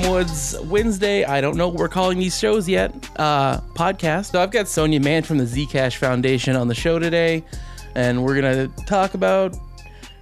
Damn 0.00 0.12
Woods 0.12 0.56
Wednesday. 0.64 1.24
I 1.24 1.40
don't 1.40 1.56
know 1.56 1.68
what 1.68 1.76
we're 1.76 1.88
calling 1.88 2.18
these 2.18 2.38
shows 2.38 2.68
yet. 2.68 2.92
Uh, 3.16 3.60
podcast. 3.74 4.32
So 4.32 4.42
I've 4.42 4.50
got 4.50 4.68
Sonya 4.68 5.00
Mann 5.00 5.22
from 5.22 5.38
the 5.38 5.44
Zcash 5.44 5.96
Foundation 5.96 6.56
on 6.56 6.68
the 6.68 6.74
show 6.74 6.98
today, 6.98 7.44
and 7.94 8.24
we're 8.24 8.40
gonna 8.40 8.68
talk 8.86 9.14
about 9.14 9.56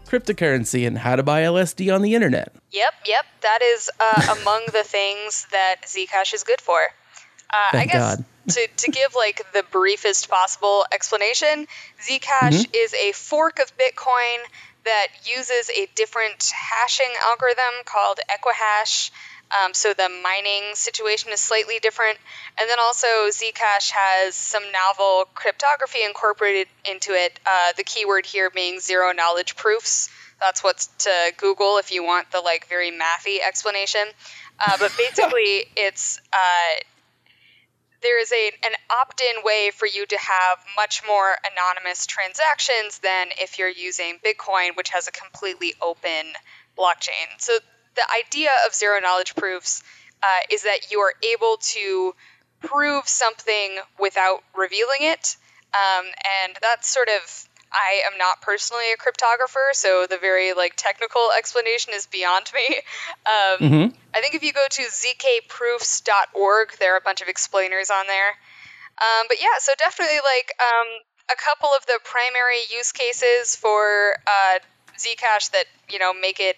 cryptocurrency 0.07 0.87
and 0.87 0.97
how 0.97 1.17
to 1.17 1.23
buy 1.23 1.43
LSD 1.43 1.95
on 1.95 2.03
the 2.03 2.15
internet. 2.15 2.53
Yep, 2.71 2.95
yep. 3.07 3.25
That 3.43 3.61
is 3.63 3.91
uh, 4.01 4.37
among 4.41 4.67
the 4.73 4.85
things 4.85 5.47
that 5.53 5.83
Zcash 5.85 6.35
is 6.35 6.45
good 6.45 6.61
for. 6.61 6.81
Uh, 6.81 7.57
I 7.57 7.71
Thank 7.73 7.93
guess 7.93 8.17
God. 8.17 8.25
to, 8.49 8.69
to 8.79 8.91
give 8.91 9.15
like 9.15 9.45
the 9.53 9.65
briefest 9.71 10.29
possible 10.29 10.87
explanation, 10.93 11.67
Zcash 12.01 12.67
is 12.75 12.95
a 12.95 13.13
fork 13.13 13.59
of 13.59 13.73
Bitcoin 13.77 14.39
that 14.85 15.09
uses 15.25 15.71
a 15.71 15.87
different 15.95 16.51
hashing 16.55 17.11
algorithm 17.27 17.85
called 17.85 18.19
Equihash. 18.31 19.11
Um, 19.51 19.73
so 19.73 19.95
the 19.95 20.09
mining 20.23 20.75
situation 20.75 21.33
is 21.33 21.41
slightly 21.41 21.79
different. 21.81 22.19
And 22.61 22.69
then 22.69 22.79
also, 22.81 23.07
Zcash 23.29 23.91
has 23.91 24.35
some 24.35 24.65
novel 24.73 25.27
cryptography 25.35 26.05
incorporated 26.05 26.69
into 26.91 27.13
it. 27.13 27.39
Uh, 27.47 27.73
the 27.77 27.85
keyword 27.85 28.27
here 28.27 28.51
being 28.51 28.81
zero 28.81 29.13
knowledge 29.13 29.57
proofs. 29.57 30.11
That's 30.41 30.63
what's 30.63 30.87
to 31.05 31.33
Google 31.37 31.79
if 31.79 31.91
you 31.91 32.05
want 32.05 32.31
the 32.31 32.41
like 32.41 32.69
very 32.69 32.91
mathy 32.91 33.39
explanation. 33.47 34.07
Uh, 34.61 34.77
but 34.79 34.93
basically, 34.99 35.65
it's 35.77 36.21
uh, 36.33 36.85
there 38.03 38.21
is 38.21 38.31
a 38.33 38.53
an 38.65 38.73
opt-in 38.91 39.43
way 39.43 39.71
for 39.75 39.87
you 39.87 40.07
to 40.07 40.17
have 40.19 40.59
much 40.77 41.03
more 41.07 41.37
anonymous 41.53 42.07
transactions 42.07 42.99
than 42.99 43.29
if 43.41 43.59
you're 43.59 43.69
using 43.69 44.19
Bitcoin, 44.25 44.77
which 44.77 44.91
has 44.91 45.09
a 45.09 45.13
completely 45.13 45.75
open 45.81 46.33
blockchain. 46.79 47.27
So 47.39 47.59
the 47.95 48.03
idea 48.27 48.51
of 48.67 48.75
zero 48.75 49.01
knowledge 49.01 49.35
proofs 49.35 49.83
uh, 50.23 50.41
is 50.51 50.63
that 50.63 50.91
you 50.91 51.01
are 51.01 51.15
able 51.23 51.59
to 51.59 52.15
prove 52.61 53.09
something 53.09 53.79
without 53.99 54.43
revealing 54.57 55.01
it, 55.03 55.37
um, 55.75 56.07
and 56.45 56.57
that's 56.61 56.89
sort 56.89 57.09
of. 57.09 57.45
I 57.71 58.01
am 58.11 58.17
not 58.17 58.41
personally 58.41 58.85
a 58.95 58.97
cryptographer, 58.97 59.75
so 59.75 60.07
the 60.09 60.17
very 60.17 60.55
like 60.55 60.73
technical 60.75 61.29
explanation 61.37 61.93
is 61.95 62.07
beyond 62.07 62.51
me. 62.55 62.81
Um, 63.27 63.59
Mhm. 63.61 63.95
I 64.15 64.23
think 64.23 64.35
if 64.35 64.43
you 64.43 64.55
go 64.55 64.67
to 64.67 64.83
zkproofs.org, 65.69 66.73
there 66.79 66.95
are 66.95 66.97
a 66.97 67.01
bunch 67.03 67.21
of 67.21 67.29
explainers 67.29 67.91
on 67.91 68.07
there. 68.07 68.31
Um, 69.01 69.27
but 69.29 69.41
yeah, 69.41 69.59
so 69.59 69.75
definitely 69.79 70.17
like 70.17 70.55
um, 70.61 70.89
a 71.31 71.37
couple 71.37 71.69
of 71.77 71.85
the 71.87 72.01
primary 72.05 72.61
use 72.71 72.93
cases 72.93 73.55
for 73.55 74.17
uh, 74.27 74.59
Zcash 74.97 75.51
that 75.51 75.67
you 75.91 75.99
know 75.99 76.15
make 76.15 76.41
it 76.41 76.57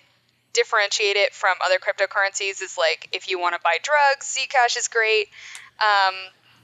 differentiate 0.53 1.17
it 1.17 1.35
from 1.35 1.57
other 1.65 1.79
cryptocurrencies 1.79 2.63
is 2.63 2.77
like 2.79 3.09
if 3.13 3.29
you 3.31 3.39
want 3.39 3.55
to 3.55 3.61
buy 3.63 3.79
drugs, 3.83 4.37
Zcash 4.37 4.77
is 4.77 4.89
great. 4.89 5.29
Um, 5.81 6.15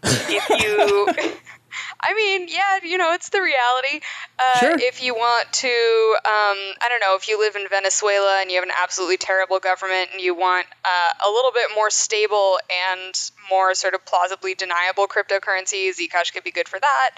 if 0.03 0.49
you 0.63 1.09
I 2.01 2.15
mean, 2.15 2.49
yeah, 2.49 2.79
you 2.83 2.99
know, 2.99 3.13
it's 3.13 3.29
the 3.29 3.41
reality. 3.41 4.01
Uh, 4.39 4.59
Sure. 4.61 4.77
If 4.79 5.03
you 5.03 5.15
want 5.15 5.53
to, 5.53 5.69
um, 5.69 6.59
I 6.81 6.87
don't 6.89 7.01
know, 7.01 7.17
if 7.17 7.29
you 7.29 7.39
live 7.39 7.57
in 7.57 7.69
Venezuela 7.69 8.41
and 8.41 8.51
you 8.51 8.57
have 8.57 8.65
an 8.65 8.75
absolutely 8.83 9.19
terrible 9.19 9.59
government 9.59 10.11
and 10.13 10.21
you 10.21 10.35
want 10.35 10.67
uh, 10.85 11.29
a 11.29 11.31
little 11.31 11.53
bit 11.53 11.69
more 11.75 11.91
stable 11.91 12.59
and 12.95 13.15
more 13.51 13.75
sort 13.75 13.95
of 13.95 14.05
plausibly 14.07 14.55
deniable 14.55 15.07
cryptocurrency, 15.07 15.91
Zcash 15.91 16.33
could 16.33 16.45
be 16.45 16.53
good 16.53 16.69
for 16.69 16.79
that. 16.81 17.11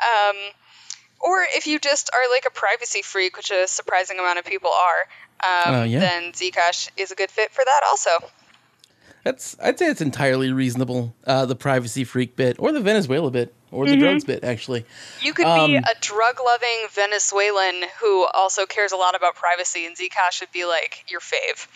Um, 0.00 0.36
or 1.20 1.46
if 1.54 1.66
you 1.66 1.78
just 1.78 2.10
are 2.12 2.30
like 2.30 2.44
a 2.46 2.50
privacy 2.50 3.02
freak, 3.02 3.36
which 3.36 3.50
a 3.50 3.68
surprising 3.68 4.18
amount 4.18 4.38
of 4.38 4.44
people 4.44 4.70
are, 4.70 5.06
um, 5.44 5.74
Oh, 5.74 5.84
yeah. 5.84 6.00
then 6.00 6.32
Zcash 6.32 6.90
is 6.96 7.10
a 7.10 7.14
good 7.14 7.30
fit 7.30 7.50
for 7.52 7.64
that 7.64 7.80
also. 7.88 8.10
That's 9.24 9.54
I'd 9.62 9.78
say 9.78 9.86
it's 9.86 10.00
entirely 10.00 10.50
reasonable. 10.52 11.14
Uh, 11.26 11.44
the 11.44 11.54
privacy 11.56 12.04
freak 12.04 12.36
bit, 12.36 12.56
or 12.58 12.72
the 12.72 12.80
Venezuela 12.80 13.30
bit, 13.30 13.52
or 13.70 13.86
the 13.86 13.96
drugs 13.96 14.24
bit, 14.24 14.44
actually. 14.44 14.86
You 15.22 15.34
could 15.34 15.46
Um, 15.46 15.70
be 15.72 15.76
a 15.76 15.94
drug 16.00 16.36
loving 16.42 16.86
Venezuelan 16.92 17.82
who 18.00 18.26
also 18.32 18.64
cares 18.64 18.92
a 18.92 18.96
lot 18.96 19.14
about 19.14 19.34
privacy, 19.34 19.84
and 19.84 19.94
Zcash 19.94 20.40
would 20.40 20.52
be 20.52 20.64
like 20.64 21.04
your 21.10 21.20
fave. 21.20 21.66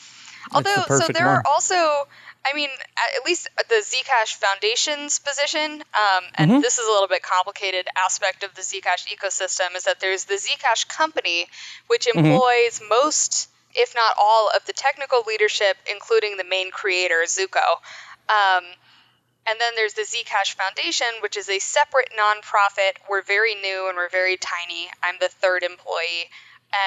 Although, 0.55 0.85
so 0.89 1.09
there 1.13 1.27
one. 1.27 1.37
are 1.37 1.43
also, 1.47 1.75
I 1.75 2.55
mean, 2.55 2.71
at 2.71 3.21
at 3.21 3.25
least 3.27 3.49
the 3.69 3.83
Zcash 3.85 4.37
Foundation's 4.37 5.19
position, 5.19 5.83
um, 5.83 6.25
and 6.37 6.51
Mm-hmm. 6.51 6.61
this 6.61 6.79
is 6.79 6.87
a 6.87 6.91
little 6.91 7.09
bit 7.09 7.23
complicated 7.23 7.87
aspect 8.07 8.43
of 8.43 8.55
the 8.55 8.63
Zcash 8.63 9.07
ecosystem, 9.15 9.77
is 9.77 9.85
that 9.85 10.01
there's 10.01 10.25
the 10.25 10.35
Zcash 10.35 10.89
company, 10.89 11.47
which 11.89 12.07
Mm-hmm. 12.07 12.25
employs 12.25 12.81
most, 12.89 13.49
if 13.75 13.95
not 13.95 14.15
all, 14.19 14.51
of 14.55 14.65
the 14.67 14.73
technical 14.73 15.23
leadership, 15.27 15.77
including 15.91 16.37
the 16.37 16.45
main 16.45 16.71
creator, 16.71 17.23
Zooko. 17.27 17.81
Um, 18.29 18.65
and 19.47 19.61
then 19.61 19.75
there's 19.77 19.95
the 19.95 20.03
Zcash 20.03 20.55
Foundation, 20.55 21.07
which 21.21 21.37
is 21.37 21.49
a 21.49 21.59
separate 21.59 22.09
nonprofit. 22.19 22.93
We're 23.11 23.23
very 23.23 23.55
new 23.55 23.89
and 23.89 23.97
we're 23.97 24.09
very 24.09 24.37
tiny. 24.39 24.89
I'm 25.03 25.17
the 25.21 25.29
third 25.29 25.63
employee. 25.63 26.31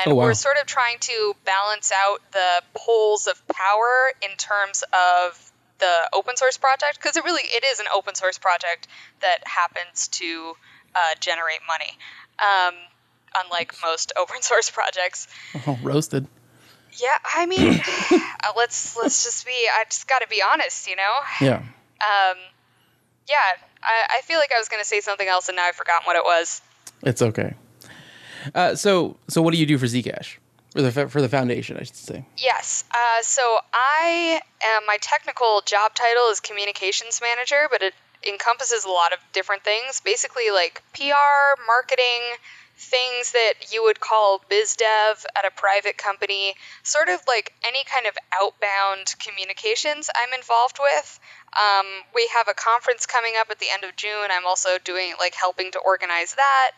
And 0.03 0.11
Oh, 0.11 0.15
wow. 0.15 0.23
we're 0.25 0.33
sort 0.33 0.57
of 0.59 0.65
trying 0.65 0.97
to 1.01 1.35
balance 1.45 1.91
out 1.95 2.19
the 2.31 2.63
poles 2.73 3.27
of 3.27 3.41
power 3.47 4.11
in 4.21 4.35
terms 4.37 4.83
of 4.91 5.51
the 5.79 6.09
open 6.11 6.35
source 6.35 6.57
project 6.57 6.97
because 6.97 7.15
it 7.17 7.23
really 7.23 7.43
it 7.43 7.63
is 7.63 7.79
an 7.79 7.85
open 7.95 8.15
source 8.15 8.39
project 8.39 8.87
that 9.21 9.37
happens 9.45 10.07
to 10.07 10.53
uh, 10.95 10.99
generate 11.19 11.59
money 11.67 11.91
um, 12.39 12.73
unlike 13.43 13.75
most 13.83 14.11
open 14.17 14.41
source 14.41 14.71
projects 14.71 15.27
Oh, 15.67 15.77
roasted. 15.83 16.25
Yeah 17.01 17.17
i 17.35 17.45
mean 17.45 17.79
uh, 18.11 18.51
let's 18.55 18.95
let's 18.97 19.23
just 19.23 19.45
be 19.45 19.51
i 19.79 19.83
just 19.89 20.07
gotta 20.07 20.27
be 20.27 20.41
honest 20.53 20.87
you 20.87 20.95
know 20.95 21.13
Yeah. 21.41 21.57
um, 21.57 22.37
yeah, 23.29 23.35
I, 23.83 24.17
I 24.19 24.21
feel 24.21 24.39
like 24.39 24.51
I 24.55 24.57
was 24.59 24.69
going 24.69 24.81
to 24.81 24.87
say 24.87 25.01
something 25.01 25.27
else 25.27 25.49
and 25.49 25.57
now 25.57 25.63
I've 25.65 25.75
forgotten 25.75 26.05
what 26.05 26.15
it 26.15 26.23
was. 26.23 26.61
It's 27.03 27.21
okay. 27.21 27.55
Uh, 28.55 28.73
so, 28.75 29.17
so 29.27 29.41
what 29.41 29.51
do 29.53 29.59
you 29.59 29.65
do 29.65 29.77
for 29.77 29.85
Zcash? 29.85 30.37
For 30.71 30.81
the 30.81 31.09
for 31.09 31.21
the 31.21 31.27
foundation, 31.27 31.75
I 31.75 31.83
should 31.83 31.97
say. 31.97 32.25
Yes. 32.37 32.85
Uh, 32.89 33.21
so 33.23 33.41
I 33.73 34.39
am, 34.63 34.85
my 34.87 34.97
technical 35.01 35.61
job 35.65 35.93
title 35.93 36.29
is 36.31 36.39
communications 36.39 37.19
manager, 37.21 37.67
but 37.69 37.81
it 37.81 37.93
encompasses 38.25 38.85
a 38.85 38.89
lot 38.89 39.11
of 39.11 39.19
different 39.33 39.65
things. 39.65 39.99
Basically, 39.99 40.49
like 40.53 40.81
PR, 40.93 41.59
marketing, 41.67 42.21
things 42.77 43.31
that 43.31 43.53
you 43.71 43.83
would 43.83 43.99
call 43.99 44.41
biz 44.49 44.75
dev 44.75 45.25
at 45.35 45.45
a 45.45 45.51
private 45.51 45.97
company, 45.97 46.53
sort 46.83 47.09
of 47.09 47.19
like 47.27 47.53
any 47.65 47.83
kind 47.83 48.05
of 48.05 48.15
outbound 48.39 49.15
communications 49.19 50.09
I'm 50.15 50.33
involved 50.37 50.77
with. 50.79 51.19
Um, 51.57 51.85
we 52.13 52.29
have 52.35 52.47
a 52.47 52.53
conference 52.53 53.05
coming 53.05 53.33
up 53.39 53.49
at 53.49 53.59
the 53.59 53.65
end 53.73 53.83
of 53.83 53.95
June. 53.95 54.29
I'm 54.29 54.45
also 54.45 54.77
doing 54.83 55.13
like 55.19 55.33
helping 55.33 55.71
to 55.71 55.79
organize 55.79 56.35
that. 56.35 56.71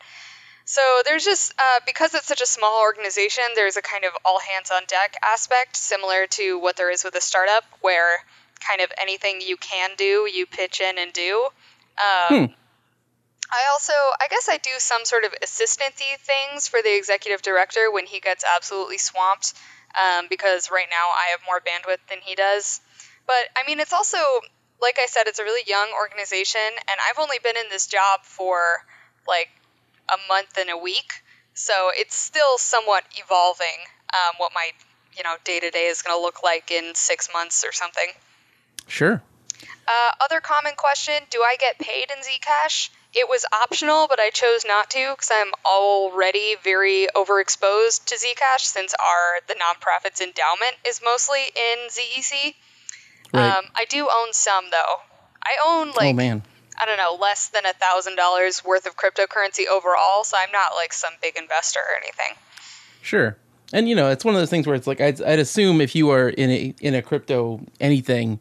So 0.63 1.01
there's 1.03 1.25
just 1.25 1.53
uh, 1.57 1.79
because 1.85 2.13
it's 2.13 2.27
such 2.27 2.41
a 2.41 2.45
small 2.45 2.81
organization, 2.81 3.43
there's 3.55 3.75
a 3.75 3.81
kind 3.81 4.05
of 4.05 4.11
all 4.23 4.39
hands 4.39 4.71
on 4.71 4.83
deck 4.87 5.16
aspect, 5.25 5.75
similar 5.75 6.27
to 6.27 6.59
what 6.59 6.77
there 6.77 6.91
is 6.91 7.03
with 7.03 7.16
a 7.16 7.21
startup, 7.21 7.63
where 7.81 8.19
kind 8.59 8.81
of 8.81 8.91
anything 9.01 9.41
you 9.41 9.57
can 9.57 9.91
do, 9.97 10.29
you 10.31 10.45
pitch 10.45 10.79
in 10.79 10.97
and 10.97 11.11
do. 11.11 11.47
Um, 11.97 12.53
I 13.51 13.71
also, 13.71 13.93
I 13.93 14.27
guess, 14.29 14.47
I 14.49 14.57
do 14.57 14.71
some 14.77 15.05
sort 15.05 15.23
of 15.23 15.33
assistancy 15.41 16.17
things 16.19 16.67
for 16.67 16.81
the 16.81 16.96
executive 16.96 17.41
director 17.41 17.91
when 17.91 18.05
he 18.05 18.19
gets 18.19 18.46
absolutely 18.55 18.99
swamped, 18.99 19.53
um, 19.97 20.28
because 20.29 20.69
right 20.72 20.87
now 20.90 21.09
I 21.09 21.31
have 21.31 21.41
more 21.47 21.59
bandwidth 21.59 22.07
than 22.09 22.19
he 22.22 22.35
does. 22.35 22.81
But 23.25 23.49
I 23.57 23.67
mean, 23.67 23.79
it's 23.79 23.93
also 23.93 24.17
like 24.81 24.97
I 25.01 25.07
said, 25.07 25.23
it's 25.28 25.40
a 25.40 25.43
really 25.43 25.63
young 25.67 25.90
organization, 25.99 26.61
and 26.61 26.99
I've 27.09 27.19
only 27.19 27.37
been 27.43 27.57
in 27.57 27.69
this 27.69 27.87
job 27.87 28.22
for 28.23 28.59
like 29.28 29.49
a 30.09 30.17
month 30.28 30.57
and 30.57 30.69
a 30.69 30.78
week, 30.78 31.11
so 31.53 31.91
it's 31.93 32.16
still 32.16 32.57
somewhat 32.57 33.03
evolving. 33.17 33.67
Um, 34.13 34.35
what 34.37 34.52
my 34.53 34.72
you 35.17 35.23
know 35.23 35.35
day 35.43 35.59
to 35.59 35.69
day 35.69 35.87
is 35.87 36.02
going 36.02 36.17
to 36.17 36.22
look 36.22 36.43
like 36.43 36.72
in 36.72 36.95
six 36.95 37.29
months 37.34 37.63
or 37.63 37.72
something. 37.72 38.09
Sure. 38.87 39.22
Uh, 39.87 40.11
other 40.22 40.40
common 40.40 40.73
question: 40.78 41.16
Do 41.29 41.41
I 41.41 41.55
get 41.59 41.78
paid 41.78 42.11
in 42.11 42.23
Zcash? 42.23 42.90
It 43.14 43.28
was 43.28 43.44
optional, 43.52 44.08
but 44.08 44.20
I 44.20 44.29
chose 44.29 44.66
not 44.66 44.91
to 44.91 45.11
because 45.11 45.32
I'm 45.34 45.52
already 45.66 46.56
very 46.64 47.08
overexposed 47.16 48.06
to 48.06 48.16
Zcash 48.16 48.61
since 48.61 48.94
our 48.94 49.41
the 49.47 49.56
nonprofit's 49.56 50.22
endowment 50.22 50.76
is 50.88 51.02
mostly 51.03 51.40
in 51.40 51.90
ZEC. 51.90 52.53
Right. 53.34 53.58
Um, 53.58 53.66
I 53.76 53.85
do 53.85 54.08
own 54.14 54.34
some 54.34 54.66
though. 54.72 55.02
I 55.44 55.58
own 55.66 55.88
like 55.90 56.14
oh 56.14 56.14
man. 56.14 56.44
I 56.79 56.85
don't 56.85 56.97
know 56.97 57.17
less 57.20 57.50
than 57.50 57.66
a 57.66 57.73
thousand 57.73 58.16
dollars 58.16 58.64
worth 58.64 58.85
of 58.85 58.96
cryptocurrency 58.96 59.67
overall, 59.67 60.23
so 60.23 60.38
I'm 60.40 60.52
not 60.52 60.76
like 60.76 60.94
some 60.94 61.12
big 61.22 61.35
investor 61.38 61.79
or 61.79 61.97
anything. 61.97 62.38
Sure. 63.02 63.38
And 63.73 63.90
you 63.90 63.96
know, 63.96 64.09
it's 64.09 64.26
one 64.26 64.34
of 64.34 64.41
those 64.41 64.50
things 64.50 64.66
where 64.66 64.76
it's 64.76 64.88
like 64.88 65.02
I'd, 65.02 65.22
I'd 65.22 65.40
assume 65.40 65.82
if 65.82 65.96
you 65.96 66.09
are 66.12 66.29
in 66.29 66.50
a 66.50 66.76
in 66.79 66.96
a 66.96 67.02
crypto 67.02 67.62
anything, 67.79 68.40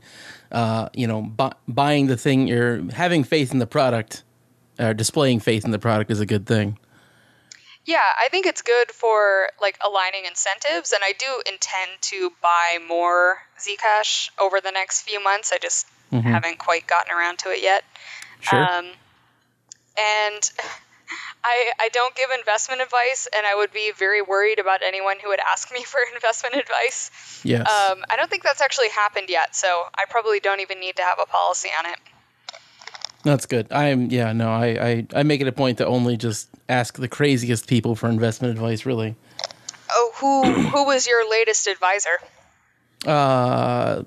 uh, 0.53 0.89
you 0.95 1.07
know, 1.07 1.23
bu- 1.23 1.57
buying 1.67 2.07
the 2.07 2.17
thing, 2.17 2.49
you're 2.49 2.91
having 2.93 3.25
faith 3.25 3.53
in 3.53 3.59
the 3.59 3.67
product, 3.67 4.23
uh, 4.79 4.93
displaying 4.93 5.41
faith 5.41 5.65
in 5.65 5.71
the 5.71 5.79
product 5.79 6.11
is 6.11 6.21
a 6.21 6.27
good 6.27 6.47
thing. 6.47 6.79
Yeah, 7.85 8.01
I 8.21 8.29
think 8.29 8.45
it's 8.45 8.61
good 8.61 8.91
for 8.91 9.49
like 9.63 9.79
aligning 9.85 10.27
incentives, 10.27 10.93
and 10.93 11.03
I 11.03 11.13
do 11.19 11.43
intend 11.51 11.91
to 12.03 12.31
buy 12.43 12.79
more 12.87 13.39
Zcash 13.59 14.29
over 14.39 14.61
the 14.61 14.71
next 14.71 15.03
few 15.03 15.23
months. 15.25 15.53
I 15.55 15.59
just 15.59 15.87
haven't 16.13 16.59
quite 16.59 16.87
gotten 16.87 17.17
around 17.17 17.39
to 17.41 17.51
it 17.51 17.63
yet. 17.63 17.85
Sure. 18.41 18.59
Um, 18.61 18.87
and 19.97 20.53
I 21.45 21.73
I 21.81 21.89
don't 21.89 22.15
give 22.15 22.29
investment 22.31 22.83
advice, 22.83 23.27
and 23.35 23.47
I 23.47 23.55
would 23.55 23.73
be 23.73 23.93
very 23.97 24.21
worried 24.21 24.59
about 24.59 24.81
anyone 24.85 25.17
who 25.23 25.31
would 25.31 25.41
ask 25.41 25.73
me 25.73 25.83
for 25.83 26.01
investment 26.15 26.57
advice. 26.57 27.11
yes. 27.43 27.61
Um, 27.61 28.05
I 28.11 28.17
don't 28.17 28.29
think 28.29 28.43
that's 28.43 28.61
actually 28.61 28.91
happened 28.91 29.31
yet, 29.31 29.57
so 29.57 29.85
I 29.95 30.05
probably 30.11 30.41
don't 30.41 30.61
even 30.61 30.79
need 30.79 30.97
to 30.97 31.03
have 31.03 31.19
a 31.23 31.27
policy 31.27 31.71
on 31.79 31.91
it. 31.91 31.99
That's 33.25 33.47
good. 33.47 33.67
I'm 33.73 34.11
yeah, 34.11 34.33
no, 34.33 34.51
I, 34.51 34.67
I 34.67 35.07
I 35.15 35.23
make 35.25 35.41
it 35.41 35.49
a 35.49 35.53
point 35.53 35.79
to 35.79 35.87
only 35.87 36.17
just 36.17 36.49
ask 36.69 36.99
the 36.99 37.09
craziest 37.09 37.67
people 37.67 37.97
for 37.97 38.09
investment 38.09 38.53
advice, 38.53 38.87
really. 38.87 39.17
Oh, 39.91 40.13
who 40.17 40.53
who 40.71 40.85
was 40.85 41.07
your 41.07 41.29
latest 41.29 41.67
advisor? 41.67 42.11
Uh 43.07 44.03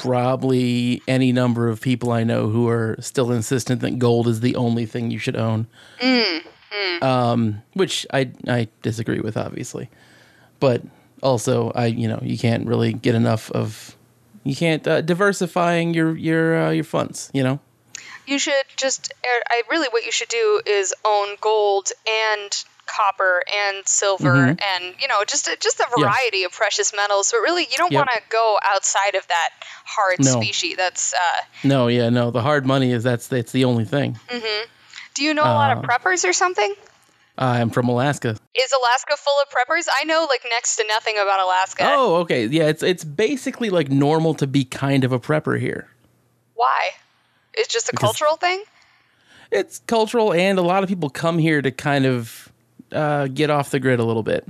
probably 0.00 1.02
any 1.08 1.32
number 1.32 1.68
of 1.68 1.80
people 1.80 2.12
I 2.12 2.22
know 2.22 2.48
who 2.48 2.68
are 2.68 2.96
still 3.00 3.32
insistent 3.32 3.80
that 3.80 3.98
gold 3.98 4.28
is 4.28 4.40
the 4.40 4.56
only 4.56 4.86
thing 4.86 5.10
you 5.10 5.18
should 5.18 5.36
own. 5.36 5.66
Um 7.02 7.62
which 7.74 8.06
I 8.12 8.30
I 8.46 8.68
disagree 8.82 9.20
with 9.20 9.36
obviously. 9.36 9.90
But 10.60 10.82
also 11.22 11.70
I 11.74 11.86
you 11.86 12.08
know, 12.08 12.20
you 12.22 12.38
can't 12.38 12.66
really 12.66 12.92
get 12.92 13.14
enough 13.14 13.50
of 13.52 13.96
you 14.44 14.54
can't 14.56 14.86
uh, 14.86 15.00
diversifying 15.02 15.94
your 15.94 16.16
your 16.16 16.66
uh, 16.66 16.70
your 16.70 16.84
funds, 16.84 17.30
you 17.34 17.42
know. 17.42 17.60
You 18.28 18.38
should 18.38 18.54
just. 18.76 19.12
I 19.24 19.62
really 19.70 19.88
what 19.90 20.04
you 20.04 20.12
should 20.12 20.28
do 20.28 20.60
is 20.66 20.94
own 21.04 21.36
gold 21.40 21.88
and 22.06 22.64
copper 22.86 23.42
and 23.54 23.86
silver 23.86 24.34
and 24.34 24.94
you 24.98 25.08
know 25.08 25.22
just 25.26 25.46
a, 25.46 25.56
just 25.60 25.78
a 25.80 25.86
variety 25.98 26.44
of 26.44 26.52
precious 26.52 26.92
metals. 26.94 27.30
But 27.32 27.38
really, 27.40 27.62
you 27.62 27.76
don't 27.76 27.92
Yep. 27.92 27.98
want 28.06 28.10
to 28.10 28.22
go 28.30 28.58
outside 28.64 29.14
of 29.14 29.26
that 29.28 29.50
hard 29.84 30.18
No. 30.24 30.30
species. 30.32 30.76
That's. 30.76 31.14
Uh, 31.14 31.44
No, 31.64 31.88
yeah, 31.88 32.08
no. 32.10 32.30
The 32.30 32.42
hard 32.42 32.66
money 32.66 32.92
is 32.92 33.02
that's 33.02 33.28
that's 33.28 33.52
the 33.52 33.64
only 33.64 33.84
thing. 33.84 34.18
Mm-hmm. 34.28 34.66
do 35.14 35.22
you 35.24 35.34
know 35.34 35.42
a 35.42 35.56
lot 35.62 35.76
of 35.76 35.84
Uh, 35.84 35.88
preppers 35.88 36.28
or 36.28 36.32
something? 36.32 36.74
I'm 37.40 37.70
from 37.70 37.88
Alaska. 37.88 38.30
Is 38.54 38.72
Alaska 38.72 39.16
full 39.16 39.36
of 39.42 39.48
preppers? 39.48 39.86
I 40.00 40.04
know 40.04 40.26
like 40.28 40.42
next 40.50 40.76
to 40.76 40.84
nothing 40.88 41.14
about 41.18 41.40
Alaska. 41.40 41.84
Oh, 41.86 42.16
okay. 42.16 42.46
Yeah, 42.46 42.64
it's 42.68 42.82
it's 42.82 43.04
basically 43.04 43.70
like 43.70 43.88
normal 43.90 44.34
to 44.34 44.46
be 44.46 44.64
kind 44.64 45.04
of 45.04 45.12
a 45.12 45.20
prepper 45.20 45.58
here. 45.58 45.88
Why? 46.54 46.90
It's 47.58 47.68
just 47.72 47.88
a 47.88 47.92
Because- 47.92 48.06
cultural 48.06 48.36
thing. 48.36 48.62
It's 49.50 49.80
cultural, 49.86 50.32
and 50.34 50.58
a 50.58 50.62
lot 50.62 50.82
of 50.82 50.88
people 50.88 51.08
come 51.10 51.38
here 51.38 51.62
to 51.62 51.70
kind 51.70 52.04
of 52.06 52.50
uh, 52.92 53.26
get 53.28 53.50
off 53.50 53.70
the 53.70 53.78
grid 53.80 53.98
a 54.00 54.04
little 54.04 54.22
bit. 54.22 54.46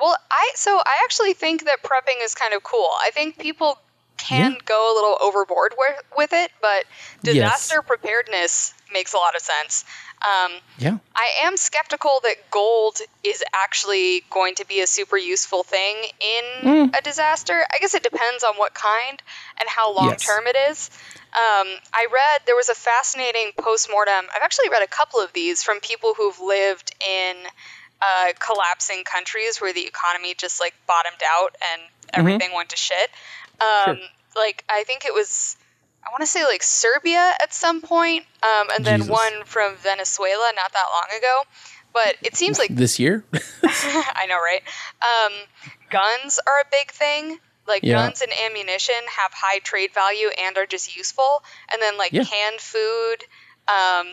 Well, 0.00 0.16
I 0.30 0.52
so 0.54 0.78
I 0.78 1.00
actually 1.04 1.32
think 1.32 1.64
that 1.64 1.78
prepping 1.82 2.22
is 2.22 2.34
kind 2.34 2.52
of 2.54 2.62
cool. 2.62 2.88
I 3.00 3.10
think 3.12 3.38
people 3.38 3.78
can 4.18 4.52
Yeah. 4.52 4.58
go 4.64 4.92
a 4.92 4.94
little 4.94 5.16
overboard 5.22 5.74
with, 5.78 5.96
with 6.16 6.32
it, 6.32 6.50
but 6.60 6.84
Yes. 7.22 7.34
disaster 7.34 7.82
preparedness 7.82 8.74
makes 8.92 9.14
a 9.14 9.16
lot 9.16 9.34
of 9.36 9.42
sense. 9.42 9.84
Um, 10.22 10.52
Yeah, 10.78 10.98
I 11.14 11.46
am 11.46 11.56
skeptical 11.56 12.20
that 12.22 12.36
gold 12.50 12.98
is 13.24 13.42
actually 13.54 14.22
going 14.30 14.54
to 14.56 14.66
be 14.66 14.80
a 14.80 14.86
super 14.86 15.16
useful 15.16 15.62
thing 15.62 15.96
in 16.20 16.44
Mm. 16.68 16.98
a 16.98 17.02
disaster. 17.02 17.66
I 17.72 17.78
guess 17.78 17.94
it 17.94 18.02
depends 18.02 18.42
on 18.44 18.56
what 18.56 18.74
kind 18.74 19.22
and 19.60 19.68
how 19.68 19.92
long 19.94 20.10
term 20.16 20.46
it 20.46 20.56
is. 20.70 20.90
Um, 21.34 21.68
I 21.92 22.06
read 22.12 22.42
there 22.46 22.56
was 22.56 22.68
a 22.68 22.74
fascinating 22.74 23.52
postmortem. 23.56 24.26
I've 24.34 24.42
actually 24.42 24.70
read 24.70 24.82
a 24.82 24.86
couple 24.88 25.20
of 25.20 25.32
these 25.32 25.62
from 25.62 25.80
people 25.80 26.14
who've 26.14 26.40
lived 26.40 26.94
in 27.06 27.36
uh, 28.00 28.32
collapsing 28.38 29.04
countries 29.04 29.60
where 29.60 29.72
the 29.72 29.86
economy 29.86 30.34
just 30.34 30.60
like 30.60 30.74
bottomed 30.86 31.22
out 31.36 31.54
and 31.72 31.82
everything 32.12 32.50
went 32.54 32.70
to 32.70 32.76
shit. 32.76 33.10
Um, 33.60 33.66
Mm-hmm. 33.66 34.00
Sure. 34.00 34.08
Like 34.36 34.64
I 34.68 34.84
think 34.84 35.04
it 35.04 35.12
was 35.12 35.56
I 36.08 36.10
want 36.10 36.22
to 36.22 36.26
say 36.26 36.44
like 36.44 36.62
Serbia 36.62 37.32
at 37.42 37.52
some 37.52 37.82
point, 37.82 38.24
um, 38.42 38.68
and 38.74 38.84
then 38.84 39.00
Jesus. 39.00 39.12
one 39.12 39.44
from 39.44 39.76
Venezuela 39.76 40.52
not 40.56 40.72
that 40.72 40.86
long 40.90 41.18
ago. 41.18 41.42
But 41.92 42.16
it 42.22 42.36
seems 42.36 42.58
like 42.58 42.74
this 42.74 42.98
year. 42.98 43.24
I 43.62 44.26
know, 44.28 44.36
right? 44.36 44.62
Um, 45.02 45.32
guns 45.90 46.38
are 46.46 46.60
a 46.60 46.68
big 46.70 46.90
thing. 46.90 47.38
Like 47.66 47.82
Yeah. 47.82 48.02
guns 48.06 48.22
and 48.22 48.32
ammunition 48.46 48.94
have 49.18 49.32
high 49.34 49.58
trade 49.58 49.92
value 49.92 50.28
and 50.28 50.56
are 50.56 50.66
just 50.66 50.96
useful. 50.96 51.42
And 51.72 51.82
then 51.82 51.98
like 51.98 52.12
Yeah. 52.12 52.24
canned 52.24 52.60
food, 52.60 53.16
um, 53.68 54.06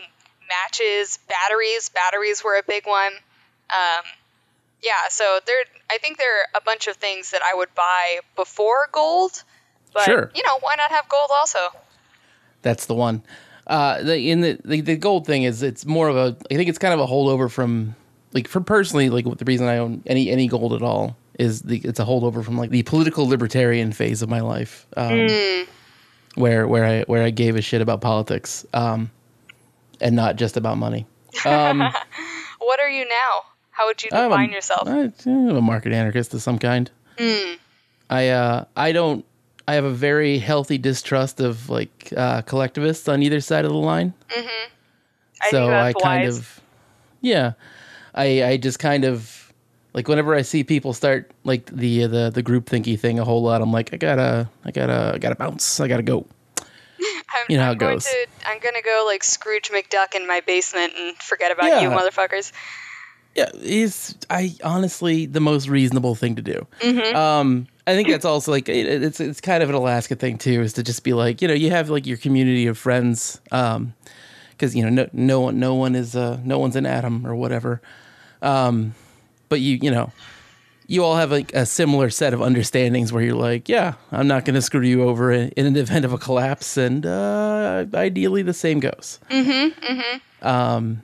matches, 0.48 1.18
batteries. 1.28 1.88
Batteries 1.88 2.44
were 2.44 2.56
a 2.56 2.62
big 2.66 2.86
one. 2.86 3.12
Um, 3.70 4.04
yeah, 4.82 5.08
so 5.08 5.40
there. 5.46 5.64
I 5.90 5.98
think 5.98 6.18
there 6.18 6.40
are 6.40 6.46
a 6.56 6.60
bunch 6.60 6.86
of 6.86 6.96
things 6.96 7.30
that 7.30 7.40
I 7.42 7.54
would 7.56 7.74
buy 7.74 8.20
before 8.36 8.88
gold. 8.92 9.42
But 9.94 10.04
Sure. 10.04 10.30
you 10.34 10.42
know, 10.44 10.58
why 10.60 10.74
not 10.76 10.90
have 10.90 11.08
gold 11.08 11.30
also? 11.40 11.58
That's 12.62 12.86
the 12.86 12.94
one. 12.94 13.22
Uh, 13.66 14.02
the, 14.02 14.30
in 14.30 14.42
the, 14.42 14.58
the 14.64 14.80
the 14.80 14.96
gold 14.96 15.26
thing 15.26 15.42
is 15.42 15.62
it's 15.62 15.84
more 15.84 16.08
of 16.08 16.16
a. 16.16 16.36
I 16.50 16.54
think 16.54 16.68
it's 16.68 16.78
kind 16.78 16.94
of 16.94 17.00
a 17.00 17.06
holdover 17.06 17.50
from 17.50 17.96
like 18.32 18.48
for 18.48 18.60
personally 18.60 19.10
like 19.10 19.24
the 19.24 19.44
reason 19.44 19.66
I 19.66 19.78
own 19.78 20.02
any 20.06 20.30
any 20.30 20.46
gold 20.46 20.72
at 20.72 20.82
all 20.82 21.16
is 21.38 21.62
the 21.62 21.78
it's 21.78 21.98
a 21.98 22.04
holdover 22.04 22.44
from 22.44 22.56
like 22.56 22.70
the 22.70 22.82
political 22.84 23.26
libertarian 23.26 23.92
phase 23.92 24.22
of 24.22 24.28
my 24.28 24.40
life, 24.40 24.86
um, 24.96 25.28
where 26.36 26.68
where 26.68 26.84
I 26.84 27.02
where 27.02 27.24
I 27.24 27.30
gave 27.30 27.56
a 27.56 27.62
shit 27.62 27.80
about 27.80 28.00
politics, 28.00 28.64
um, 28.72 29.10
and 30.00 30.14
not 30.14 30.36
just 30.36 30.56
about 30.56 30.78
money. 30.78 31.06
Um, 31.44 31.82
What 32.66 32.80
are 32.80 32.90
you 32.90 33.04
now? 33.04 33.42
How 33.70 33.86
would 33.86 34.02
you 34.02 34.10
I'm 34.12 34.30
define 34.30 34.50
a, 34.50 34.54
yourself? 34.54 34.88
I, 34.88 35.12
am 35.26 35.56
a 35.56 35.60
market 35.60 35.92
anarchist 35.92 36.34
of 36.34 36.42
some 36.42 36.58
kind. 36.58 36.90
I 38.10 38.28
uh 38.28 38.64
I 38.76 38.90
don't. 38.90 39.24
I 39.68 39.74
have 39.74 39.84
a 39.84 39.90
very 39.90 40.38
healthy 40.38 40.78
distrust 40.78 41.40
of 41.40 41.68
like 41.68 42.12
uh, 42.16 42.42
collectivists 42.42 43.08
on 43.08 43.22
either 43.22 43.40
side 43.40 43.64
of 43.64 43.72
the 43.72 43.76
line. 43.76 44.14
I 45.42 45.50
so 45.50 45.68
I 45.70 45.92
kind 45.92 46.24
wise. 46.24 46.38
of, 46.38 46.60
yeah, 47.20 47.52
I 48.14 48.44
I 48.44 48.56
just 48.56 48.78
kind 48.78 49.04
of 49.04 49.52
like 49.92 50.08
whenever 50.08 50.34
I 50.34 50.42
see 50.42 50.64
people 50.64 50.92
start 50.92 51.30
like 51.44 51.66
the 51.66 52.06
the 52.06 52.30
the 52.30 52.42
group 52.42 52.66
thinky 52.66 52.98
thing 52.98 53.18
a 53.18 53.24
whole 53.24 53.42
lot, 53.42 53.60
I'm 53.60 53.72
like 53.72 53.92
I 53.92 53.96
gotta 53.96 54.48
I 54.64 54.70
gotta 54.70 55.12
I 55.14 55.18
gotta 55.18 55.34
bounce, 55.34 55.80
I 55.80 55.88
gotta 55.88 56.02
go. 56.02 56.26
I'm, 56.58 57.44
You 57.48 57.56
know 57.56 57.64
how 57.64 57.70
I'm 57.70 57.76
it 57.76 57.78
going 57.78 57.94
goes. 57.96 58.04
To, 58.04 58.26
I'm 58.46 58.60
gonna 58.60 58.82
go 58.82 59.04
like 59.06 59.24
Scrooge 59.24 59.70
McDuck 59.70 60.14
in 60.14 60.26
my 60.26 60.40
basement 60.46 60.92
and 60.96 61.16
forget 61.16 61.50
about 61.50 61.82
you 61.82 61.88
motherfuckers. 61.88 62.52
Yeah, 63.36 63.50
is 63.56 64.16
I 64.30 64.54
honestly 64.64 65.26
the 65.26 65.40
most 65.40 65.68
reasonable 65.68 66.14
thing 66.14 66.36
to 66.36 66.42
do. 66.42 66.66
Mm-hmm. 66.80 67.14
Um, 67.14 67.66
I 67.86 67.94
think 67.94 68.08
that's 68.08 68.24
also 68.24 68.50
like 68.50 68.66
it, 68.66 69.02
it's 69.02 69.20
it's 69.20 69.42
kind 69.42 69.62
of 69.62 69.68
an 69.68 69.74
Alaska 69.74 70.16
thing 70.16 70.38
too, 70.38 70.62
is 70.62 70.72
to 70.72 70.82
just 70.82 71.04
be 71.04 71.12
like 71.12 71.42
you 71.42 71.48
know 71.48 71.52
you 71.52 71.70
have 71.70 71.90
like 71.90 72.06
your 72.06 72.16
community 72.16 72.66
of 72.66 72.78
friends, 72.78 73.42
um, 73.52 73.92
because 74.52 74.74
you 74.74 74.82
know 74.82 74.88
no 74.88 75.10
no 75.12 75.40
one 75.42 75.60
no 75.60 75.74
one 75.74 75.94
is 75.94 76.16
uh 76.16 76.40
no 76.44 76.58
one's 76.58 76.76
an 76.76 76.86
atom 76.86 77.26
or 77.26 77.34
whatever, 77.34 77.82
um, 78.40 78.94
but 79.50 79.60
you 79.60 79.78
you 79.82 79.90
know 79.90 80.10
you 80.86 81.04
all 81.04 81.16
have 81.16 81.30
like 81.30 81.52
a 81.52 81.66
similar 81.66 82.08
set 82.08 82.32
of 82.32 82.40
understandings 82.40 83.12
where 83.12 83.22
you're 83.22 83.34
like 83.34 83.68
yeah 83.68 83.94
I'm 84.12 84.28
not 84.28 84.44
going 84.44 84.54
to 84.54 84.62
screw 84.62 84.80
you 84.80 85.02
over 85.02 85.30
in, 85.30 85.50
in 85.50 85.66
an 85.66 85.76
event 85.76 86.06
of 86.06 86.12
a 86.14 86.18
collapse, 86.18 86.78
and 86.78 87.04
uh, 87.04 87.84
ideally 87.92 88.40
the 88.40 88.54
same 88.54 88.80
goes. 88.80 89.20
Mm-hmm. 89.28 89.78
Mm-hmm. 89.84 90.46
Um, 90.46 91.02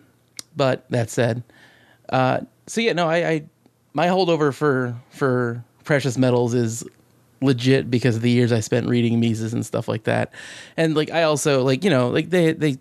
but 0.56 0.88
that 0.90 1.10
said 1.10 1.42
uh, 2.12 2.40
so 2.66 2.80
yeah, 2.80 2.92
no, 2.92 3.08
I, 3.08 3.28
I 3.28 3.44
my 3.94 4.06
holdover 4.06 4.54
for 4.54 4.94
for 5.10 5.64
precious 5.84 6.16
metals 6.16 6.54
is 6.54 6.84
legit 7.40 7.90
because 7.90 8.14
of 8.14 8.22
the 8.22 8.30
years 8.30 8.52
I 8.52 8.60
spent 8.60 8.88
reading 8.88 9.18
Mises 9.18 9.52
and 9.52 9.66
stuff 9.66 9.88
like 9.88 10.04
that, 10.04 10.32
and 10.76 10.94
like 10.94 11.10
I 11.10 11.24
also 11.24 11.64
like 11.64 11.82
you 11.82 11.90
know 11.90 12.08
like 12.08 12.30
they 12.30 12.52
they 12.52 12.78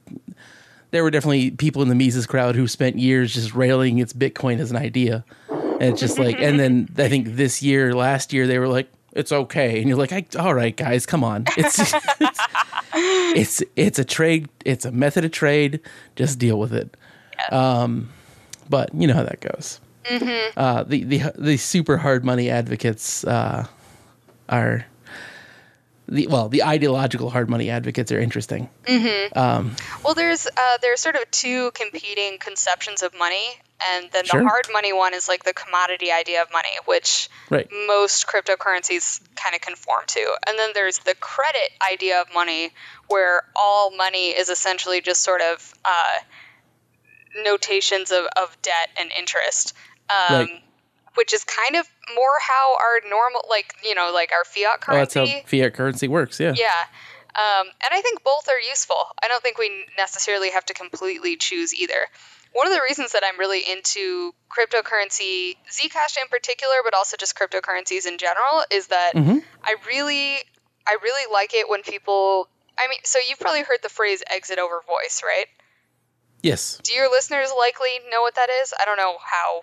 there 0.91 1.03
were 1.03 1.11
definitely 1.11 1.51
people 1.51 1.81
in 1.81 1.87
the 1.87 1.95
Mises 1.95 2.27
crowd 2.27 2.55
who 2.55 2.67
spent 2.67 2.97
years 2.97 3.33
just 3.33 3.55
railing 3.55 3.99
its 3.99 4.13
Bitcoin 4.13 4.59
as 4.59 4.69
an 4.69 4.77
idea, 4.77 5.23
and 5.49 5.83
it's 5.83 5.99
just 6.01 6.19
like 6.19 6.39
and 6.39 6.59
then 6.59 6.89
I 6.97 7.09
think 7.09 7.35
this 7.35 7.63
year 7.63 7.95
last 7.95 8.33
year 8.33 8.45
they 8.45 8.59
were 8.59 8.67
like 8.67 8.91
it's 9.13 9.31
okay. 9.31 9.79
And 9.79 9.89
you're 9.89 9.97
like 9.97 10.13
I, 10.13 10.25
all 10.37 10.53
right 10.53 10.75
guys 10.75 11.05
come 11.05 11.23
on. 11.23 11.45
It's 11.57 11.79
it's, 12.19 12.39
it's 13.35 13.63
it's 13.75 13.99
a 13.99 14.05
trade 14.05 14.49
it's 14.65 14.85
a 14.85 14.91
method 14.91 15.25
of 15.25 15.31
trade. 15.31 15.79
Just 16.15 16.37
deal 16.37 16.59
with 16.59 16.73
it. 16.73 16.95
Um, 17.51 18.09
but 18.71 18.89
you 18.95 19.05
know 19.07 19.13
how 19.13 19.23
that 19.23 19.39
goes. 19.41 19.79
Uh, 20.57 20.83
the 20.83 21.03
the 21.03 21.19
the 21.37 21.57
super 21.57 21.97
hard 21.97 22.25
money 22.25 22.49
advocates 22.49 23.23
uh, 23.23 23.67
are 24.49 24.85
the 26.07 26.27
well 26.27 26.49
the 26.49 26.63
ideological 26.63 27.29
hard 27.29 27.49
money 27.49 27.69
advocates 27.69 28.11
are 28.11 28.19
interesting. 28.19 28.69
Well, 30.03 30.13
there's 30.15 30.47
uh, 30.47 30.77
there's 30.81 30.99
sort 30.99 31.15
of 31.15 31.29
two 31.31 31.71
competing 31.71 32.37
conceptions 32.39 33.03
of 33.03 33.13
money, 33.17 33.45
and 33.93 34.09
then 34.11 34.25
Sure. 34.25 34.41
the 34.41 34.47
hard 34.47 34.65
money 34.73 34.91
one 34.91 35.13
is 35.13 35.27
like 35.29 35.43
the 35.43 35.53
commodity 35.53 36.11
idea 36.11 36.41
of 36.41 36.51
money, 36.51 36.73
which 36.85 37.29
Right. 37.49 37.67
most 37.87 38.27
cryptocurrencies 38.27 39.21
kind 39.35 39.55
of 39.55 39.61
conform 39.61 40.03
to. 40.07 40.23
And 40.47 40.57
then 40.59 40.71
there's 40.73 40.97
the 40.99 41.15
credit 41.15 41.69
idea 41.93 42.19
of 42.21 42.33
money, 42.33 42.71
where 43.07 43.43
all 43.55 43.91
money 43.95 44.29
is 44.29 44.49
essentially 44.49 44.99
just 45.01 45.21
sort 45.21 45.41
of 45.41 45.73
uh, 45.85 46.17
notations 47.35 48.11
of, 48.11 48.25
of 48.37 48.57
debt 48.61 48.89
and 48.99 49.11
interest. 49.17 49.73
Um, 50.09 50.35
Right. 50.35 50.63
Which 51.15 51.33
is 51.33 51.43
kind 51.43 51.75
of 51.75 51.85
more 52.15 52.37
how 52.39 52.77
our 52.77 53.09
normal, 53.09 53.41
like, 53.49 53.73
you 53.83 53.95
know, 53.95 54.11
like 54.13 54.31
our 54.31 54.45
fiat 54.45 54.79
Oh, 54.87 54.93
that's 54.95 55.13
currency. 55.13 55.39
how 55.41 55.45
fiat 55.45 55.73
currency 55.73 56.07
works. 56.07 56.39
Yeah. 56.39 56.53
Yeah. 56.55 56.71
Um, 57.35 57.67
and 57.83 57.91
I 57.91 57.99
think 58.01 58.23
both 58.23 58.47
are 58.47 58.57
useful. 58.59 58.95
I 59.21 59.27
don't 59.27 59.43
think 59.43 59.57
we 59.57 59.85
necessarily 59.97 60.51
have 60.51 60.65
to 60.67 60.73
completely 60.73 61.35
choose 61.35 61.73
either. 61.73 62.07
One 62.53 62.65
of 62.65 62.71
the 62.73 62.79
reasons 62.81 63.11
that 63.11 63.23
I'm 63.25 63.37
really 63.37 63.59
into 63.59 64.33
cryptocurrency, 64.49 65.55
Zcash 65.69 66.15
in 66.21 66.29
particular, 66.29 66.75
but 66.83 66.93
also 66.93 67.17
just 67.17 67.35
cryptocurrencies 67.37 68.05
in 68.05 68.17
general, 68.17 68.63
is 68.71 68.87
that 68.87 69.13
Mhm. 69.13 69.43
I 69.63 69.75
really, 69.87 70.37
I 70.87 70.95
really 71.01 71.31
like 71.31 71.53
it 71.53 71.67
when 71.69 71.83
people. 71.83 72.47
I 72.77 72.87
mean, 72.87 72.99
so 73.03 73.19
you've 73.19 73.39
probably 73.39 73.63
heard 73.63 73.79
the 73.83 73.89
phrase 73.89 74.23
"exit 74.27 74.59
over 74.59 74.81
voice," 74.87 75.21
right? 75.23 75.47
Yes. 76.43 76.79
Do 76.83 76.93
your 76.93 77.09
listeners 77.09 77.49
likely 77.57 77.89
know 78.09 78.21
what 78.21 78.35
that 78.35 78.49
is? 78.49 78.73
I 78.81 78.85
don't 78.85 78.97
know 78.97 79.15
how. 79.23 79.61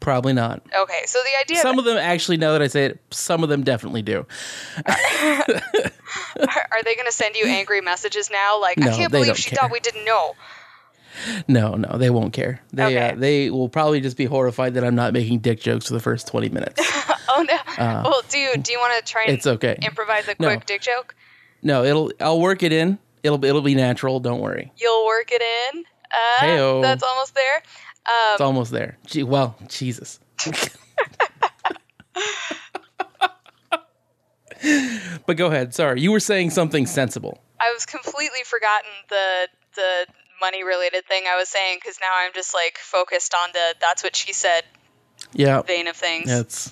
Probably 0.00 0.32
not. 0.34 0.62
Okay, 0.76 1.02
so 1.06 1.18
the 1.22 1.40
idea 1.40 1.62
Some 1.62 1.78
of 1.78 1.84
them 1.86 1.96
actually, 1.96 2.36
now 2.36 2.52
that 2.52 2.60
I 2.62 2.66
say 2.66 2.84
it, 2.86 3.00
some 3.10 3.42
of 3.42 3.48
them 3.48 3.62
definitely 3.64 4.02
do. 4.02 4.26
are, 4.86 4.92
are 6.72 6.82
they 6.84 6.94
going 6.94 7.06
to 7.06 7.12
send 7.12 7.36
you 7.36 7.46
angry 7.46 7.80
messages 7.80 8.30
now? 8.30 8.60
Like, 8.60 8.76
No, 8.78 8.88
I 8.88 8.96
can't 8.96 9.10
believe 9.12 9.38
she 9.38 9.50
care. 9.50 9.56
thought 9.58 9.72
we 9.72 9.80
didn't 9.80 10.04
know. 10.04 10.34
No, 11.48 11.74
no, 11.74 11.96
they 11.96 12.10
won't 12.10 12.32
care. 12.32 12.60
They 12.72 12.98
uh, 12.98 13.06
Okay. 13.12 13.14
they 13.18 13.50
will 13.50 13.68
probably 13.68 14.00
just 14.00 14.16
be 14.16 14.24
horrified 14.24 14.74
that 14.74 14.84
I'm 14.84 14.96
not 14.96 15.12
making 15.12 15.38
dick 15.38 15.60
jokes 15.60 15.86
for 15.86 15.94
the 15.94 16.00
first 16.00 16.26
20 16.28 16.48
minutes. 16.50 16.82
Oh 17.36 17.42
no! 17.42 17.56
well, 18.04 18.22
do 18.28 18.38
you, 18.38 18.54
do 18.58 18.70
you 18.70 18.78
want 18.78 19.04
to 19.04 19.10
try 19.10 19.22
and 19.22 19.30
Uh, 19.30 19.34
it's 19.34 19.46
okay. 19.46 19.76
improvise 19.82 20.28
a 20.28 20.36
No. 20.38 20.48
quick 20.48 20.66
dick 20.66 20.82
joke? 20.82 21.16
No, 21.62 21.82
it'll 21.82 22.12
I'll 22.20 22.38
work 22.40 22.62
it 22.62 22.70
in. 22.72 22.98
It'll 23.24 23.42
it'll 23.44 23.62
be 23.62 23.74
natural. 23.74 24.20
Don't 24.20 24.40
worry. 24.40 24.70
You'll 24.76 25.04
work 25.06 25.30
it 25.32 25.42
in. 25.74 25.84
Uh, 26.14 26.44
Heyo. 26.44 26.82
That's 26.82 27.02
almost 27.02 27.34
there. 27.34 27.62
It's 28.32 28.40
almost 28.40 28.70
there. 28.70 28.98
Gee, 29.06 29.22
well, 29.22 29.56
Jesus. 29.68 30.20
but 35.26 35.36
go 35.36 35.46
ahead. 35.46 35.74
Sorry, 35.74 36.00
you 36.00 36.12
were 36.12 36.20
saying 36.20 36.50
something 36.50 36.86
sensible. 36.86 37.40
I 37.60 37.72
was 37.72 37.86
completely 37.86 38.42
forgotten 38.44 38.90
the 39.08 39.48
the 39.76 40.06
money 40.40 40.64
related 40.64 41.06
thing 41.06 41.24
I 41.28 41.36
was 41.36 41.48
saying 41.48 41.78
because 41.80 41.98
now 42.00 42.10
I'm 42.12 42.32
just 42.34 42.54
like 42.54 42.78
focused 42.78 43.34
on 43.34 43.50
the 43.52 43.74
that's 43.80 44.02
what 44.02 44.14
she 44.16 44.32
said 44.32 44.62
Yeah, 45.32 45.62
vein 45.62 45.86
of 45.86 45.96
things. 45.96 46.26
that's 46.26 46.70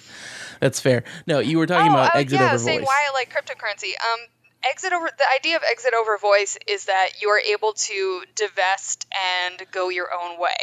that's 0.60 0.80
fair. 0.80 1.04
No, 1.26 1.38
you 1.38 1.58
were 1.58 1.66
talking 1.66 1.90
about 1.90 2.10
oh, 2.14 2.18
exit 2.18 2.38
yeah, 2.38 2.44
I 2.44 2.48
over 2.48 2.54
was 2.54 2.64
saying 2.64 2.82
why 2.82 3.04
I 3.08 3.12
like 3.14 3.32
cryptocurrency. 3.32 3.90
Um, 3.92 4.20
exit 4.64 4.92
over 4.92 5.06
the 5.06 5.24
idea 5.34 5.56
of 5.56 5.62
exit 5.68 5.94
over 5.94 6.16
voice 6.18 6.56
is 6.66 6.86
that 6.86 7.20
you 7.20 7.28
are 7.28 7.40
able 7.40 7.72
to 7.72 8.22
divest 8.34 9.06
and 9.48 9.62
go 9.70 9.88
your 9.88 10.08
own 10.12 10.38
way. 10.38 10.56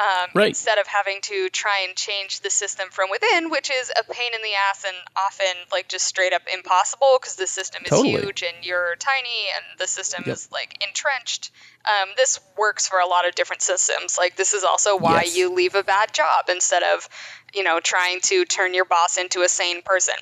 Um, 0.00 0.30
Right. 0.34 0.48
Instead 0.48 0.78
of 0.78 0.86
having 0.86 1.20
to 1.24 1.50
try 1.50 1.84
and 1.86 1.94
change 1.94 2.40
the 2.40 2.48
system 2.48 2.88
from 2.90 3.10
within, 3.10 3.50
which 3.50 3.70
is 3.70 3.90
a 3.90 4.04
pain 4.10 4.32
in 4.34 4.40
the 4.40 4.54
ass 4.70 4.84
and 4.86 4.96
often 5.16 5.54
like 5.72 5.88
just 5.88 6.06
straight 6.06 6.32
up 6.32 6.42
impossible 6.52 7.18
because 7.20 7.34
the 7.36 7.46
system 7.46 7.82
is 7.84 7.90
Totally. 7.90 8.12
huge 8.12 8.42
and 8.42 8.64
you're 8.64 8.96
tiny 8.96 9.48
and 9.54 9.78
the 9.78 9.86
system 9.86 10.22
Yep. 10.26 10.34
is 10.34 10.48
like 10.50 10.82
entrenched. 10.86 11.50
Um, 11.86 12.08
this 12.16 12.40
works 12.56 12.88
for 12.88 12.98
a 12.98 13.06
lot 13.06 13.28
of 13.28 13.34
different 13.34 13.60
systems. 13.60 14.16
Like 14.16 14.36
this 14.36 14.54
is 14.54 14.64
also 14.64 14.96
why 14.96 15.22
Yes. 15.24 15.36
you 15.36 15.52
leave 15.52 15.74
a 15.74 15.82
bad 15.82 16.14
job 16.14 16.48
instead 16.48 16.82
of, 16.82 17.06
you 17.52 17.62
know, 17.62 17.78
trying 17.80 18.20
to 18.24 18.44
turn 18.46 18.72
your 18.72 18.86
boss 18.86 19.18
into 19.18 19.42
a 19.42 19.48
sane 19.48 19.82
person. 19.82 20.14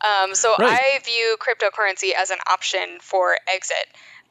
Um, 0.00 0.34
so 0.34 0.54
Right. 0.58 0.80
I 0.96 1.00
view 1.04 1.36
cryptocurrency 1.38 2.12
as 2.16 2.30
an 2.30 2.38
option 2.50 2.98
for 3.02 3.36
exit. 3.52 3.86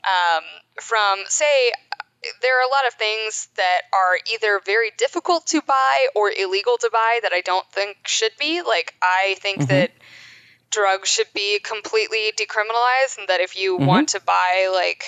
Um, 0.07 0.43
from 0.81 1.19
say, 1.27 1.71
there 2.41 2.57
are 2.59 2.63
a 2.67 2.71
lot 2.71 2.87
of 2.87 2.93
things 2.95 3.47
that 3.55 3.81
are 3.93 4.17
either 4.33 4.59
very 4.65 4.91
difficult 4.97 5.47
to 5.47 5.61
buy 5.61 6.07
or 6.15 6.31
illegal 6.31 6.77
to 6.79 6.89
buy 6.91 7.19
that 7.23 7.31
I 7.33 7.41
don't 7.41 7.65
think 7.71 7.97
should 8.07 8.31
be. 8.39 8.61
Like 8.61 8.93
I 9.01 9.35
think 9.39 9.61
Mhm. 9.61 9.67
that 9.69 9.91
drugs 10.69 11.09
should 11.09 11.31
be 11.33 11.59
completely 11.59 12.31
decriminalized, 12.37 13.17
and 13.19 13.27
that 13.29 13.39
if 13.39 13.55
you 13.55 13.77
Mhm. 13.77 13.85
want 13.85 14.09
to 14.09 14.19
buy 14.19 14.67
like 14.73 15.03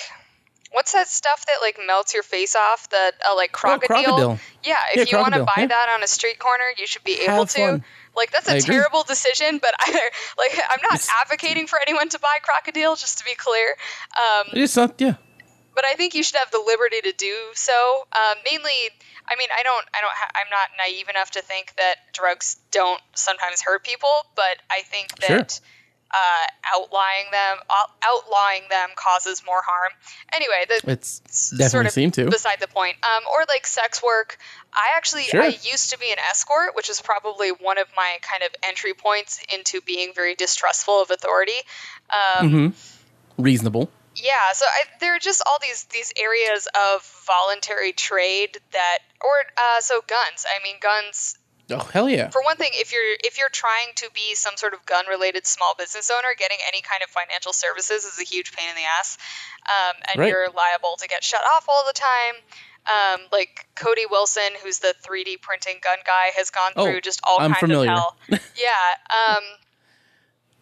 what's 0.72 0.92
that 0.92 1.08
stuff 1.08 1.44
that 1.46 1.56
like 1.60 1.78
melts 1.84 2.14
your 2.14 2.22
face 2.22 2.54
off? 2.54 2.88
That 2.90 3.14
uh, 3.28 3.34
like 3.34 3.50
crocodile. 3.52 3.98
Oh, 3.98 4.04
crocodile. 4.04 4.40
Yeah, 4.62 4.76
if 4.94 4.96
Yeah, 5.10 5.16
you 5.16 5.22
want 5.22 5.34
to 5.34 5.42
buy 5.42 5.54
yeah. 5.58 5.66
that 5.66 5.88
on 5.94 6.02
a 6.04 6.06
street 6.06 6.38
corner, 6.38 6.64
you 6.78 6.86
should 6.86 7.02
be 7.02 7.20
able 7.22 7.34
Have 7.44 7.50
to. 7.50 7.58
fun. 7.58 7.84
Like 8.14 8.30
that's 8.30 8.48
I 8.48 8.54
a 8.54 8.56
agree. 8.58 8.76
terrible 8.76 9.02
decision, 9.02 9.58
but 9.58 9.74
I 9.80 9.90
like 10.38 10.52
I'm 10.70 10.80
not 10.82 10.94
It's- 10.94 11.08
advocating 11.20 11.66
for 11.66 11.80
anyone 11.84 12.08
to 12.10 12.18
buy 12.20 12.38
crocodile. 12.42 12.94
Just 12.94 13.18
to 13.18 13.24
be 13.24 13.34
clear, 13.34 13.76
um, 14.16 14.46
It's 14.52 14.76
not. 14.76 14.94
Yeah. 15.00 15.14
But 15.80 15.88
I 15.88 15.94
think 15.94 16.14
you 16.14 16.22
should 16.22 16.36
have 16.36 16.50
the 16.50 16.62
liberty 16.66 17.00
to 17.00 17.12
do 17.16 17.34
so. 17.54 17.72
Um, 18.12 18.36
mainly, 18.44 18.70
I 19.26 19.36
mean, 19.38 19.48
I 19.58 19.62
don't, 19.62 19.86
I 19.96 20.00
don't, 20.02 20.12
ha- 20.12 20.30
I'm 20.34 20.50
not 20.50 20.68
naive 20.76 21.08
enough 21.08 21.30
to 21.32 21.42
think 21.42 21.72
that 21.78 21.94
drugs 22.12 22.56
don't 22.70 23.00
sometimes 23.14 23.62
hurt 23.62 23.82
people, 23.82 24.12
but 24.36 24.58
I 24.70 24.82
think 24.82 25.08
Sure. 25.24 25.38
that 25.38 25.60
uh, 26.12 26.46
outlawing 26.76 27.30
them, 27.30 27.58
outlawing 28.04 28.62
them 28.68 28.90
causes 28.96 29.42
more 29.46 29.62
harm. 29.64 29.92
Anyway, 30.34 30.66
the, 30.68 30.90
It's 30.90 31.20
definitely 31.50 31.68
sort 31.70 31.86
of 31.86 31.92
seem 31.92 32.10
to. 32.10 32.28
beside 32.28 32.60
the 32.60 32.66
point. 32.68 32.96
Um, 33.02 33.22
or 33.32 33.44
like 33.48 33.66
sex 33.66 34.02
work. 34.02 34.36
I 34.74 34.96
actually 34.96 35.22
Sure. 35.24 35.40
I 35.40 35.46
used 35.62 35.90
to 35.92 35.98
be 35.98 36.10
an 36.10 36.18
escort, 36.28 36.74
which 36.76 36.90
is 36.90 37.00
probably 37.00 37.50
one 37.50 37.78
of 37.78 37.86
my 37.96 38.18
kind 38.22 38.42
of 38.42 38.50
entry 38.62 38.92
points 38.92 39.40
into 39.54 39.80
being 39.80 40.12
very 40.14 40.34
distrustful 40.34 41.00
of 41.00 41.10
authority. 41.10 41.58
Um, 42.12 42.50
hmm 42.50 42.68
Reasonable. 43.42 43.88
Yeah, 44.22 44.52
so 44.54 44.64
I, 44.66 44.82
there 45.00 45.16
are 45.16 45.18
just 45.18 45.42
all 45.46 45.58
these 45.60 45.84
these 45.84 46.12
areas 46.20 46.68
of 46.74 47.02
voluntary 47.26 47.92
trade 47.92 48.58
that, 48.72 48.98
or 49.20 49.32
uh, 49.56 49.80
so 49.80 50.00
guns. 50.06 50.44
I 50.48 50.62
mean, 50.62 50.76
guns. 50.80 51.36
Oh 51.72 51.78
hell 51.92 52.08
yeah. 52.08 52.30
For 52.30 52.42
one 52.42 52.56
thing, 52.56 52.70
if 52.74 52.92
you're 52.92 53.14
if 53.24 53.38
you're 53.38 53.48
trying 53.48 53.88
to 53.96 54.08
be 54.12 54.34
some 54.34 54.56
sort 54.56 54.74
of 54.74 54.84
gun 54.86 55.06
related 55.08 55.46
small 55.46 55.74
business 55.78 56.10
owner, 56.10 56.28
getting 56.38 56.58
any 56.66 56.82
kind 56.82 57.02
of 57.02 57.10
financial 57.10 57.52
services 57.52 58.04
is 58.04 58.18
a 58.20 58.24
huge 58.24 58.52
pain 58.52 58.68
in 58.68 58.74
the 58.74 58.82
ass, 58.98 59.18
um, 59.70 59.96
and 60.12 60.18
Right. 60.20 60.28
you're 60.30 60.46
liable 60.50 60.96
to 60.98 61.06
get 61.08 61.22
shut 61.22 61.42
off 61.54 61.66
all 61.68 61.84
the 61.86 61.92
time. 61.94 62.34
Um, 62.90 63.20
like 63.30 63.66
Cody 63.76 64.06
Wilson, 64.10 64.50
who's 64.64 64.78
the 64.80 64.94
3D 65.06 65.40
printing 65.42 65.76
gun 65.82 65.98
guy, 66.04 66.30
has 66.36 66.50
gone 66.50 66.72
Oh, 66.76 66.86
through 66.86 67.02
just 67.02 67.20
all 67.22 67.36
I'm 67.38 67.50
kinds 67.52 67.60
familiar. 67.60 67.92
of 67.92 67.98
hell. 67.98 68.16
yeah. 68.56 69.36
Um, 69.36 69.44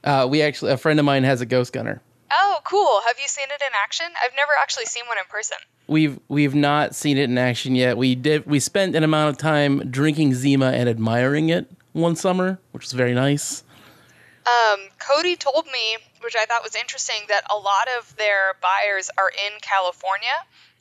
Uh, 0.05 0.27
we 0.27 0.43
actually 0.43 0.73
a 0.73 0.77
friend 0.77 0.99
of 0.99 1.07
mine 1.07 1.25
has 1.25 1.41
a 1.41 1.47
ghost 1.47 1.73
gunner. 1.73 2.03
Oh, 2.30 2.58
cool. 2.64 3.00
Have 3.06 3.18
you 3.20 3.28
seen 3.28 3.47
it 3.50 3.61
in 3.61 3.73
action? 3.85 4.06
I've 4.25 4.35
never 4.37 4.52
actually 4.61 4.85
seen 4.87 5.04
one 5.06 5.18
in 5.18 5.25
person. 5.28 5.56
We've 5.87 6.18
we've 6.28 6.54
not 6.54 6.94
seen 6.94 7.16
it 7.16 7.25
in 7.25 7.38
action 7.38 7.75
yet. 7.75 7.97
We 7.97 8.14
did 8.14 8.47
we 8.47 8.61
spent 8.61 8.94
an 8.94 9.02
amount 9.04 9.30
of 9.30 9.38
time 9.38 9.90
drinking 9.90 10.35
Zima 10.35 10.73
and 10.73 10.88
admiring 10.88 11.49
it 11.49 11.70
one 11.92 12.14
summer, 12.16 12.58
which 12.73 12.85
was 12.85 12.92
very 12.92 13.14
nice. 13.14 13.62
Um, 14.47 14.80
Cody 14.99 15.37
told 15.37 15.66
me, 15.66 15.97
which 16.23 16.35
I 16.37 16.47
thought 16.47 16.62
was 16.62 16.75
interesting, 16.75 17.16
that 17.28 17.42
a 17.50 17.56
lot 17.56 17.88
of 17.99 18.16
their 18.16 18.54
buyers 18.62 19.11
are 19.18 19.28
in 19.30 19.58
California. 19.61 20.28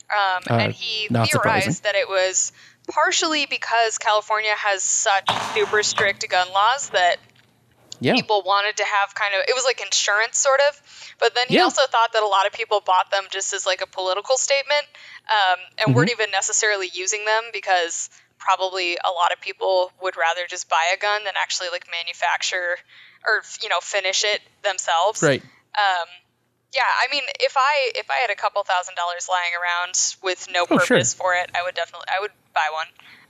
Um, 0.10 0.44
Uh, 0.50 0.54
and 0.64 0.74
he 0.74 1.08
not 1.10 1.28
surprising. 1.30 1.62
theorized 1.74 1.84
that 1.84 1.96
it 1.96 2.08
was 2.08 2.54
partially 2.90 3.46
because 3.46 3.98
California 3.98 4.54
has 4.56 4.84
such 4.84 5.30
super 5.54 5.84
strict 5.84 6.28
gun 6.30 6.48
laws 6.54 6.90
that 6.92 7.18
Yeah. 8.00 8.14
people 8.16 8.44
wanted 8.46 8.78
to 8.78 8.84
have 8.86 9.16
kind 9.16 9.34
of 9.34 9.42
it 9.48 9.56
was 9.56 9.66
like 9.66 9.82
insurance 9.82 10.38
sort 10.38 10.60
of 10.70 10.82
but 11.20 11.34
then 11.36 11.48
he 11.50 11.56
Yeah. 11.56 11.64
also 11.64 11.82
thought 11.90 12.14
that 12.14 12.24
a 12.24 12.28
lot 12.28 12.46
of 12.46 12.54
people 12.54 12.82
bought 12.86 13.10
them 13.12 13.24
just 13.32 13.54
as 13.54 13.66
like 13.66 13.82
a 13.82 13.88
political 13.88 14.38
statement 14.38 14.86
um, 15.30 15.58
and 15.80 15.88
Mm-hmm. 15.90 15.98
weren't 15.98 16.12
even 16.12 16.32
necessarily 16.32 16.90
using 16.94 17.26
them 17.26 17.44
because 17.54 18.10
probably 18.38 18.96
a 18.96 19.10
lot 19.10 19.34
of 19.34 19.42
people 19.42 19.92
would 20.02 20.16
rather 20.16 20.46
just 20.48 20.70
buy 20.70 20.94
a 20.94 20.98
gun 21.00 21.24
than 21.24 21.34
actually 21.42 21.70
like 21.72 21.86
manufacture 21.90 22.78
or 23.26 23.42
you 23.64 23.70
know 23.70 23.80
finish 23.82 24.24
it 24.24 24.42
themselves 24.64 25.24
Right. 25.24 25.42
um, 25.42 26.08
yeah 26.74 26.86
i 27.02 27.12
mean 27.12 27.24
if 27.40 27.56
i 27.58 27.92
if 27.96 28.10
i 28.12 28.22
had 28.22 28.30
a 28.30 28.36
couple 28.36 28.62
thousand 28.64 28.94
dollars 28.96 29.28
lying 29.30 29.54
around 29.58 29.96
with 30.22 30.48
no 30.54 30.64
Oh, 30.70 30.78
sure. 30.86 30.98
purpose 30.98 31.14
for 31.14 31.34
it 31.34 31.50
i 31.58 31.64
would 31.64 31.74
definitely 31.76 32.06
i 32.16 32.22
would 32.22 32.32
buy 32.54 32.70
one 32.72 32.88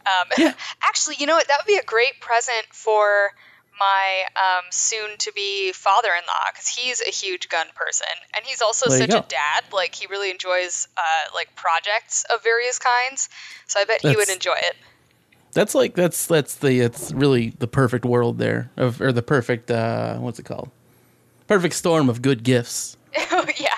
um, 0.08 0.28
Yeah. 0.38 0.54
actually 0.84 1.16
you 1.20 1.26
know 1.26 1.36
what 1.36 1.48
that 1.48 1.58
would 1.62 1.68
be 1.72 1.80
a 1.80 1.84
great 1.84 2.20
present 2.20 2.66
for 2.72 3.32
my 3.80 4.24
um, 4.36 4.64
soon 4.72 5.18
to 5.20 5.32
be 5.34 5.72
father 5.72 6.10
in 6.10 6.24
law 6.28 6.52
because 6.52 6.68
he's 6.68 7.02
a 7.02 7.12
huge 7.12 7.50
gun 7.50 7.68
person 7.76 8.08
and 8.36 8.46
he's 8.46 8.62
also 8.62 8.90
There 8.90 9.00
such 9.00 9.10
a 9.10 9.26
dad 9.28 9.64
like 9.74 9.96
he 9.96 10.08
really 10.08 10.32
enjoys 10.32 10.88
uh, 10.98 11.02
like 11.34 11.56
projects 11.56 12.26
of 12.34 12.44
various 12.44 12.80
kinds 12.80 13.30
so 13.68 13.80
i 13.80 13.86
bet 13.86 14.02
he 14.02 14.16
would 14.16 14.30
enjoy 14.30 14.56
it 14.58 14.76
That's 15.54 15.74
like 15.74 15.96
that's 15.96 16.28
that's 16.28 16.56
the 16.56 16.80
it's 16.82 17.12
really 17.14 17.54
the 17.60 17.68
perfect 17.68 18.06
world 18.06 18.38
there 18.38 18.70
of 18.78 19.02
or 19.02 19.12
the 19.12 19.22
perfect 19.24 19.72
uh 19.72 20.18
what's 20.18 20.40
it 20.40 20.44
called? 20.46 20.70
Perfect 21.48 21.74
storm 21.76 22.10
of 22.10 22.22
good 22.22 22.44
gifts. 22.44 22.98
yeah 23.58 23.74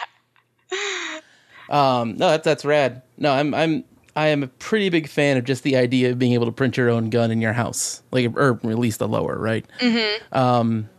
Um, 1.70 2.18
no, 2.18 2.30
that's 2.30 2.44
that's 2.46 2.66
rad. 2.66 3.04
No, 3.18 3.32
I'm 3.32 3.54
I'm 3.54 3.84
I 4.20 4.28
am 4.28 4.44
a 4.44 4.48
pretty 4.48 4.90
big 4.90 5.08
fan 5.08 5.38
of 5.38 5.46
just 5.46 5.64
the 5.64 5.78
idea 5.78 6.12
of 6.12 6.20
being 6.20 6.34
able 6.34 6.48
to 6.48 6.52
print 6.52 6.76
your 6.76 6.90
own 6.90 7.10
gun 7.10 7.32
in 7.32 7.40
your 7.40 7.54
house, 7.54 8.04
like 8.12 8.36
or 8.36 8.60
at 8.64 8.78
least 8.78 9.00
the 9.00 9.08
lower, 9.08 9.40
right? 9.40 9.66
Mm-hmm. 9.80 10.38
Um, 10.38 10.90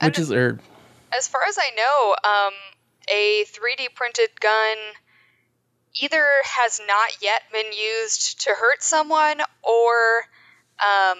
which 0.00 0.20
is 0.20 0.30
or 0.30 0.60
as 1.12 1.26
far 1.26 1.40
as 1.48 1.58
I 1.58 1.70
know, 1.74 2.14
um, 2.30 2.52
a 3.12 3.44
3D 3.46 3.92
printed 3.96 4.40
gun 4.40 4.76
either 6.00 6.24
has 6.44 6.80
not 6.86 7.20
yet 7.20 7.42
been 7.52 7.72
used 7.72 8.42
to 8.42 8.50
hurt 8.50 8.84
someone 8.84 9.40
or 9.64 10.18
um, 10.78 11.18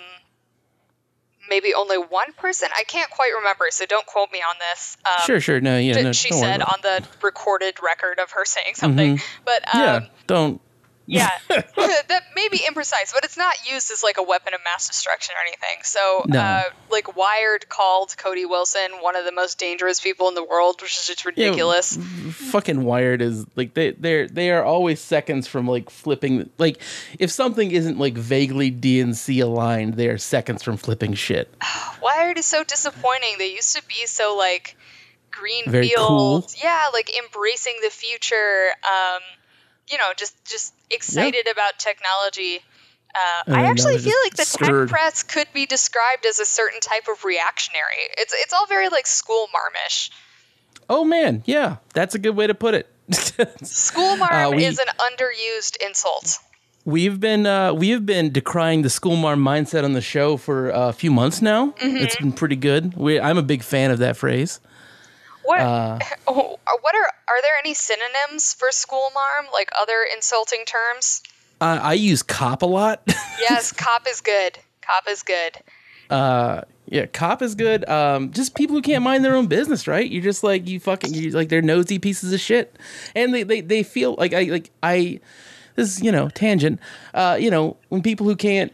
maybe 1.51 1.75
only 1.75 1.99
one 1.99 2.33
person. 2.35 2.69
I 2.79 2.85
can't 2.85 3.11
quite 3.11 3.33
remember, 3.39 3.67
so 3.71 3.87
don't 3.87 4.07
quote 4.07 4.31
me 4.31 4.39
on 4.39 4.55
this. 4.71 4.97
Um, 5.05 5.27
sure, 5.27 5.41
sure. 5.41 5.61
No, 5.61 5.79
yeah. 5.79 6.01
No, 6.01 6.13
she 6.13 6.31
said 6.31 6.63
on 6.63 6.79
the 6.83 7.05
recorded 7.23 7.79
record 7.83 8.21
of 8.21 8.31
her 8.31 8.45
saying 8.45 8.77
something. 8.77 9.17
Mhm. 9.17 9.25
But 9.45 9.75
um, 9.75 9.81
yeah, 9.81 10.01
don't. 10.29 10.61
Yeah, 11.07 11.31
that 11.49 12.23
may 12.35 12.49
be 12.51 12.59
imprecise, 12.59 13.13
but 13.13 13.25
it's 13.25 13.37
not 13.37 13.55
used 13.71 13.91
as 13.91 14.03
like 14.03 14.17
a 14.19 14.23
weapon 14.23 14.55
of 14.55 14.61
mass 14.65 14.89
destruction 14.89 15.35
or 15.37 15.43
anything. 15.47 15.83
So, 15.85 16.25
No. 16.29 16.41
uh, 16.41 16.63
like 16.91 17.17
Wired 17.17 17.69
called 17.69 18.15
Cody 18.17 18.45
Wilson 18.47 18.91
one 19.01 19.17
of 19.17 19.25
the 19.25 19.33
most 19.33 19.59
dangerous 19.59 20.01
people 20.01 20.29
in 20.29 20.35
the 20.35 20.45
world, 20.45 20.81
which 20.83 20.97
is 20.97 21.07
just 21.07 21.25
Yeah, 21.25 21.31
ridiculous. 21.49 21.97
fucking 21.97 22.83
wired 22.85 23.21
is 23.23 23.45
like 23.57 23.75
they 23.75 23.91
they're 23.93 24.29
they 24.29 24.51
are 24.51 24.65
always 24.65 25.01
seconds 25.01 25.47
from 25.47 25.67
like 25.67 25.91
flipping 25.91 26.49
like 26.59 26.81
if 27.19 27.31
something 27.31 27.71
isn't 27.71 27.99
like 27.99 28.15
vaguely 28.15 28.71
DNC 28.71 29.43
aligned, 29.43 29.95
they 29.95 30.09
are 30.09 30.19
seconds 30.19 30.63
from 30.63 30.77
flipping 30.77 31.15
shit. 31.15 31.53
Wired 32.03 32.39
is 32.39 32.47
so 32.47 32.65
disappointing. 32.65 33.37
They 33.39 33.53
used 33.53 33.77
to 33.77 33.83
be 33.87 34.07
so 34.07 34.37
like 34.37 34.77
green 35.31 35.65
Very 35.71 35.89
field, 35.89 36.07
cool. 36.07 36.47
yeah, 36.63 36.85
like 36.93 37.11
embracing 37.19 37.77
the 37.83 37.91
future. 37.91 38.69
Um, 38.89 39.21
you 39.91 39.99
know, 39.99 40.13
just 40.17 40.35
just 40.45 40.73
excited 40.91 41.47
about 41.51 41.79
technology. 41.79 42.61
Uh, 43.17 43.53
I 43.55 43.67
actually 43.67 43.99
feel 43.99 44.17
like 44.25 44.35
the 44.35 44.45
screwed. 44.45 44.89
tech 44.89 44.99
press 44.99 45.23
could 45.23 45.47
be 45.55 45.67
described 45.67 46.27
as 46.27 46.41
a 46.41 46.45
certain 46.45 46.81
type 46.81 47.07
of 47.09 47.25
reactionary. 47.25 48.09
It's 48.19 48.35
it's 48.37 48.53
all 48.53 48.67
very 48.67 48.89
like 48.89 49.07
school 49.07 49.47
marmish. 49.53 50.11
Oh 50.89 51.05
man, 51.05 51.43
yeah, 51.47 51.77
that's 51.95 52.15
a 52.15 52.19
good 52.19 52.37
way 52.37 52.47
to 52.47 52.55
put 52.55 52.75
it. 52.75 52.91
School 53.67 54.17
marm 54.17 54.33
Uh, 54.33 54.51
we- 54.57 54.65
is 54.65 54.79
an 54.79 54.87
underused 54.99 55.77
insult. 55.87 56.39
We've 56.87 57.19
been 57.21 57.47
uh, 57.47 57.73
we 57.73 57.91
have 57.91 58.05
been 58.05 58.31
decrying 58.31 58.83
the 58.83 58.91
school 58.91 59.17
marm 59.17 59.43
mindset 59.43 59.85
on 59.85 59.93
the 59.95 60.03
show 60.03 60.37
for 60.37 60.69
a 60.71 60.93
few 60.93 61.11
months 61.11 61.41
now. 61.41 61.69
Mm-hmm. 61.81 61.97
It's 61.97 62.17
been 62.17 62.33
pretty 62.33 62.57
good. 62.57 62.95
We, 62.95 63.19
I'm 63.19 63.39
a 63.39 63.43
big 63.43 63.63
fan 63.63 63.91
of 63.91 63.99
that 64.01 64.17
phrase. 64.19 64.61
What 65.45 65.61
Uh, 65.61 65.99
oh, 66.27 66.59
what 66.81 66.95
are 66.95 67.07
are 67.29 67.43
there 67.43 67.57
any 67.59 67.75
synonyms 67.75 68.55
for 68.55 68.71
school 68.71 69.11
marm 69.15 69.47
like 69.53 69.71
other 69.81 70.07
insulting 70.15 70.65
terms? 70.67 71.23
I, 71.61 71.77
I 71.79 71.93
use 71.95 72.23
cop 72.23 72.63
a 72.63 72.67
lot. 72.67 73.03
Yes, 73.41 73.73
cop 73.73 74.07
is 74.09 74.21
good. 74.21 74.59
Cop 74.81 75.09
is 75.09 75.23
good. 75.23 75.59
uh, 76.09 76.63
yeah, 76.87 77.07
cop 77.07 77.43
is 77.43 77.55
good. 77.55 77.87
Um, 77.89 78.31
just 78.31 78.55
people 78.55 78.77
who 78.77 78.83
can't 78.83 79.03
mind 79.03 79.25
their 79.25 79.35
own 79.35 79.49
business, 79.49 79.89
right? 79.89 80.09
You're 80.09 80.23
just 80.23 80.45
like 80.45 80.69
you 80.69 80.79
fucking 80.79 81.13
you 81.15 81.31
like 81.31 81.49
they're 81.49 81.63
nosy 81.63 81.99
pieces 81.99 82.33
of 82.33 82.41
shit, 82.41 82.77
and 83.15 83.35
they 83.35 83.43
they, 83.43 83.61
they 83.61 83.83
feel 83.83 84.15
like 84.19 84.33
I 84.35 84.43
like 84.45 84.71
I. 84.83 85.21
This 85.75 85.97
is 85.97 86.03
you 86.03 86.13
know 86.13 86.29
tangent. 86.29 86.79
Uh, 87.13 87.37
you 87.41 87.51
know 87.51 87.77
when 87.89 88.03
people 88.03 88.25
who 88.27 88.37
can't 88.37 88.73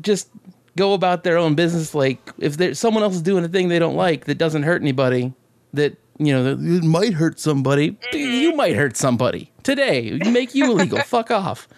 just 0.00 0.28
go 0.76 0.92
about 0.94 1.24
their 1.24 1.36
own 1.38 1.54
business, 1.56 1.94
like 1.94 2.20
if 2.38 2.56
there's 2.56 2.78
someone 2.78 3.02
else 3.02 3.14
is 3.16 3.22
doing 3.22 3.44
a 3.44 3.48
thing 3.48 3.68
they 3.68 3.78
don't 3.80 3.96
like 3.96 4.26
that 4.26 4.38
doesn't 4.38 4.62
hurt 4.62 4.80
anybody, 4.82 5.32
that 5.72 5.96
you 6.18 6.32
know 6.32 6.52
it 6.52 6.84
might 6.84 7.14
hurt 7.14 7.38
somebody. 7.40 7.96
You 8.12 8.54
might 8.54 8.74
hurt 8.76 8.96
somebody 8.96 9.52
today. 9.62 10.18
Make 10.30 10.54
you 10.54 10.70
illegal. 10.72 10.98
Fuck 11.04 11.30
off. 11.30 11.68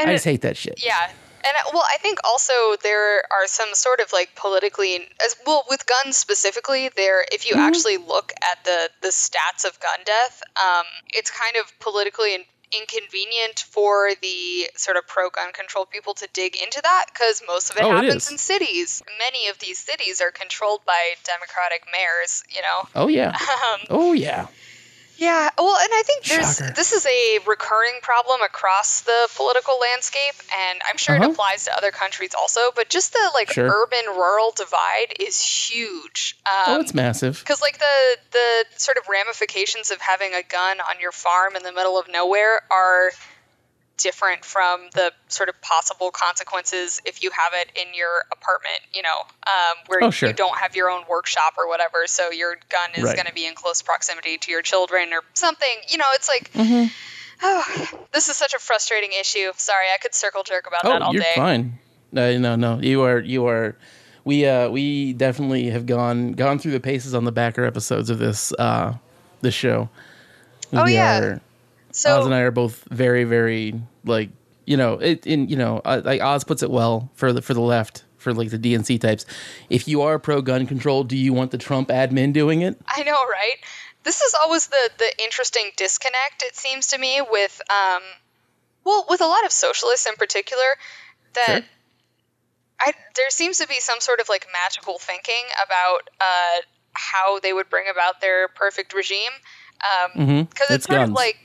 And 0.00 0.10
I 0.10 0.14
just 0.14 0.24
hate 0.24 0.40
that 0.42 0.56
shit. 0.56 0.84
yeah. 0.84 1.10
And 1.46 1.52
uh, 1.58 1.70
well, 1.74 1.84
I 1.84 1.98
think 1.98 2.18
also 2.24 2.52
there 2.82 3.18
are 3.18 3.46
some 3.46 3.68
sort 3.74 4.00
of 4.00 4.12
like 4.14 4.34
politically 4.34 4.96
as 5.24 5.36
well 5.46 5.64
with 5.68 5.84
guns 5.86 6.16
specifically. 6.16 6.90
There, 6.96 7.24
if 7.30 7.48
you 7.48 7.54
actually 7.56 7.98
look 7.98 8.32
at 8.50 8.64
the 8.64 8.88
the 9.02 9.08
stats 9.08 9.64
of 9.66 9.78
gun 9.80 9.98
death, 10.06 10.42
um, 10.62 10.84
it's 11.12 11.30
kind 11.30 11.56
of 11.62 11.70
politically 11.80 12.34
in- 12.34 12.44
inconvenient 12.72 13.60
for 13.70 14.10
the 14.22 14.68
sort 14.76 14.96
of 14.96 15.06
pro 15.06 15.30
gun 15.30 15.52
control 15.52 15.86
people 15.86 16.14
to 16.14 16.28
dig 16.32 16.56
into 16.56 16.80
that 16.82 17.06
because 17.12 17.42
most 17.46 17.70
of 17.70 17.76
it 17.76 17.82
Oh, 17.82 17.90
happens 17.90 18.26
is. 18.26 18.32
in 18.32 18.38
cities. 18.38 19.02
Many 19.18 19.48
of 19.48 19.58
these 19.58 19.78
cities 19.78 20.20
are 20.20 20.30
controlled 20.30 20.84
by 20.84 21.14
Democratic 21.24 21.84
mayors. 21.92 22.42
You 22.48 22.62
know. 22.62 22.88
Oh 22.94 23.08
yeah. 23.08 23.36
Um, 23.72 23.80
Oh 23.90 24.12
yeah. 24.12 24.46
Yeah, 25.16 25.48
well, 25.58 25.76
and 25.80 25.88
I 25.92 26.02
think 26.04 26.24
there's 26.24 26.56
Shocker. 26.58 26.72
this 26.74 26.92
is 26.92 27.06
a 27.06 27.38
recurring 27.46 28.00
problem 28.02 28.42
across 28.42 29.02
the 29.02 29.28
political 29.36 29.78
landscape, 29.80 30.34
and 30.68 30.80
I'm 30.88 30.96
sure 30.96 31.14
Uh-huh. 31.16 31.24
it 31.28 31.30
applies 31.32 31.64
to 31.66 31.76
other 31.76 31.90
countries 31.90 32.34
also. 32.34 32.60
But 32.74 32.88
just 32.90 33.12
the 33.12 33.30
like 33.34 33.52
Sure. 33.52 33.66
urban 33.82 34.06
rural 34.16 34.52
divide 34.56 35.14
is 35.20 35.40
huge. 35.40 36.36
Oh, 36.46 36.74
Um, 36.74 36.80
it's 36.80 36.94
massive. 36.94 37.38
because 37.38 37.60
like 37.62 37.78
the 37.78 38.16
the 38.32 38.64
sort 38.76 38.96
of 38.98 39.08
ramifications 39.08 39.90
of 39.90 40.00
having 40.00 40.34
a 40.34 40.42
gun 40.42 40.80
on 40.80 41.00
your 41.00 41.12
farm 41.12 41.56
in 41.56 41.62
the 41.62 41.72
middle 41.72 41.98
of 41.98 42.08
nowhere 42.08 42.62
are 42.70 43.12
different 44.04 44.44
from 44.44 44.88
the 44.94 45.10
sort 45.28 45.48
of 45.48 45.60
possible 45.62 46.10
consequences 46.12 47.00
if 47.04 47.22
you 47.24 47.30
have 47.30 47.52
it 47.54 47.72
in 47.80 47.92
your 47.94 48.10
apartment, 48.30 48.78
you 48.94 49.02
know, 49.02 49.18
um, 49.48 49.76
where 49.88 50.04
Oh, 50.04 50.10
sure. 50.10 50.28
you 50.28 50.34
don't 50.34 50.56
have 50.58 50.76
your 50.76 50.90
own 50.90 51.02
workshop 51.08 51.54
or 51.58 51.66
whatever, 51.68 52.06
so 52.06 52.30
your 52.30 52.56
gun 52.68 52.90
is 52.96 53.02
Right. 53.04 53.16
going 53.16 53.26
to 53.26 53.32
be 53.34 53.46
in 53.46 53.54
close 53.54 53.82
proximity 53.82 54.38
to 54.38 54.50
your 54.52 54.62
children 54.62 55.12
or 55.12 55.22
something. 55.34 55.76
You 55.88 55.98
know, 55.98 56.04
it's 56.14 56.28
like, 56.28 56.52
Mm-hmm. 56.52 56.86
oh, 57.42 58.04
this 58.12 58.28
is 58.28 58.36
such 58.36 58.54
a 58.54 58.58
frustrating 58.58 59.10
issue. 59.18 59.50
Sorry, 59.56 59.86
I 59.92 59.98
could 59.98 60.14
circle 60.14 60.42
jerk 60.44 60.66
about 60.68 60.82
that 60.84 61.02
Oh, 61.02 61.06
all 61.06 61.12
you're 61.14 61.22
day. 61.22 61.32
fine. 61.34 61.78
No, 62.12 62.36
no, 62.38 62.54
no. 62.56 62.78
You 62.80 63.02
are, 63.02 63.18
you 63.18 63.46
are. 63.48 63.74
We, 64.24 64.46
uh, 64.46 64.68
we 64.68 65.12
definitely 65.14 65.70
have 65.70 65.84
gone 65.86 66.32
gone 66.32 66.58
through 66.58 66.72
the 66.72 66.80
paces 66.80 67.14
on 67.14 67.24
the 67.24 67.32
backer 67.32 67.64
episodes 67.64 68.08
of 68.10 68.18
this, 68.18 68.52
uh, 68.58 68.94
this 69.40 69.54
show. 69.54 69.88
Oh, 70.72 70.84
we 70.84 70.94
yeah. 70.94 71.18
Are, 71.20 71.40
So 71.96 72.18
Oz 72.18 72.26
and 72.26 72.34
I 72.34 72.40
are 72.40 72.50
both 72.50 72.84
very, 72.90 73.22
very 73.22 73.80
like 74.04 74.30
you 74.66 74.76
know 74.76 74.94
it. 74.94 75.26
In 75.26 75.48
you 75.48 75.56
know, 75.56 75.80
uh, 75.84 76.02
like 76.04 76.20
Oz 76.20 76.42
puts 76.44 76.62
it 76.62 76.70
well 76.70 77.10
for 77.14 77.32
the 77.32 77.40
for 77.40 77.54
the 77.54 77.60
left 77.60 78.04
for 78.18 78.34
like 78.34 78.50
the 78.50 78.58
DNC 78.58 79.00
types. 79.00 79.24
If 79.70 79.86
you 79.86 80.02
are 80.02 80.18
pro 80.18 80.42
gun 80.42 80.66
control, 80.66 81.04
do 81.04 81.16
you 81.16 81.32
want 81.32 81.52
the 81.52 81.58
Trump 81.58 81.88
admin 81.88 82.32
doing 82.32 82.62
it? 82.62 82.80
I 82.88 83.04
know, 83.04 83.12
right? 83.12 83.56
This 84.02 84.20
is 84.20 84.34
always 84.42 84.66
the 84.66 84.90
the 84.98 85.22
interesting 85.22 85.70
disconnect. 85.76 86.42
It 86.42 86.56
seems 86.56 86.88
to 86.88 86.98
me 86.98 87.22
with 87.30 87.60
um, 87.70 88.02
well, 88.84 89.06
with 89.08 89.20
a 89.20 89.26
lot 89.26 89.44
of 89.44 89.52
socialists 89.52 90.06
in 90.06 90.14
particular, 90.16 90.64
that 91.34 91.46
Sure. 91.46 91.60
I 92.80 92.92
there 93.14 93.30
seems 93.30 93.58
to 93.58 93.68
be 93.68 93.78
some 93.78 94.00
sort 94.00 94.18
of 94.20 94.28
like 94.28 94.46
magical 94.64 94.98
thinking 94.98 95.44
about 95.64 96.10
uh 96.20 96.60
how 96.92 97.38
they 97.40 97.52
would 97.52 97.70
bring 97.70 97.86
about 97.88 98.20
their 98.20 98.48
perfect 98.48 98.94
regime. 98.94 99.32
Um, 99.84 100.10
because 100.14 100.28
Mhm. 100.28 100.42
it's, 100.46 100.70
It's 100.70 100.86
sort 100.86 101.02
of 101.02 101.10
like 101.12 101.36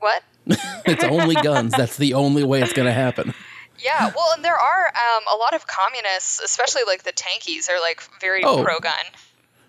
what? 0.00 0.22
it's 0.86 1.04
only 1.04 1.34
guns. 1.36 1.72
That's 1.76 1.96
the 1.96 2.14
only 2.14 2.42
way 2.44 2.60
it's 2.62 2.72
gonna 2.72 2.92
happen. 2.92 3.34
Yeah, 3.78 4.12
well, 4.14 4.32
and 4.34 4.44
there 4.44 4.58
are 4.58 4.86
um, 4.88 5.22
a 5.32 5.36
lot 5.36 5.54
of 5.54 5.66
communists, 5.66 6.40
especially 6.40 6.82
like 6.86 7.04
the 7.04 7.12
tankies, 7.12 7.70
are 7.70 7.80
like 7.80 8.02
very 8.20 8.42
Oh. 8.44 8.62
pro 8.62 8.78
gun. 8.78 8.92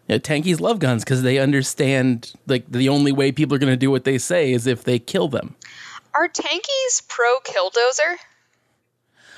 Yeah, 0.07 0.17
tankies 0.17 0.59
love 0.59 0.79
guns 0.79 1.03
because 1.05 1.21
they 1.21 1.37
understand 1.37 2.33
like 2.47 2.65
the 2.69 2.89
only 2.89 3.11
way 3.13 3.31
people 3.31 3.55
are 3.55 3.59
going 3.59 3.71
to 3.71 3.77
do 3.77 3.89
what 3.91 4.03
they 4.03 4.17
say 4.17 4.51
is 4.51 4.67
if 4.67 4.83
they 4.83 4.99
kill 4.99 5.29
them. 5.29 5.55
Are 6.13 6.27
tankies 6.27 7.07
pro 7.07 7.39
killdozer? 7.45 8.17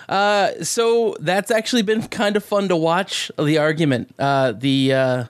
Uh, 0.09 0.63
so 0.63 1.15
that's 1.19 1.51
actually 1.51 1.81
been 1.83 2.07
kind 2.07 2.35
of 2.35 2.43
fun 2.43 2.67
to 2.69 2.75
watch 2.75 3.31
the 3.39 3.57
argument. 3.57 4.13
Uh, 4.17 4.51
the 4.51 4.93
uh, 4.93 5.23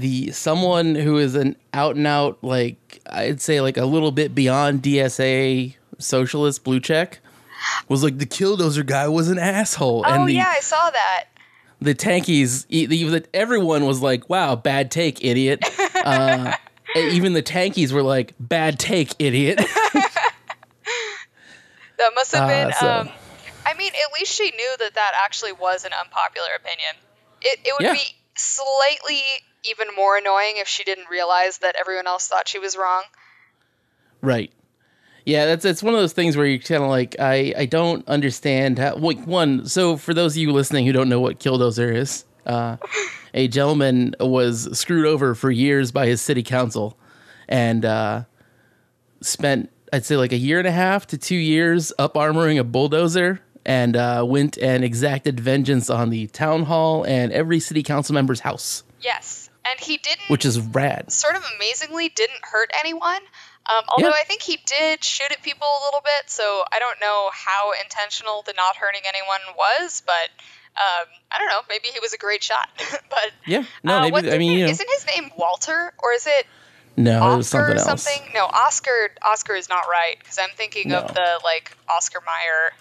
the 0.00 0.30
someone 0.32 0.94
who 0.94 1.18
is 1.18 1.34
an 1.34 1.56
out 1.72 1.96
and 1.96 2.06
out 2.06 2.38
like 2.42 3.00
I'd 3.10 3.40
say 3.40 3.60
like 3.60 3.76
a 3.76 3.84
little 3.84 4.12
bit 4.12 4.34
beyond 4.34 4.82
DSA 4.82 5.74
socialist 5.98 6.64
blue 6.64 6.80
check 6.80 7.18
was 7.88 8.02
like 8.04 8.18
the 8.18 8.26
killdozer 8.26 8.86
guy 8.86 9.08
was 9.08 9.28
an 9.28 9.38
asshole, 9.38 10.04
Oh 10.06 10.10
and 10.12 10.28
the 10.28 10.34
yeah, 10.34 10.46
I 10.56 10.60
saw 10.60 10.90
that. 10.90 11.24
the 11.80 11.94
tankies, 11.94 12.66
the, 12.68 13.24
everyone 13.34 13.84
was 13.86 14.00
like, 14.00 14.28
"Wow, 14.30 14.54
bad 14.56 14.90
take, 14.90 15.24
idiot." 15.24 15.62
Uh, 15.98 16.54
even 16.96 17.32
the 17.34 17.42
tankies 17.42 17.92
were 17.92 18.02
like, 18.04 18.32
"Bad 18.38 18.78
take, 18.78 19.12
idiot." 19.18 19.60
That 21.98 22.12
must 22.14 22.32
have 22.32 22.44
Uh, 22.44 22.46
been. 22.48 22.72
so- 22.74 22.88
Um, 23.00 23.08
I 23.66 23.74
mean, 23.74 23.92
at 23.92 24.12
least 24.18 24.32
she 24.32 24.50
knew 24.52 24.76
that 24.78 24.94
that 24.94 25.12
actually 25.24 25.52
was 25.52 25.84
an 25.84 25.90
unpopular 25.92 26.48
opinion. 26.56 26.94
It 27.42 27.60
it 27.64 27.74
would 27.78 27.86
Yeah. 27.86 27.92
be 27.94 28.16
slightly 28.36 29.22
even 29.68 29.88
more 29.96 30.16
annoying 30.16 30.54
if 30.56 30.68
she 30.68 30.84
didn't 30.84 31.08
realize 31.10 31.58
that 31.58 31.76
everyone 31.78 32.06
else 32.06 32.28
thought 32.28 32.48
she 32.48 32.58
was 32.58 32.76
wrong. 32.76 33.02
right. 34.20 34.52
Yeah, 35.24 35.44
that's 35.44 35.66
it's 35.66 35.82
one 35.82 35.92
of 35.92 36.00
those 36.00 36.14
things 36.14 36.38
where 36.38 36.46
you're 36.46 36.58
kind 36.58 36.82
of 36.82 36.88
like, 36.88 37.16
I 37.20 37.52
I 37.54 37.66
don't 37.66 38.06
understand 38.08 38.78
how. 38.78 38.94
Like, 38.94 39.22
one, 39.26 39.66
so 39.66 39.98
for 39.98 40.14
those 40.14 40.32
of 40.32 40.38
you 40.38 40.52
listening 40.52 40.86
who 40.86 40.92
don't 40.92 41.10
know 41.10 41.20
what 41.20 41.38
killdozer 41.38 41.94
is, 41.94 42.24
uh, 42.46 42.78
a 43.34 43.46
gentleman 43.46 44.14
was 44.20 44.78
screwed 44.78 45.04
over 45.04 45.34
for 45.34 45.50
years 45.50 45.92
by 45.92 46.06
his 46.06 46.22
city 46.22 46.42
council, 46.42 46.96
and 47.46 47.84
uh, 47.84 48.24
spent 49.20 49.70
I'd 49.92 50.06
say 50.06 50.16
like 50.16 50.32
a 50.32 50.38
year 50.38 50.58
and 50.58 50.68
a 50.68 50.72
half 50.72 51.06
to 51.08 51.18
two 51.18 51.36
years 51.36 51.92
up 51.98 52.14
armoring 52.14 52.58
a 52.58 52.64
bulldozer 52.64 53.40
and 53.66 53.96
uh, 53.96 54.24
went 54.26 54.56
and 54.56 54.82
exacted 54.82 55.40
vengeance 55.40 55.90
on 55.90 56.08
the 56.08 56.26
town 56.28 56.62
hall 56.62 57.04
and 57.04 57.32
every 57.32 57.60
city 57.60 57.82
council 57.82 58.14
member's 58.14 58.40
house, 58.40 58.82
Yes, 59.02 59.37
and 59.70 59.78
he 59.80 59.96
didn't. 59.98 60.28
which 60.28 60.44
is 60.44 60.60
rad. 60.60 61.10
sort 61.12 61.36
of 61.36 61.42
amazingly 61.56 62.08
didn't 62.08 62.40
hurt 62.42 62.70
anyone. 62.78 63.20
Um, 63.70 63.84
although 63.88 64.08
Yeah. 64.08 64.14
I 64.14 64.24
think 64.24 64.40
he 64.42 64.58
did 64.64 65.04
shoot 65.04 65.30
at 65.30 65.42
people 65.42 65.66
a 65.68 65.80
little 65.84 66.00
bit, 66.00 66.30
so 66.30 66.64
I 66.72 66.78
don't 66.78 66.98
know 67.00 67.30
how 67.34 67.72
intentional 67.82 68.42
the 68.42 68.54
not 68.56 68.76
hurting 68.76 69.02
anyone 69.06 69.56
was, 69.56 70.02
but 70.06 70.30
um, 70.80 71.06
I 71.30 71.38
don't 71.38 71.48
know. 71.48 71.60
Maybe 71.68 71.88
he 71.92 72.00
was 72.00 72.12
a 72.14 72.18
great 72.18 72.42
shot. 72.42 72.68
but 73.10 73.30
Yeah. 73.46 73.64
No, 73.82 73.98
uh, 73.98 74.00
maybe. 74.10 74.30
I 74.30 74.38
mean, 74.38 74.50
name? 74.52 74.58
you 74.60 74.64
know, 74.66 74.70
isn't 74.70 74.88
his 74.90 75.06
name 75.06 75.30
Walter 75.36 75.92
or 75.98 76.12
is 76.12 76.26
it 76.26 76.46
no, 76.96 77.34
it 77.34 77.36
was 77.36 77.46
Oscar 77.54 77.58
something 77.78 77.88
else. 77.90 78.02
something? 78.04 78.32
No, 78.34 78.44
Oscar. 78.46 79.10
Oscar 79.22 79.54
is 79.54 79.68
not 79.68 79.84
right 79.88 80.16
because 80.18 80.38
I'm 80.38 80.50
thinking 80.56 80.88
No. 80.88 81.00
of 81.00 81.14
the 81.14 81.40
like 81.44 81.76
Oscar 81.94 82.20
Mayer, 82.20 82.72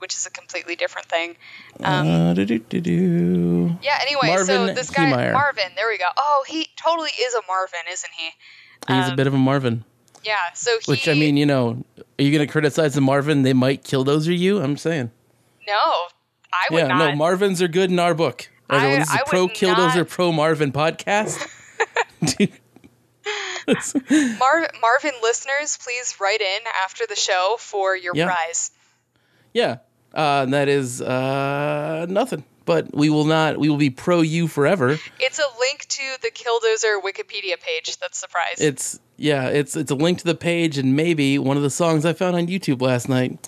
which 0.00 0.14
is 0.14 0.26
a 0.26 0.30
completely 0.30 0.76
different 0.76 1.08
thing. 1.08 1.36
Um, 1.82 2.08
Uh, 2.08 2.34
do-do-do-do. 2.34 3.76
yeah. 3.82 3.98
Anyway, 4.02 4.36
so 4.44 4.66
this 4.74 4.90
guy 4.90 5.04
Heemeyer. 5.10 5.32
Marvin, 5.32 5.72
there 5.76 5.88
we 5.88 5.96
go. 5.98 6.08
Oh, 6.16 6.44
he 6.48 6.68
totally 6.76 7.10
is 7.20 7.34
a 7.34 7.40
Marvin, 7.48 7.80
isn't 7.90 8.12
he? 8.16 8.30
He's 8.92 9.06
a 9.06 9.10
Um, 9.10 9.16
bit 9.16 9.26
of 9.26 9.34
a 9.34 9.38
Marvin. 9.38 9.84
Yeah. 10.24 10.36
So 10.54 10.70
he. 10.84 10.90
Which 10.90 11.08
I 11.08 11.14
mean, 11.14 11.36
you 11.36 11.46
know, 11.46 11.84
are 12.18 12.22
you 12.22 12.30
going 12.36 12.46
to 12.46 12.50
criticize 12.50 12.94
the 12.94 13.00
Marvin? 13.00 13.42
They 13.42 13.52
might 13.54 13.84
killdozer 13.84 14.36
you. 14.36 14.60
I'm 14.62 14.76
saying. 14.76 15.10
no, 15.66 15.74
I 16.52 16.66
would 16.70 16.80
not. 16.88 16.88
Yeah, 16.88 16.88
not. 16.88 17.14
no, 17.16 17.24
Marvins 17.24 17.60
are 17.62 17.68
good 17.68 17.90
in 17.90 17.98
our 17.98 18.14
book. 18.14 18.48
I- 18.68 18.76
Everyone, 18.76 18.98
this 19.00 19.08
is 19.08 19.14
I 19.14 19.20
a 19.20 19.24
pro 19.24 19.48
killdozer, 19.48 19.96
not- 19.96 20.08
pro 20.08 20.32
Marvin 20.32 20.72
podcast. 20.72 21.38
Mar- 24.38 24.70
Marvin 24.80 25.12
listeners, 25.22 25.78
please 25.82 26.16
write 26.20 26.40
in 26.40 26.60
after 26.84 27.06
the 27.06 27.14
show 27.16 27.56
for 27.58 27.94
your 27.96 28.14
Yeah. 28.16 28.26
prize. 28.26 28.70
yeah, 29.54 29.78
uh, 30.14 30.42
and 30.44 30.54
that 30.54 30.68
is 30.68 31.00
uh, 31.02 32.06
nothing. 32.08 32.44
But 32.66 32.94
we 32.94 33.10
will 33.10 33.24
not. 33.24 33.58
We 33.58 33.68
will 33.68 33.78
be 33.78 33.90
pro 33.90 34.20
you 34.20 34.46
forever. 34.46 34.98
It's 35.18 35.38
a 35.38 35.58
link 35.58 35.86
to 35.88 36.02
the 36.22 36.30
Killdozer 36.30 37.00
Wikipedia 37.02 37.58
page. 37.58 37.96
That's 37.98 38.20
the 38.20 38.28
prize. 38.28 38.60
It's 38.60 39.00
yeah. 39.16 39.48
It's 39.48 39.74
it's 39.76 39.90
a 39.90 39.94
link 39.96 40.18
to 40.18 40.24
the 40.24 40.34
page 40.36 40.78
and 40.78 40.94
maybe 40.94 41.38
one 41.38 41.56
of 41.56 41.62
the 41.64 41.70
songs 41.70 42.04
I 42.04 42.12
found 42.12 42.36
on 42.36 42.46
YouTube 42.46 42.80
last 42.80 43.08
night. 43.08 43.38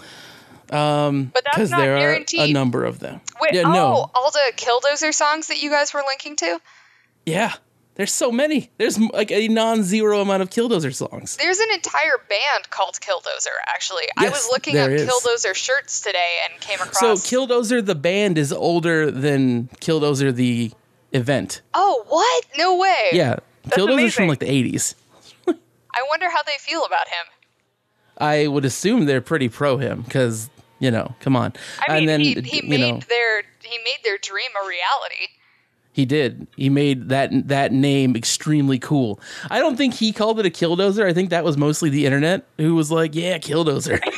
Um, 0.70 1.30
But 1.34 1.44
that's 1.44 1.56
because 1.56 1.70
not 1.70 1.76
there 1.80 1.96
are 1.98 2.24
a 2.38 2.52
number 2.52 2.84
of 2.84 2.98
them. 2.98 3.20
Wait, 3.40 3.52
yeah, 3.52 3.62
oh, 3.66 3.72
no, 3.72 4.10
all 4.14 4.30
the 4.30 4.52
Killdozer 4.56 5.12
songs 5.12 5.48
that 5.48 5.62
you 5.62 5.68
guys 5.70 5.92
were 5.92 6.02
linking 6.06 6.36
to? 6.36 6.58
yeah. 7.26 7.52
There's 7.94 8.12
so 8.12 8.32
many. 8.32 8.70
There's 8.78 8.98
like 8.98 9.30
a 9.30 9.48
non-zero 9.48 10.20
amount 10.20 10.42
of 10.42 10.50
Killdozer 10.50 10.94
songs. 10.94 11.36
There's 11.36 11.58
an 11.58 11.70
entire 11.74 12.18
band 12.28 12.70
called 12.70 12.98
Killdozer, 13.00 13.54
actually. 13.68 14.04
I 14.16 14.30
was 14.30 14.48
looking 14.50 14.78
up 14.78 14.90
is. 14.90 15.08
Killdozer 15.08 15.54
shirts 15.54 16.00
today 16.00 16.38
and 16.50 16.60
came 16.60 16.80
across. 16.80 16.98
So. 16.98 17.14
Killdozer 17.14 17.84
the 17.84 17.94
band 17.94 18.38
is 18.38 18.52
older 18.52 19.10
than 19.10 19.68
Killdozer 19.80 20.34
the 20.34 20.72
event. 21.12 21.60
oh, 21.74 22.04
what? 22.08 22.44
No 22.56 22.78
way. 22.78 23.10
Yeah, 23.12 23.36
Killdozer's 23.68 24.14
from 24.14 24.24
amazing. 24.24 24.28
like 24.28 24.38
the 24.38 24.46
80s. 24.46 24.94
I 25.48 26.06
wonder 26.08 26.30
how 26.30 26.42
they 26.44 26.56
feel 26.58 26.84
about 26.86 27.08
him. 27.08 27.26
I 28.16 28.46
would 28.46 28.64
assume 28.64 29.04
they're 29.04 29.20
pretty 29.20 29.48
pro 29.48 29.76
him 29.76 30.02
because 30.02 30.48
you 30.78 30.90
know, 30.90 31.14
come 31.20 31.36
on. 31.36 31.52
I 31.86 31.92
mean, 31.92 31.98
and 32.00 32.08
then 32.08 32.20
he, 32.20 32.34
he 32.40 32.68
made 32.68 32.80
know 32.80 33.00
their 33.08 33.42
he 33.62 33.78
made 33.78 33.98
their 34.02 34.18
dream 34.18 34.50
a 34.60 34.66
reality. 34.66 35.28
He 35.92 36.04
did. 36.06 36.46
He 36.56 36.68
made 36.70 37.08
that 37.10 37.30
that 37.48 37.72
name 37.72 38.16
extremely 38.16 38.78
cool. 38.78 39.20
I 39.50 39.58
don't 39.58 39.76
think 39.76 39.94
he 39.94 40.12
called 40.12 40.40
it 40.40 40.46
a 40.46 40.50
Killdozer. 40.50 41.04
I 41.06 41.12
think 41.12 41.30
that 41.30 41.44
was 41.44 41.56
mostly 41.56 41.90
the 41.90 42.06
internet 42.06 42.44
who 42.58 42.74
was 42.74 42.90
like, 42.90 43.14
"Yeah, 43.14 43.38
Killdozer." 43.38 44.00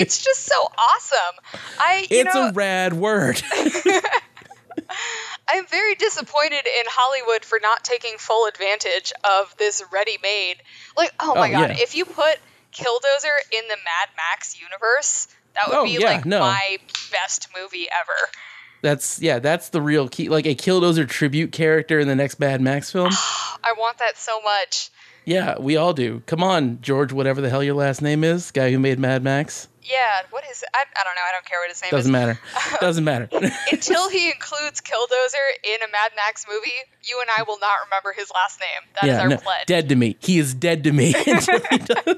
It's 0.00 0.22
just 0.22 0.44
so 0.44 0.54
awesome. 0.78 1.34
I 1.80 2.06
you 2.08 2.20
it's 2.20 2.32
know 2.34 2.48
a 2.50 2.52
rad 2.52 2.92
word. 2.94 3.42
I'm 5.50 5.66
very 5.66 5.94
disappointed 5.96 6.64
in 6.66 6.84
Hollywood 6.86 7.44
for 7.44 7.58
not 7.60 7.82
taking 7.84 8.18
full 8.18 8.46
advantage 8.46 9.12
of 9.24 9.54
this 9.58 9.82
ready-made. 9.92 10.56
Like, 10.96 11.12
oh 11.20 11.34
my 11.34 11.48
Oh, 11.48 11.52
god, 11.52 11.70
yeah. 11.70 11.76
if 11.82 11.96
you 11.96 12.04
put 12.04 12.38
Killdozer 12.72 13.34
in 13.52 13.66
the 13.68 13.76
Mad 13.76 14.08
Max 14.16 14.60
universe, 14.60 15.26
that 15.54 15.68
would 15.68 15.76
Oh, 15.78 15.84
be 15.84 15.92
yeah, 15.98 16.06
like 16.06 16.24
no. 16.26 16.40
my 16.40 16.78
best 17.10 17.48
movie 17.60 17.88
ever. 17.90 18.30
That's 18.82 19.20
yeah, 19.20 19.38
that's 19.38 19.68
the 19.70 19.80
real 19.82 20.08
key. 20.08 20.28
Like 20.28 20.46
a 20.46 20.54
Killdozer 20.54 21.08
tribute 21.08 21.52
character 21.52 21.98
in 21.98 22.08
the 22.08 22.14
next 22.16 22.38
Mad 22.40 22.60
Max 22.60 22.90
film. 22.92 23.10
I 23.12 23.74
want 23.78 23.98
that 23.98 24.16
so 24.16 24.40
much. 24.42 24.90
Yeah, 25.24 25.58
we 25.58 25.76
all 25.76 25.92
do. 25.92 26.22
Come 26.26 26.42
on, 26.42 26.80
George, 26.80 27.12
whatever 27.12 27.40
the 27.42 27.50
hell 27.50 27.62
your 27.62 27.74
last 27.74 28.00
name 28.00 28.24
is, 28.24 28.50
guy 28.50 28.70
who 28.70 28.78
made 28.78 28.98
Mad 28.98 29.22
Max. 29.22 29.68
Yeah, 29.82 30.20
what 30.30 30.44
is? 30.50 30.64
I, 30.74 30.84
I 30.96 31.04
don't 31.04 31.14
know. 31.14 31.22
I 31.26 31.32
don't 31.32 31.44
care 31.46 31.58
what 31.60 31.70
his 31.70 31.80
name 31.82 31.90
Doesn't 31.90 32.10
is. 32.10 32.12
matter. 32.12 32.38
Doesn't 32.80 33.04
matter. 33.04 33.28
Until 33.72 34.08
he 34.10 34.30
includes 34.30 34.80
Killdozer 34.82 35.46
in 35.74 35.82
a 35.82 35.90
Mad 35.90 36.12
Max 36.16 36.46
movie, 36.50 36.70
you 37.04 37.20
and 37.20 37.28
I 37.36 37.42
will 37.44 37.58
not 37.58 37.74
remember 37.86 38.12
his 38.18 38.30
last 38.34 38.60
name. 38.60 38.90
That 38.94 39.04
is 39.04 39.08
yeah, 39.08 39.20
our 39.22 39.28
no, 39.28 39.36
pledge. 39.38 39.66
dead 39.66 39.88
to 39.90 39.96
me. 39.96 40.16
He 40.20 40.38
is 40.38 40.52
dead 40.54 40.84
to 40.84 40.92
me. 40.92 41.14
until 41.26 41.60
he 41.70 41.78
does. 41.78 42.16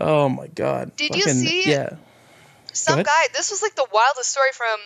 oh 0.00 0.28
my 0.28 0.48
god. 0.48 0.96
Did 0.96 1.14
you 1.14 1.22
see- 1.22 1.70
Yeah. 1.70 1.96
Some 2.72 3.02
guy. 3.02 3.22
This 3.34 3.50
was 3.50 3.62
like 3.62 3.74
the 3.74 3.86
wildest 3.92 4.30
story 4.30 4.50
from. 4.52 4.78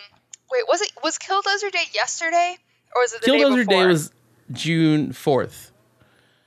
Wait, 0.50 0.62
was 0.68 0.80
it 0.82 0.90
was 1.02 1.18
Killdozer 1.18 1.70
Day 1.72 1.84
yesterday, 1.92 2.56
or 2.94 3.02
was 3.02 3.12
it 3.14 3.22
the 3.22 3.26
day 3.28 3.38
before? 3.38 3.50
Killdozer 3.50 3.56
before? 3.66 3.82
Day 3.82 3.86
was 3.86 4.12
June 4.52 5.12
fourth. 5.12 5.70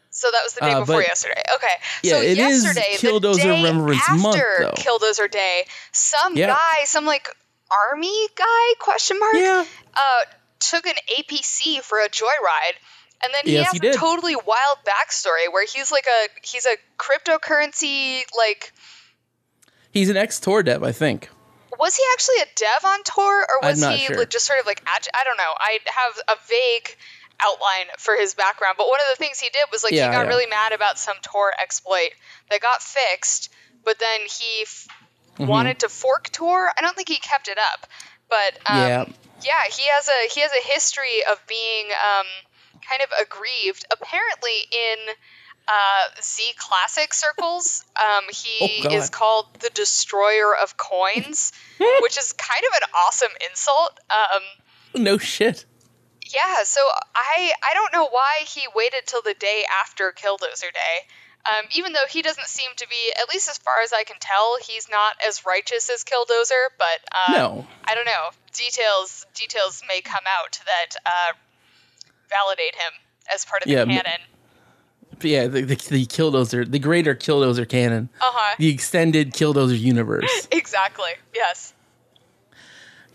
So 0.10 0.30
that 0.32 0.42
was 0.44 0.54
the 0.54 0.62
day 0.62 0.74
Uh, 0.74 0.80
before 0.80 1.02
yesterday. 1.02 1.44
Okay. 1.56 1.68
Yeah, 2.04 2.14
so 2.14 2.22
it 2.22 2.38
is 2.40 2.64
yesterday, 2.64 2.96
Killdozer 2.98 3.36
the 3.36 3.42
day 3.44 3.64
Remembrance 3.64 4.02
after 4.02 4.18
Month, 4.18 4.36
though. 4.38 4.72
Killdozer 4.82 5.30
Day, 5.30 5.68
some 5.92 6.36
Yeah. 6.36 6.48
guy, 6.56 6.86
some 6.86 7.06
like 7.06 7.30
army 7.70 8.28
guy 8.36 8.74
question 8.80 9.20
mark, 9.20 9.36
Yeah. 9.36 9.66
uh, 9.96 10.22
took 10.60 10.88
an 10.88 10.96
APC 11.20 11.82
for 11.82 12.00
a 12.00 12.10
joyride. 12.10 12.78
And 13.24 13.34
then 13.34 13.42
he 13.46 13.54
Yes, 13.54 13.66
has 13.66 13.74
he 13.74 13.78
a 13.80 13.82
did. 13.92 13.96
totally 13.96 14.36
wild 14.36 14.78
backstory 14.86 15.52
where 15.52 15.66
he's 15.66 15.92
like 15.92 16.08
a 16.08 16.28
he's 16.42 16.66
a 16.66 16.78
cryptocurrency 16.98 18.24
like 18.38 18.74
He's 19.98 20.10
an 20.10 20.18
ex 20.18 20.40
Tor 20.40 20.62
dev, 20.64 20.84
I 20.84 20.92
think. 20.92 21.30
was 21.80 21.96
he 21.96 22.04
actually 22.14 22.42
a 22.42 22.46
dev 22.56 22.86
on 22.86 23.04
Tor 23.04 23.42
or 23.42 23.60
was 23.70 23.80
he 23.86 23.98
sure. 24.06 24.18
like, 24.18 24.30
just 24.30 24.46
sort 24.46 24.60
of 24.60 24.66
like 24.66 24.82
I 24.88 25.24
don't 25.24 25.38
know. 25.38 25.54
I 25.60 25.80
have 25.86 26.38
a 26.38 26.42
vague 26.48 26.96
outline 27.40 27.88
for 28.00 28.16
his 28.16 28.34
background, 28.34 28.76
but 28.78 28.88
one 28.88 29.00
of 29.00 29.06
the 29.12 29.18
things 29.24 29.40
he 29.40 29.50
did 29.50 29.66
was 29.72 29.84
like 29.84 29.94
Yeah, 29.94 30.10
he 30.10 30.16
got 30.16 30.24
yeah. 30.24 30.30
really 30.30 30.48
mad 30.48 30.72
about 30.74 30.98
some 30.98 31.16
Tor 31.22 31.52
exploit 31.62 32.10
that 32.50 32.62
got 32.62 32.82
fixed, 32.82 33.50
but 33.86 33.98
then 34.00 34.22
he 34.22 34.62
f- 34.64 34.88
Mm-hmm. 35.38 35.52
wanted 35.52 35.80
to 35.82 35.88
fork 35.90 36.32
Tor. 36.32 36.68
I 36.76 36.82
don't 36.82 36.96
think 36.96 37.10
he 37.10 37.18
kept 37.18 37.48
it 37.48 37.60
up, 37.60 37.86
but 38.28 38.58
um, 38.68 38.78
Yeah. 38.90 39.06
yeah, 39.44 39.64
he 39.70 39.84
has 39.94 40.08
a 40.08 40.34
he 40.34 40.42
has 40.42 40.50
a 40.52 40.68
history 40.74 41.22
of 41.32 41.38
being 41.48 41.86
um, 41.94 42.26
kind 42.90 43.04
of 43.04 43.10
aggrieved. 43.22 43.86
Apparently, 43.92 44.58
in 44.72 44.98
uh, 45.68 46.22
Z 46.22 46.54
Classic 46.58 47.14
circles, 47.14 47.84
um, 48.02 48.24
he 48.32 48.84
Oh, 48.88 48.96
is 48.96 49.10
called 49.10 49.48
the 49.60 49.70
Destroyer 49.74 50.56
of 50.56 50.78
Coins, 50.78 51.52
which 52.02 52.18
is 52.18 52.34
kind 52.34 52.64
of 52.64 52.82
an 52.82 52.90
awesome 53.08 53.32
insult. 53.50 54.00
Um, 54.10 54.44
No 55.04 55.18
shit. 55.18 55.66
yeah, 56.34 56.64
so 56.64 56.82
I 57.16 57.52
I 57.64 57.74
don't 57.74 57.94
know 57.94 58.08
why 58.10 58.40
he 58.48 58.68
waited 58.76 59.08
till 59.08 59.22
the 59.22 59.34
day 59.34 59.64
after 59.84 60.12
Killdozer 60.12 60.72
Day. 60.74 60.96
Um, 61.48 61.66
even 61.76 61.94
though 61.94 62.08
he 62.10 62.22
doesn't 62.22 62.48
seem 62.48 62.72
to 62.76 62.88
be, 62.90 63.14
at 63.22 63.30
least 63.30 63.48
as 63.50 63.58
far 63.58 63.80
as 63.82 63.94
I 63.94 64.04
can 64.04 64.18
tell, 64.20 64.58
he's 64.62 64.90
not 64.90 65.16
as 65.26 65.46
righteous 65.46 65.90
as 65.90 66.04
Killdozer. 66.04 66.68
But 66.78 67.00
uh, 67.16 67.38
No. 67.38 67.68
I 67.88 67.96
don't 67.96 68.06
know. 68.06 68.32
Details 68.54 69.26
details 69.34 69.82
may 69.88 70.02
come 70.02 70.24
out 70.28 70.60
that 70.66 70.96
uh, 71.06 71.34
validate 72.30 72.76
him 72.76 72.92
as 73.34 73.46
part 73.46 73.62
of 73.64 73.70
Yeah, 73.70 73.86
the 73.86 73.92
m- 73.92 73.98
canon. 74.04 74.20
But 74.32 74.37
yeah, 75.22 75.48
the, 75.48 75.62
the, 75.62 75.76
the 75.76 76.06
Killdozer, 76.06 76.70
the 76.70 76.80
greater 76.80 77.16
Killdozer 77.16 77.68
canon, 77.68 78.10
Uh 78.22 78.26
huh. 78.32 78.56
the 78.60 78.70
extended 78.70 79.34
Killdozer 79.34 79.80
universe. 79.80 80.48
Exactly. 80.52 81.12
Yes. 81.34 81.74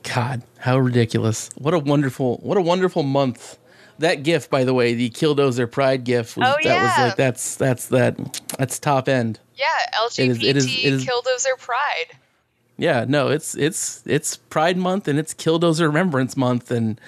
God, 0.02 0.42
how 0.58 0.78
ridiculous! 0.78 1.50
What 1.56 1.74
a 1.74 1.78
wonderful, 1.78 2.38
what 2.38 2.58
a 2.58 2.62
wonderful 2.62 3.02
month. 3.04 3.58
That 3.98 4.24
gift, 4.24 4.50
by 4.50 4.64
the 4.64 4.74
way, 4.74 4.94
the 4.94 5.10
Killdozer 5.10 5.70
Pride 5.70 6.02
gift, 6.02 6.36
was, 6.36 6.48
Oh, 6.48 6.56
that 6.56 6.64
yeah. 6.64 6.82
was 6.82 6.98
like 7.08 7.16
that's 7.16 7.54
that's 7.56 7.86
that 7.88 8.40
that's 8.58 8.78
top 8.80 9.08
end. 9.08 9.38
Yeah. 9.54 9.66
LGBT 10.02 10.28
is- 10.30 10.42
it 10.42 10.56
is- 10.56 10.66
it 10.66 10.92
is- 10.94 11.04
Killdozer 11.06 11.56
Pride. 11.58 12.16
Yeah, 12.78 13.04
no, 13.06 13.28
it's 13.28 13.54
it's 13.54 14.02
it's 14.06 14.36
Pride 14.36 14.76
Month 14.76 15.06
and 15.06 15.18
it's 15.20 15.34
Killdozer 15.34 15.86
Remembrance 15.86 16.36
Month, 16.36 16.72
and 16.72 17.00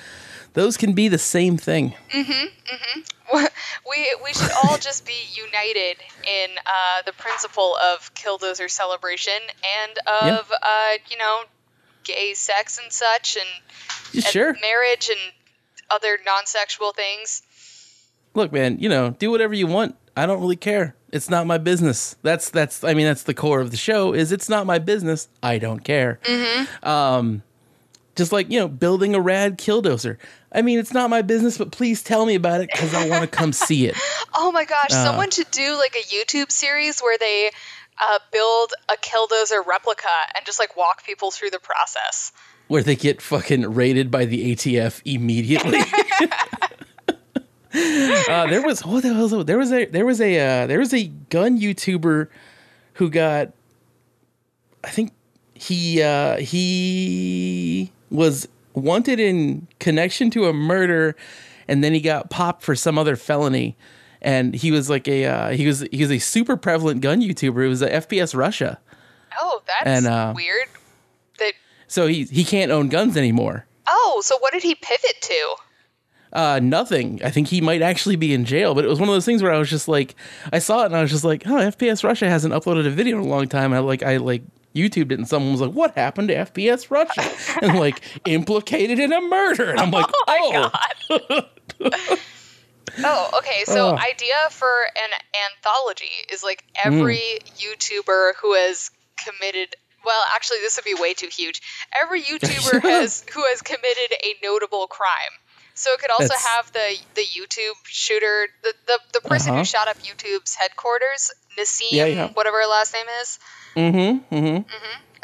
those 0.55 0.77
can 0.77 0.93
be 0.95 1.09
the 1.09 1.19
same 1.19 1.57
thing. 1.57 1.95
Mhm. 2.13 2.51
mhm. 2.51 3.49
We 3.89 4.17
we 4.25 4.33
should 4.33 4.51
all 4.65 4.79
just 4.79 5.07
be 5.07 5.15
united 5.35 5.97
in 6.25 6.51
uh, 6.67 7.03
the 7.07 7.13
principle 7.13 7.77
of 7.77 8.15
killdozer 8.15 8.71
celebration 8.71 9.33
and 9.83 9.99
of 10.07 10.51
uh, 10.51 10.93
you 11.11 11.17
know 11.19 11.43
gay 12.05 12.35
sex 12.35 12.79
and 12.83 12.93
such 12.93 13.37
and, 13.37 13.49
and 14.15 14.25
Sure. 14.25 14.55
marriage 14.61 15.09
and 15.11 15.19
other 15.91 16.19
non-sexual 16.25 16.93
things. 16.93 17.43
Look, 18.35 18.53
man, 18.53 18.79
you 18.79 18.89
know, 18.89 19.11
do 19.11 19.31
whatever 19.31 19.55
you 19.55 19.67
want. 19.67 19.97
I 20.17 20.27
don't 20.27 20.41
really 20.41 20.57
care. 20.57 20.95
It's 21.13 21.29
not 21.31 21.47
my 21.47 21.59
business. 21.59 22.17
That's 22.23 22.51
that's. 22.51 22.83
I 22.85 22.95
mean, 22.95 23.07
that's 23.07 23.23
the 23.25 23.35
core 23.35 23.61
of 23.61 23.71
the 23.71 23.77
show. 23.77 24.13
Is 24.13 24.33
it's 24.33 24.49
not 24.49 24.67
my 24.67 24.79
business. 24.79 25.29
I 25.43 25.59
don't 25.59 25.81
care. 25.85 26.19
Mhm. 26.25 26.87
Um, 26.87 27.43
just 28.17 28.33
like 28.33 28.51
you 28.51 28.59
know, 28.61 28.69
building 28.69 29.15
a 29.15 29.21
rad 29.21 29.59
killdozer. 29.59 30.19
I 30.55 30.63
mean, 30.63 30.79
it's 30.79 30.95
not 30.95 31.11
my 31.11 31.23
business, 31.23 31.59
but 31.59 31.73
please 31.73 32.03
tell 32.03 32.25
me 32.25 32.37
about 32.37 32.61
it 32.61 32.71
because 32.73 32.95
I 32.95 33.09
want 33.09 33.23
to 33.23 33.27
come 33.29 33.53
see 33.53 33.87
it. 33.87 33.97
Oh 34.37 34.51
my 34.51 34.65
gosh, 34.65 34.91
Uh. 34.91 35.05
someone 35.05 35.31
should 35.31 35.51
do 35.53 35.77
like 35.79 35.95
a 35.95 36.03
YouTube 36.03 36.51
series 36.51 37.01
where 37.01 37.17
they 37.19 37.51
uh, 38.01 38.19
build 38.33 38.73
a 38.89 38.97
Killdozer 38.97 39.65
replica 39.65 40.09
and 40.37 40.45
just 40.45 40.59
like 40.59 40.77
walk 40.77 41.05
people 41.05 41.31
through 41.31 41.51
the 41.51 41.61
process. 41.61 42.33
Where 42.67 42.83
they 42.83 42.97
get 42.97 43.23
fucking 43.23 43.73
raided 43.75 44.11
by 44.11 44.25
the 44.25 44.53
ATF 44.55 45.03
immediately. 45.05 45.79
uh, 48.29 48.47
there 48.49 48.63
was 48.63 48.85
what 48.85 49.03
the 49.03 49.13
hell 49.15 49.23
was 49.23 49.33
it? 49.33 49.47
there 49.47 49.59
was 49.59 49.73
a 49.73 49.85
there 49.87 50.07
was 50.07 50.21
a 50.21 50.39
uh, 50.39 50.67
there 50.67 50.79
was 50.79 50.93
a 50.95 51.05
gun 51.31 51.61
YouTuber 51.61 52.29
who 52.95 53.11
got 53.11 53.53
I 54.83 54.91
think 54.91 55.13
he 55.55 56.03
uh, 56.03 56.39
he 56.39 57.93
was 58.11 58.49
wanted 58.75 59.21
in 59.21 59.69
connection 59.81 60.31
to 60.31 60.47
a 60.47 60.53
murder, 60.53 61.17
and 61.69 61.83
then 61.83 61.93
he 61.95 62.01
got 62.01 62.31
popped 62.31 62.63
for 62.63 62.75
some 62.75 62.99
other 62.99 63.17
felony. 63.17 63.77
And 64.21 64.55
he 64.55 64.71
was 64.71 64.89
like 64.89 65.07
a 65.07 65.27
uh, 65.27 65.51
he 65.51 65.67
was 65.67 65.81
he 65.93 66.01
was 66.01 66.11
a 66.11 66.19
super 66.19 66.57
prevalent 66.57 67.01
gun 67.03 67.21
YouTuber. 67.21 67.65
It 67.65 67.69
was 67.69 67.83
a 67.83 67.91
FPS 67.91 68.35
Russia. 68.35 68.81
Oh, 69.41 69.63
that's 69.67 69.87
And, 69.87 70.07
uh, 70.07 70.33
weird. 70.35 70.67
That 71.39 71.53
So 71.89 72.07
he 72.07 72.25
he 72.25 72.45
can't 72.45 72.71
own 72.71 72.89
guns 72.89 73.17
anymore. 73.17 73.67
oh, 73.87 74.21
so 74.25 74.39
what 74.39 74.53
did 74.53 74.63
he 74.63 74.75
pivot 74.75 75.21
to? 75.21 75.55
Uh, 76.33 76.59
nothing. 76.63 77.21
I 77.23 77.31
think 77.31 77.49
he 77.49 77.61
might 77.61 77.81
actually 77.83 78.17
be 78.17 78.33
in 78.35 78.45
jail. 78.45 78.75
But 78.75 78.85
it 78.85 78.89
was 78.89 78.99
one 78.99 79.09
of 79.09 79.15
those 79.15 79.25
things 79.27 79.41
where 79.43 79.53
I 79.53 79.59
was 79.59 79.71
just 79.71 79.87
like, 79.87 80.17
I 80.53 80.59
saw 80.59 80.83
it 80.83 80.87
and 80.87 80.97
I 80.97 81.03
was 81.03 81.11
just 81.13 81.23
like, 81.23 81.47
oh, 81.47 81.51
FPS 81.57 82.03
Russia 82.03 82.29
hasn't 82.29 82.53
uploaded 82.55 82.87
a 82.87 82.91
video 82.91 83.19
in 83.19 83.25
a 83.25 83.29
long 83.29 83.47
time. 83.47 83.73
I 83.73 83.79
like 83.81 84.03
I 84.03 84.17
like 84.17 84.43
YouTubed 84.75 85.13
it 85.13 85.19
and 85.19 85.29
someone 85.29 85.53
was 85.53 85.61
like, 85.61 85.73
what 85.73 85.95
happened 85.95 86.29
to 86.29 86.35
FPS 86.35 86.91
Russia? 86.91 87.23
and 87.63 87.79
like 87.79 88.01
implicated 88.27 88.99
in 88.99 89.13
a 89.13 89.21
murder. 89.21 89.71
And 89.71 89.81
I'm 89.81 89.91
like, 89.91 90.07
oh, 90.29 90.71
Oh, 92.97 93.31
okay. 93.39 93.65
So 93.67 93.89
Oh. 93.89 93.99
idea 93.99 94.37
for 94.51 94.69
an 94.71 95.11
anthology 95.51 96.11
is 96.33 96.43
like 96.45 96.63
every 96.77 97.41
YouTuber 97.59 98.33
who 98.41 98.55
has 98.55 98.91
committed 99.25 99.75
well, 100.05 100.23
actually 100.35 100.59
this 100.61 100.77
would 100.77 100.85
be 100.85 100.95
way 101.01 101.15
too 101.15 101.29
huge. 101.33 101.63
Every 101.99 102.21
YouTuber 102.23 102.83
has 102.83 103.25
who 103.33 103.43
has 103.47 103.63
committed 103.63 104.13
a 104.23 104.35
notable 104.45 104.87
crime. 104.87 105.33
So 105.73 105.91
it 105.95 106.01
could 106.01 106.11
also 106.11 106.25
That's- 106.29 106.45
have 106.47 106.73
the 106.73 106.97
the 107.15 107.23
YouTube 107.23 107.75
shooter, 107.87 108.47
the 108.63 108.75
the, 108.87 108.99
the 109.15 109.21
person 109.29 109.51
Uh-huh. 109.53 109.61
who 109.61 109.65
shot 109.65 109.89
up 109.89 109.97
YouTube's 109.99 110.55
headquarters, 110.55 111.33
Nasim, 111.59 111.89
Yeah, 111.91 112.05
yeah. 112.07 112.29
whatever 112.29 112.61
her 112.61 112.67
last 112.69 112.93
name 112.95 113.07
is. 113.23 113.39
Mm-hmm, 113.77 114.35
mm-hmm. 114.35 114.69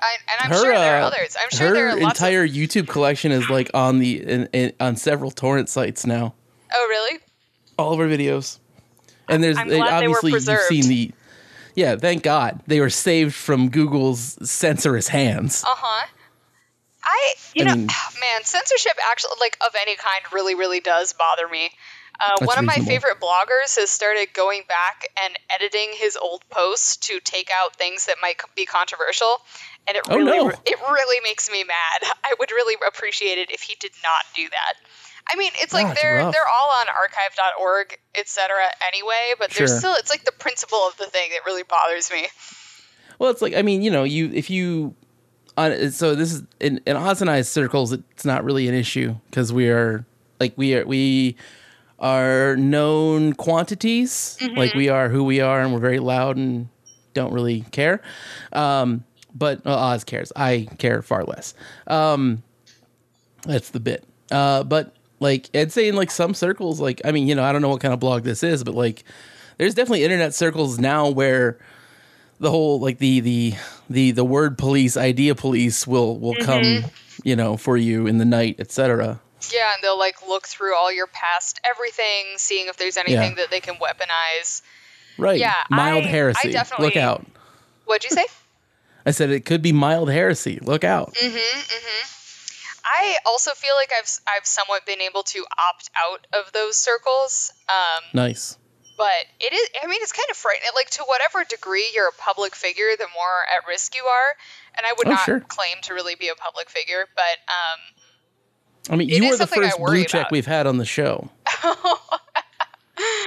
I, 0.02 0.16
and 0.32 0.40
I'm 0.40 0.50
Her, 0.50 0.56
sure 0.56 0.74
there 0.74 0.96
are 0.96 1.02
uh, 1.02 1.06
others. 1.08 1.36
I'm 1.40 1.50
sure 1.50 1.68
her 1.68 1.74
there 1.74 1.88
are 1.88 1.96
lots 2.00 2.20
of. 2.20 2.26
entire 2.26 2.46
YouTube 2.48 2.88
collection 2.88 3.32
is 3.32 3.48
like 3.50 3.70
on 3.74 3.98
the 3.98 4.22
in, 4.22 4.48
in, 4.52 4.72
on 4.80 4.96
several 4.96 5.30
torrent 5.30 5.68
sites 5.68 6.06
now. 6.06 6.34
Oh, 6.74 6.86
really? 6.88 7.18
All 7.78 7.92
of 7.92 7.98
her 7.98 8.06
videos, 8.08 8.58
and 9.28 9.42
there's 9.44 9.58
I'm 9.58 9.68
they- 9.68 9.76
glad 9.76 10.00
they 10.02 10.08
were 10.08 10.16
obviously 10.16 10.52
you've 10.54 10.60
seen 10.62 10.88
the. 10.88 11.12
Yeah, 11.74 11.96
thank 11.96 12.22
God 12.22 12.60
they 12.66 12.80
were 12.80 12.90
saved 12.90 13.34
from 13.34 13.68
Google's 13.68 14.38
censorious 14.48 15.08
hands. 15.08 15.62
Uh 15.64 15.68
huh. 15.70 16.06
I, 17.02 17.34
you 17.54 17.64
I 17.64 17.68
know, 17.68 17.74
mean- 17.76 17.86
man, 18.20 18.44
censorship 18.44 18.92
actually, 19.10 19.32
like 19.40 19.56
of 19.66 19.74
any 19.80 19.96
kind, 19.96 20.22
really, 20.32 20.54
really 20.54 20.80
does 20.80 21.12
bother 21.12 21.48
me. 21.48 21.70
Uh, 22.20 22.44
one 22.44 22.58
of 22.58 22.64
my 22.64 22.76
favorite 22.76 23.18
bloggers 23.20 23.76
has 23.76 23.90
started 23.90 24.28
going 24.34 24.62
back 24.68 25.08
and 25.24 25.38
editing 25.48 25.90
his 25.94 26.16
old 26.16 26.42
posts 26.50 26.96
to 26.98 27.18
take 27.20 27.50
out 27.50 27.76
things 27.76 28.06
that 28.06 28.16
might 28.20 28.36
be 28.54 28.66
controversial, 28.66 29.38
and 29.88 29.96
it 29.96 30.02
Oh, 30.08 30.16
really, 30.16 30.38
no. 30.38 30.48
it 30.48 30.78
really 30.90 31.20
makes 31.22 31.50
me 31.50 31.64
mad. 31.64 32.12
I 32.24 32.34
would 32.38 32.50
really 32.50 32.76
appreciate 32.86 33.38
it 33.38 33.50
if 33.50 33.62
he 33.62 33.74
did 33.80 33.92
not 34.02 34.24
do 34.36 34.48
that. 34.50 34.74
I 35.32 35.36
mean, 35.36 35.52
it's 35.56 35.72
like 35.72 35.86
Oh, 35.86 35.90
it's 35.90 36.02
they're 36.02 36.16
rough. 36.16 36.32
they're 36.32 36.48
all 36.48 36.70
on 36.80 36.86
archive.org, 36.88 37.98
etc. 38.16 38.48
Anyway, 38.92 39.34
but 39.38 39.50
there's 39.52 39.76
still 39.78 39.94
it's 39.94 40.10
like 40.10 40.24
the 40.24 40.32
principle 40.32 40.80
of 40.88 40.96
the 40.96 41.06
thing 41.06 41.30
that 41.30 41.40
really 41.46 41.62
bothers 41.62 42.10
me. 42.10 42.26
Well, 43.18 43.30
it's 43.30 43.42
like 43.42 43.54
I 43.54 43.62
mean, 43.62 43.82
you 43.82 43.90
know, 43.90 44.04
you 44.04 44.30
if 44.32 44.50
you 44.50 44.94
on 45.56 45.90
so 45.92 46.14
this 46.14 46.32
is 46.32 46.42
in 46.58 46.80
in 46.86 46.96
Oz 46.96 47.20
and 47.20 47.30
I's 47.30 47.48
circles, 47.48 47.92
it's 47.92 48.24
not 48.24 48.44
really 48.44 48.66
an 48.68 48.74
issue 48.74 49.16
because 49.30 49.52
we 49.52 49.68
are 49.68 50.04
like 50.40 50.52
we 50.56 50.74
are 50.74 50.84
we 50.86 51.36
are 52.00 52.56
known 52.56 53.34
quantities, 53.34 54.38
like 54.56 54.74
we 54.74 54.88
are 54.88 55.08
who 55.08 55.24
we 55.24 55.40
are, 55.40 55.60
and 55.60 55.72
we're 55.72 55.80
very 55.80 55.98
loud 55.98 56.36
and 56.36 56.68
don't 57.14 57.32
really 57.32 57.62
care. 57.72 58.00
Um, 58.52 59.04
but 59.34 59.64
well, 59.64 59.78
Oz 59.78 60.04
cares. 60.04 60.32
I 60.34 60.68
care 60.78 61.02
far 61.02 61.24
less. 61.24 61.54
Um, 61.86 62.42
that's 63.44 63.70
the 63.70 63.80
bit. 63.80 64.04
Uh, 64.30 64.64
but 64.64 64.94
like 65.20 65.50
I'd 65.54 65.72
say 65.72 65.88
in 65.88 65.96
like 65.96 66.10
some 66.10 66.34
circles, 66.34 66.80
like 66.80 67.00
I 67.04 67.12
mean, 67.12 67.28
you 67.28 67.34
know, 67.34 67.44
I 67.44 67.52
don't 67.52 67.62
know 67.62 67.68
what 67.68 67.80
kind 67.80 67.94
of 67.94 68.00
blog 68.00 68.22
this 68.22 68.42
is, 68.42 68.64
but 68.64 68.74
like 68.74 69.04
there's 69.58 69.74
definitely 69.74 70.04
internet 70.04 70.34
circles 70.34 70.78
now 70.78 71.08
where 71.08 71.58
the 72.38 72.50
whole 72.50 72.80
like 72.80 72.98
the 72.98 73.20
the 73.20 73.54
the 73.88 74.10
the 74.12 74.24
word 74.24 74.56
police 74.56 74.96
idea 74.96 75.34
police 75.34 75.86
will 75.86 76.18
will 76.18 76.34
come 76.36 76.84
you 77.22 77.36
know 77.36 77.56
for 77.56 77.76
you 77.76 78.06
in 78.06 78.16
the 78.16 78.24
night 78.24 78.56
etc 78.58 79.20
Yeah, 79.52 79.74
and 79.74 79.82
they'll 79.82 79.98
like 79.98 80.26
look 80.26 80.46
through 80.46 80.76
all 80.76 80.92
your 80.92 81.06
past 81.06 81.60
everything, 81.68 82.34
seeing 82.36 82.68
if 82.68 82.76
there's 82.76 82.96
anything 82.96 83.34
that 83.36 83.50
they 83.50 83.60
can 83.60 83.74
weaponize. 83.76 84.62
right 85.18 85.38
Yeah, 85.38 85.54
mild 85.70 86.04
I- 86.04 86.06
I 86.06 86.10
heresy 86.10 86.52
definitely- 86.52 86.86
look 86.86 86.96
out 86.96 87.26
What'd 87.86 88.04
you 88.10 88.16
say? 88.16 88.26
i 89.06 89.10
said 89.12 89.30
it 89.30 89.44
could 89.46 89.62
be 89.62 89.72
mild 89.72 90.10
heresy 90.10 90.58
look 90.62 90.84
out 90.84 91.14
Mm-hmm, 91.14 91.36
mm-hmm. 91.36 92.06
I 92.84 93.16
also 93.26 93.52
feel 93.52 93.74
like 93.76 93.90
I've 93.96 94.08
I've 94.26 94.46
somewhat 94.46 94.84
been 94.86 95.00
able 95.00 95.22
to 95.24 95.44
opt 95.68 95.90
out 96.04 96.26
of 96.32 96.52
those 96.52 96.76
circles. 96.76 97.52
Um, 97.68 98.04
nice 98.14 98.56
but 98.98 99.24
it 99.40 99.52
is 99.54 99.68
i 99.82 99.86
mean 99.86 99.96
it's 100.02 100.12
kind 100.12 100.26
of 100.30 100.36
frightening 100.36 100.68
like 100.74 100.90
to 100.90 101.02
whatever 101.08 101.42
degree 101.48 101.88
you're 101.94 102.08
a 102.08 102.12
public 102.20 102.54
figure 102.54 102.84
the 102.98 103.06
more 103.16 103.36
at 103.48 103.66
risk 103.66 103.94
you 103.96 104.04
are 104.04 104.30
and 104.76 104.84
i 104.86 104.92
would 104.98 105.06
Oh, 105.06 105.12
not 105.12 105.24
sure. 105.24 105.40
claim 105.40 105.78
to 105.84 105.94
really 105.94 106.16
be 106.16 106.28
a 106.28 106.34
public 106.34 106.68
figure 106.68 107.06
but 107.16 107.36
um 107.48 107.80
i 108.88 108.96
mean 108.96 109.10
It 109.10 109.16
you 109.22 109.32
are 109.32 109.36
the 109.36 109.46
first 109.46 109.76
blue 109.78 110.04
check 110.04 110.22
about. 110.22 110.32
we've 110.32 110.46
had 110.46 110.66
on 110.66 110.78
the 110.78 110.84
show 110.86 111.28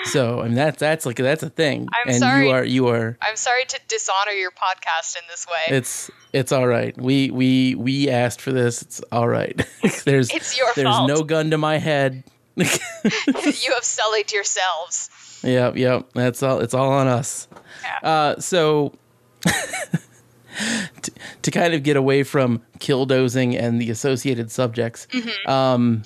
so 0.05 0.39
i 0.41 0.45
mean 0.45 0.55
that's 0.55 0.79
that's 0.79 1.05
like 1.05 1.15
that's 1.17 1.43
a 1.43 1.49
thing 1.49 1.87
I'm 1.93 2.09
and 2.09 2.17
sorry. 2.19 2.45
you 2.47 2.51
are 2.51 2.63
you 2.63 2.87
are 2.89 3.17
i'm 3.21 3.35
sorry 3.35 3.65
to 3.65 3.79
dishonor 3.87 4.31
your 4.31 4.51
podcast 4.51 5.15
in 5.17 5.23
this 5.29 5.45
way 5.47 5.75
it's 5.77 6.11
it's 6.31 6.51
all 6.51 6.67
right 6.67 6.95
we 6.99 7.31
we 7.31 7.75
we 7.75 8.09
asked 8.09 8.39
for 8.41 8.51
this 8.51 8.81
it's 8.81 9.01
all 9.11 9.27
right 9.27 9.55
there's 10.05 10.29
It's 10.31 10.57
your 10.57 10.67
there's 10.75 10.87
fault. 10.87 11.07
no 11.09 11.23
gun 11.23 11.51
to 11.51 11.57
my 11.57 11.77
head 11.79 12.23
you 12.55 12.65
have 12.65 13.83
sullied 13.83 14.31
yourselves 14.31 15.09
Yep, 15.45 15.75
yep. 15.75 16.07
That's 16.13 16.41
all. 16.41 16.59
It's 16.61 16.73
all 16.73 16.89
on 16.93 17.05
us. 17.07 17.49
Yeah. 17.83 18.09
Uh, 18.09 18.39
so, 18.39 18.93
to, 21.01 21.11
to 21.41 21.51
kind 21.51 21.73
of 21.73 21.83
get 21.83 21.95
away 21.95 22.23
from 22.23 22.61
killdozing 22.79 23.59
and 23.59 23.81
the 23.81 23.89
associated 23.89 24.51
subjects, 24.51 25.07
um, 25.47 26.03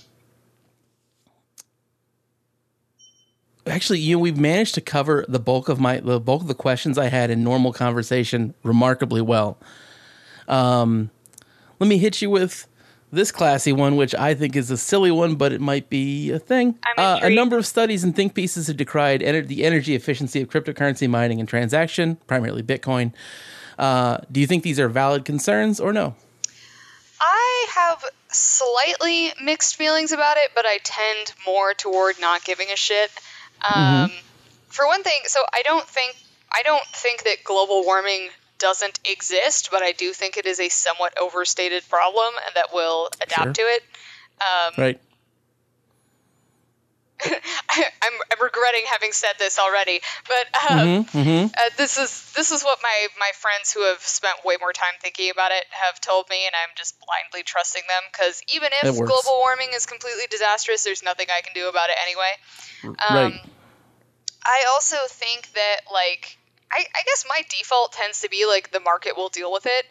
actually, 3.66 4.00
you 4.00 4.16
know, 4.16 4.20
we've 4.20 4.38
managed 4.38 4.76
to 4.76 4.82
cover 4.82 5.26
the 5.28 5.40
bulk 5.40 5.70
of 5.70 5.80
my 5.80 6.00
the 6.00 6.20
bulk 6.20 6.42
of 6.42 6.48
the 6.48 6.56
questions 6.56 6.98
I 6.98 7.08
had 7.08 7.30
in 7.30 7.44
normal 7.44 7.74
conversation 7.74 8.54
remarkably 8.64 9.22
well. 9.22 9.58
Um, 10.48 11.12
let 11.80 11.88
me 11.88 11.98
hit 11.98 12.22
you 12.22 12.30
with 12.30 12.68
this 13.12 13.32
classy 13.32 13.72
one, 13.72 13.96
which 13.96 14.14
I 14.16 14.34
think 14.34 14.56
is 14.56 14.70
a 14.70 14.78
silly 14.78 15.12
one, 15.12 15.36
but 15.36 15.52
it 15.54 15.62
might 15.62 15.90
be 15.90 16.32
a 16.32 16.40
thing. 16.40 16.78
Uh, 16.98 17.20
a 17.22 17.30
number 17.30 17.58
of 17.58 17.66
studies 17.66 18.04
and 18.04 18.16
think 18.16 18.34
pieces 18.34 18.68
have 18.68 18.78
decried 18.78 19.22
ener- 19.22 19.48
the 19.48 19.64
energy 19.64 19.96
efficiency 19.96 20.42
of 20.42 20.50
cryptocurrency 20.50 21.10
mining 21.10 21.40
and 21.40 21.48
transaction, 21.48 22.18
primarily 22.28 22.64
Bitcoin. 22.64 23.14
Uh, 23.78 24.18
do 24.32 24.40
you 24.40 24.48
think 24.48 24.64
these 24.64 24.80
are 24.80 24.90
valid 24.90 25.26
concerns 25.26 25.80
or 25.80 25.94
no? 25.94 26.16
I 27.20 27.68
have 27.76 28.04
slightly 28.30 29.32
mixed 29.42 29.76
feelings 29.76 30.12
about 30.12 30.38
it, 30.38 30.52
but 30.56 30.66
I 30.66 30.80
tend 30.84 31.34
more 31.46 31.74
toward 31.74 32.20
not 32.20 32.44
giving 32.44 32.68
a 32.72 32.76
shit. 32.76 33.12
Um, 33.68 34.12
For 34.70 34.86
one 34.86 35.02
thing, 35.04 35.20
so 35.26 35.40
I 35.54 35.62
don't 35.64 35.88
think 35.88 36.16
I 36.52 36.62
don't 36.64 36.86
think 36.88 37.24
that 37.24 37.44
global 37.44 37.84
warming 37.84 38.30
doesn't 38.60 39.00
exist, 39.06 39.70
but 39.72 39.82
I 39.84 39.92
do 39.92 40.14
think 40.14 40.38
it 40.38 40.46
is 40.46 40.60
a 40.60 40.70
somewhat 40.70 41.18
overstated 41.20 41.88
problem 41.90 42.34
and 42.46 42.56
that 42.56 42.68
we'll 42.74 43.10
adapt 43.22 43.44
Sure. 43.44 43.54
to 43.54 43.62
it. 43.62 43.84
Um, 44.42 44.74
Right. 44.78 45.00
I, 47.24 47.86
I'm, 48.04 48.14
I'm 48.32 48.42
regretting 48.42 48.84
having 48.92 49.12
said 49.12 49.34
this 49.40 49.58
already, 49.60 50.02
but 50.28 50.46
um, 50.72 51.06
hmm 51.06 51.46
uh, 51.58 51.70
this 51.78 51.98
is 51.98 52.32
this 52.36 52.52
is 52.52 52.62
what 52.64 52.78
my 52.84 53.08
my 53.20 53.32
friends 53.34 53.72
who 53.74 53.82
have 53.90 54.00
spent 54.02 54.46
way 54.46 54.58
more 54.60 54.74
time 54.74 54.94
thinking 55.02 55.32
about 55.32 55.52
it 55.52 55.66
have 55.72 56.00
told 56.00 56.30
me, 56.30 56.46
and 56.46 56.54
I'm 56.54 56.74
just 56.78 56.96
blindly 57.02 57.44
trusting 57.44 57.82
them 57.88 58.04
because 58.12 58.42
even 58.54 58.70
if 58.84 58.94
global 58.94 59.40
warming 59.40 59.70
is 59.74 59.86
completely 59.86 60.28
disastrous, 60.30 60.84
there's 60.84 61.02
nothing 61.02 61.28
I 61.30 61.42
can 61.42 61.54
do 61.56 61.68
about 61.70 61.90
it 61.90 61.98
anyway. 62.06 62.32
Um, 62.86 63.16
right. 63.16 63.34
I 64.46 64.66
also 64.74 64.98
think 65.08 65.52
that 65.54 65.82
like 65.92 66.38
I, 66.72 66.86
I 66.86 67.02
guess 67.06 67.26
my 67.28 67.42
default 67.50 67.94
tends 67.94 68.22
to 68.22 68.30
be 68.30 68.46
like 68.46 68.72
the 68.72 68.80
market 68.80 69.18
will 69.18 69.30
deal 69.30 69.52
with 69.52 69.66
it. 69.66 69.86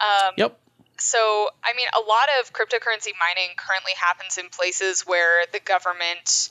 Um, 0.00 0.34
Yep. 0.38 0.60
So, 1.00 1.48
I 1.64 1.74
mean, 1.74 1.88
a 1.96 2.00
lot 2.00 2.28
of 2.40 2.52
cryptocurrency 2.52 3.12
mining 3.18 3.56
currently 3.56 3.92
happens 4.00 4.38
in 4.38 4.48
places 4.50 5.02
where 5.02 5.44
the 5.52 5.60
government 5.60 6.50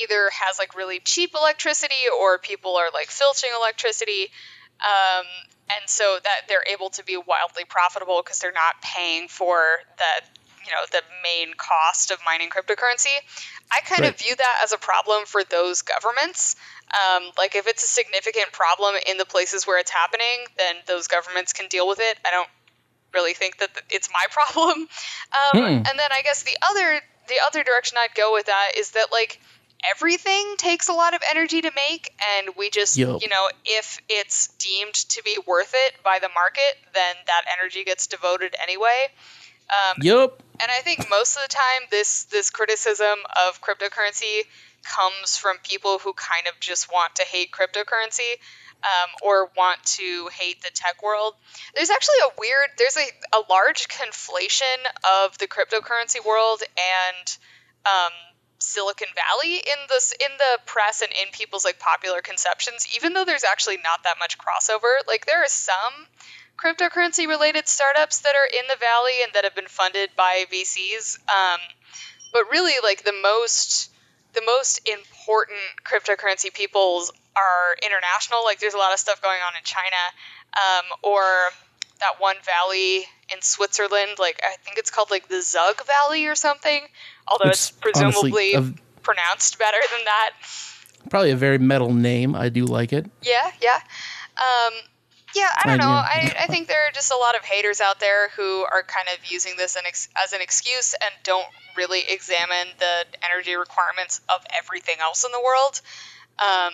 either 0.00 0.30
has 0.32 0.58
like 0.58 0.74
really 0.74 1.00
cheap 1.00 1.32
electricity 1.38 2.08
or 2.20 2.38
people 2.38 2.76
are 2.76 2.88
like 2.94 3.08
filching 3.08 3.50
electricity. 3.58 4.30
Um, 4.80 5.26
and 5.78 5.88
so 5.88 6.18
that 6.22 6.48
they're 6.48 6.64
able 6.72 6.90
to 6.90 7.04
be 7.04 7.16
wildly 7.16 7.64
profitable 7.68 8.20
because 8.24 8.38
they're 8.38 8.52
not 8.52 8.80
paying 8.82 9.28
for 9.28 9.58
the 9.98 10.26
you 10.64 10.70
know 10.70 10.82
the 10.92 11.02
main 11.22 11.54
cost 11.56 12.10
of 12.10 12.18
mining 12.24 12.48
cryptocurrency. 12.48 13.14
I 13.70 13.80
kind 13.84 14.02
Right. 14.02 14.12
of 14.12 14.18
view 14.18 14.34
that 14.36 14.60
as 14.62 14.72
a 14.72 14.78
problem 14.78 15.24
for 15.26 15.42
those 15.44 15.82
governments. 15.82 16.56
Um, 16.92 17.24
like 17.38 17.54
if 17.54 17.66
it's 17.66 17.84
a 17.84 17.86
significant 17.86 18.52
problem 18.52 18.94
in 19.08 19.16
the 19.16 19.24
places 19.24 19.66
where 19.66 19.78
it's 19.78 19.90
happening, 19.90 20.46
then 20.58 20.76
those 20.86 21.08
governments 21.08 21.52
can 21.52 21.68
deal 21.68 21.88
with 21.88 22.00
it. 22.00 22.18
I 22.26 22.30
don't 22.30 22.48
really 23.14 23.34
think 23.34 23.58
that 23.58 23.70
it's 23.90 24.08
my 24.12 24.24
problem. 24.30 24.80
Um, 24.80 24.88
Hmm. 25.52 25.58
And 25.58 25.98
then 25.98 26.12
I 26.12 26.22
guess 26.22 26.42
the 26.42 26.56
other 26.70 27.00
the 27.28 27.36
other 27.46 27.62
direction 27.62 27.98
I'd 28.00 28.14
go 28.14 28.32
with 28.32 28.46
that 28.46 28.72
is 28.76 28.92
that 28.92 29.06
like 29.12 29.40
everything 29.90 30.54
takes 30.58 30.88
a 30.88 30.92
lot 30.92 31.14
of 31.14 31.20
energy 31.30 31.60
to 31.60 31.70
make 31.74 32.14
and 32.36 32.50
we 32.56 32.70
just 32.70 32.96
you 32.96 33.28
know 33.28 33.48
if 33.64 33.98
it's 34.08 34.48
deemed 34.58 34.94
to 34.94 35.22
be 35.24 35.36
worth 35.46 35.72
it 35.74 35.94
by 36.04 36.18
the 36.20 36.28
market 36.34 36.78
then 36.94 37.14
that 37.26 37.42
energy 37.58 37.84
gets 37.84 38.06
devoted 38.06 38.54
anyway 38.62 39.06
um, 39.70 39.96
Yup. 40.02 40.40
and 40.60 40.70
I 40.70 40.82
think 40.82 41.08
most 41.10 41.36
of 41.36 41.42
the 41.42 41.48
time 41.48 41.88
this 41.90 42.24
this 42.24 42.50
criticism 42.50 43.18
of 43.46 43.60
cryptocurrency 43.60 44.42
comes 44.84 45.36
from 45.36 45.56
people 45.62 45.98
who 45.98 46.12
kind 46.12 46.46
of 46.48 46.58
just 46.60 46.92
want 46.92 47.16
to 47.16 47.24
hate 47.24 47.50
cryptocurrency 47.50 48.38
um, 48.84 49.10
or 49.22 49.50
want 49.56 49.82
to 49.84 50.28
hate 50.32 50.62
the 50.62 50.70
tech 50.74 51.02
world. 51.02 51.34
There's 51.74 51.90
actually 51.90 52.20
a 52.26 52.32
weird 52.38 52.68
there's 52.78 52.96
a, 52.96 53.36
a 53.36 53.42
large 53.48 53.88
conflation 53.88 54.76
of 55.24 55.38
the 55.38 55.46
cryptocurrency 55.46 56.24
world 56.24 56.62
and 56.76 57.38
um, 57.86 58.12
Silicon 58.58 59.08
Valley 59.14 59.56
in 59.56 59.78
this 59.88 60.12
in 60.12 60.30
the 60.38 60.58
press 60.66 61.02
and 61.02 61.12
in 61.12 61.30
people's 61.32 61.64
like 61.64 61.78
popular 61.78 62.20
conceptions, 62.20 62.86
even 62.96 63.12
though 63.12 63.24
there's 63.24 63.44
actually 63.44 63.76
not 63.76 64.04
that 64.04 64.16
much 64.18 64.38
crossover. 64.38 65.06
Like 65.06 65.26
there 65.26 65.42
are 65.42 65.48
some 65.48 66.06
cryptocurrency 66.56 67.26
related 67.26 67.66
startups 67.66 68.20
that 68.20 68.34
are 68.34 68.46
in 68.46 68.66
the 68.68 68.76
valley 68.76 69.22
and 69.24 69.32
that 69.34 69.44
have 69.44 69.54
been 69.54 69.66
funded 69.66 70.10
by 70.16 70.44
VCs. 70.50 71.18
Um, 71.28 71.60
but 72.32 72.50
really, 72.50 72.74
like 72.82 73.04
the 73.04 73.14
most 73.22 73.90
the 74.32 74.42
most 74.46 74.88
important 74.88 75.58
cryptocurrency 75.84 76.52
peoples 76.52 77.12
are 77.36 77.76
international. 77.84 78.44
Like 78.44 78.60
there's 78.60 78.74
a 78.74 78.78
lot 78.78 78.92
of 78.92 78.98
stuff 78.98 79.20
going 79.22 79.38
on 79.46 79.56
in 79.56 79.62
China, 79.64 80.02
um, 80.56 80.84
or 81.02 81.22
that 82.00 82.20
one 82.20 82.36
valley 82.44 83.04
in 83.32 83.40
Switzerland. 83.42 84.12
Like 84.18 84.40
I 84.44 84.56
think 84.64 84.78
it's 84.78 84.90
called 84.90 85.10
like 85.10 85.28
the 85.28 85.42
Zug 85.42 85.82
Valley 85.86 86.26
or 86.26 86.34
something. 86.34 86.82
Although 87.28 87.50
it's, 87.50 87.70
It's 87.86 88.00
honestly 88.00 88.30
presumably 88.52 88.54
a- 88.54 89.00
pronounced 89.02 89.58
better 89.58 89.78
than 89.96 90.04
that. 90.04 90.30
Probably 91.10 91.30
a 91.30 91.36
very 91.36 91.58
metal 91.58 91.92
name. 91.92 92.34
I 92.34 92.48
do 92.48 92.64
like 92.64 92.92
it. 92.92 93.06
Yeah, 93.22 93.50
yeah. 93.60 93.80
Um, 94.36 94.72
yeah, 95.34 95.48
I 95.64 95.66
don't 95.68 95.78
know. 95.78 95.88
I, 95.88 96.34
I 96.40 96.46
think 96.46 96.68
there 96.68 96.86
are 96.86 96.92
just 96.92 97.10
a 97.10 97.16
lot 97.16 97.34
of 97.36 97.42
haters 97.42 97.80
out 97.80 97.98
there 98.00 98.28
who 98.36 98.64
are 98.70 98.82
kind 98.82 99.08
of 99.12 99.30
using 99.30 99.54
this 99.56 99.76
an 99.76 99.82
ex- 99.86 100.08
as 100.22 100.32
an 100.32 100.40
excuse 100.42 100.94
and 100.94 101.10
don't 101.24 101.46
really 101.76 102.02
examine 102.08 102.68
the 102.78 103.04
energy 103.24 103.54
requirements 103.56 104.20
of 104.28 104.44
everything 104.56 104.96
else 105.00 105.24
in 105.24 105.32
the 105.32 105.40
world. 105.42 105.80
Um, 106.38 106.72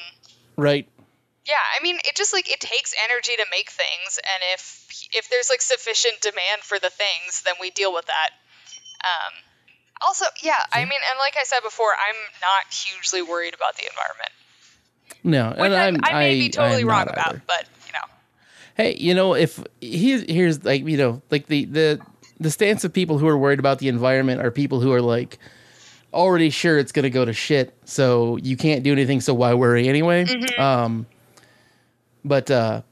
Right. 0.59 0.89
yeah, 1.47 1.55
I 1.79 1.83
mean, 1.83 1.97
it 2.05 2.17
just 2.17 2.35
like 2.35 2.51
it 2.51 2.59
takes 2.59 2.93
energy 3.09 3.33
to 3.37 3.47
make 3.51 3.71
things, 3.71 4.19
and 4.19 4.43
if 4.53 4.87
if 5.15 5.31
there's 5.31 5.49
like 5.49 5.63
sufficient 5.63 6.21
demand 6.21 6.63
for 6.63 6.79
the 6.79 6.91
things, 6.91 7.43
then 7.47 7.55
we 7.61 7.71
deal 7.71 7.95
with 7.95 8.07
that. 8.07 8.31
Um, 9.07 9.33
also, 10.07 10.27
yeah, 10.43 10.59
I 10.73 10.81
mean, 10.81 10.99
and 11.11 11.19
like 11.19 11.37
I 11.41 11.45
said 11.45 11.61
before, 11.63 11.91
I'm 11.95 12.17
not 12.43 12.75
hugely 12.75 13.23
worried 13.23 13.55
about 13.55 13.77
the 13.77 13.87
environment, 13.87 14.33
No, 15.25 15.51
which 15.51 15.73
and 15.73 15.75
I'm, 15.75 15.95
I'm, 16.03 16.19
may 16.19 16.37
I, 16.37 16.39
be 16.39 16.49
totally 16.51 16.85
wrong 16.85 17.09
about, 17.09 17.29
either. 17.29 17.43
but 17.47 17.69
you 17.87 17.93
know. 17.93 18.07
Hey, 18.77 18.97
you 18.99 19.15
know, 19.15 19.35
if 19.35 19.63
here's 19.81 20.23
here's 20.29 20.65
like 20.65 20.85
you 20.85 20.97
know, 20.97 21.23
like 21.31 21.47
the 21.47 21.65
the 21.67 22.01
the 22.41 22.51
stance 22.51 22.85
of 22.85 22.93
people 22.93 23.19
who 23.19 23.29
are 23.29 23.39
worried 23.39 23.59
about 23.61 23.79
the 23.79 23.89
environment 23.89 24.41
are 24.41 24.51
people 24.51 24.81
who 24.81 24.93
are 24.93 25.03
like 25.03 25.39
already 26.19 26.51
sure 26.51 26.79
it's 26.79 26.93
gonna 26.93 27.11
go 27.11 27.25
to 27.25 27.33
shit, 27.33 27.75
so 27.85 28.37
you 28.37 28.57
can't 28.57 28.83
do 28.83 28.93
anything. 28.93 29.21
So 29.21 29.33
why 29.33 29.55
worry 29.55 29.89
anyway? 29.89 30.25
Mm-hmm. 30.25 30.61
Um, 30.61 31.07
but 32.25 32.51
uh, 32.51 32.83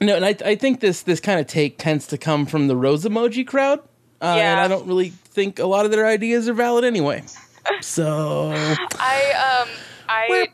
no, 0.00 0.16
and 0.16 0.24
I 0.24 0.36
I 0.44 0.54
think 0.54 0.80
this 0.80 1.02
this 1.02 1.20
kind 1.20 1.40
of 1.40 1.46
take 1.46 1.78
tends 1.78 2.06
to 2.08 2.18
come 2.18 2.46
from 2.46 2.68
the 2.68 2.76
rose 2.76 3.04
emoji 3.04 3.46
crowd, 3.46 3.80
uh, 4.20 4.36
and 4.36 4.60
I 4.60 4.68
don't 4.68 4.86
really 4.86 5.08
think 5.08 5.58
a 5.58 5.66
lot 5.66 5.86
of 5.86 5.90
their 5.90 6.06
ideas 6.06 6.48
are 6.48 6.54
valid 6.54 6.84
anyway. 6.84 7.22
So 7.80 8.50
I 8.52 9.62
um 9.62 9.68
I 10.08 10.48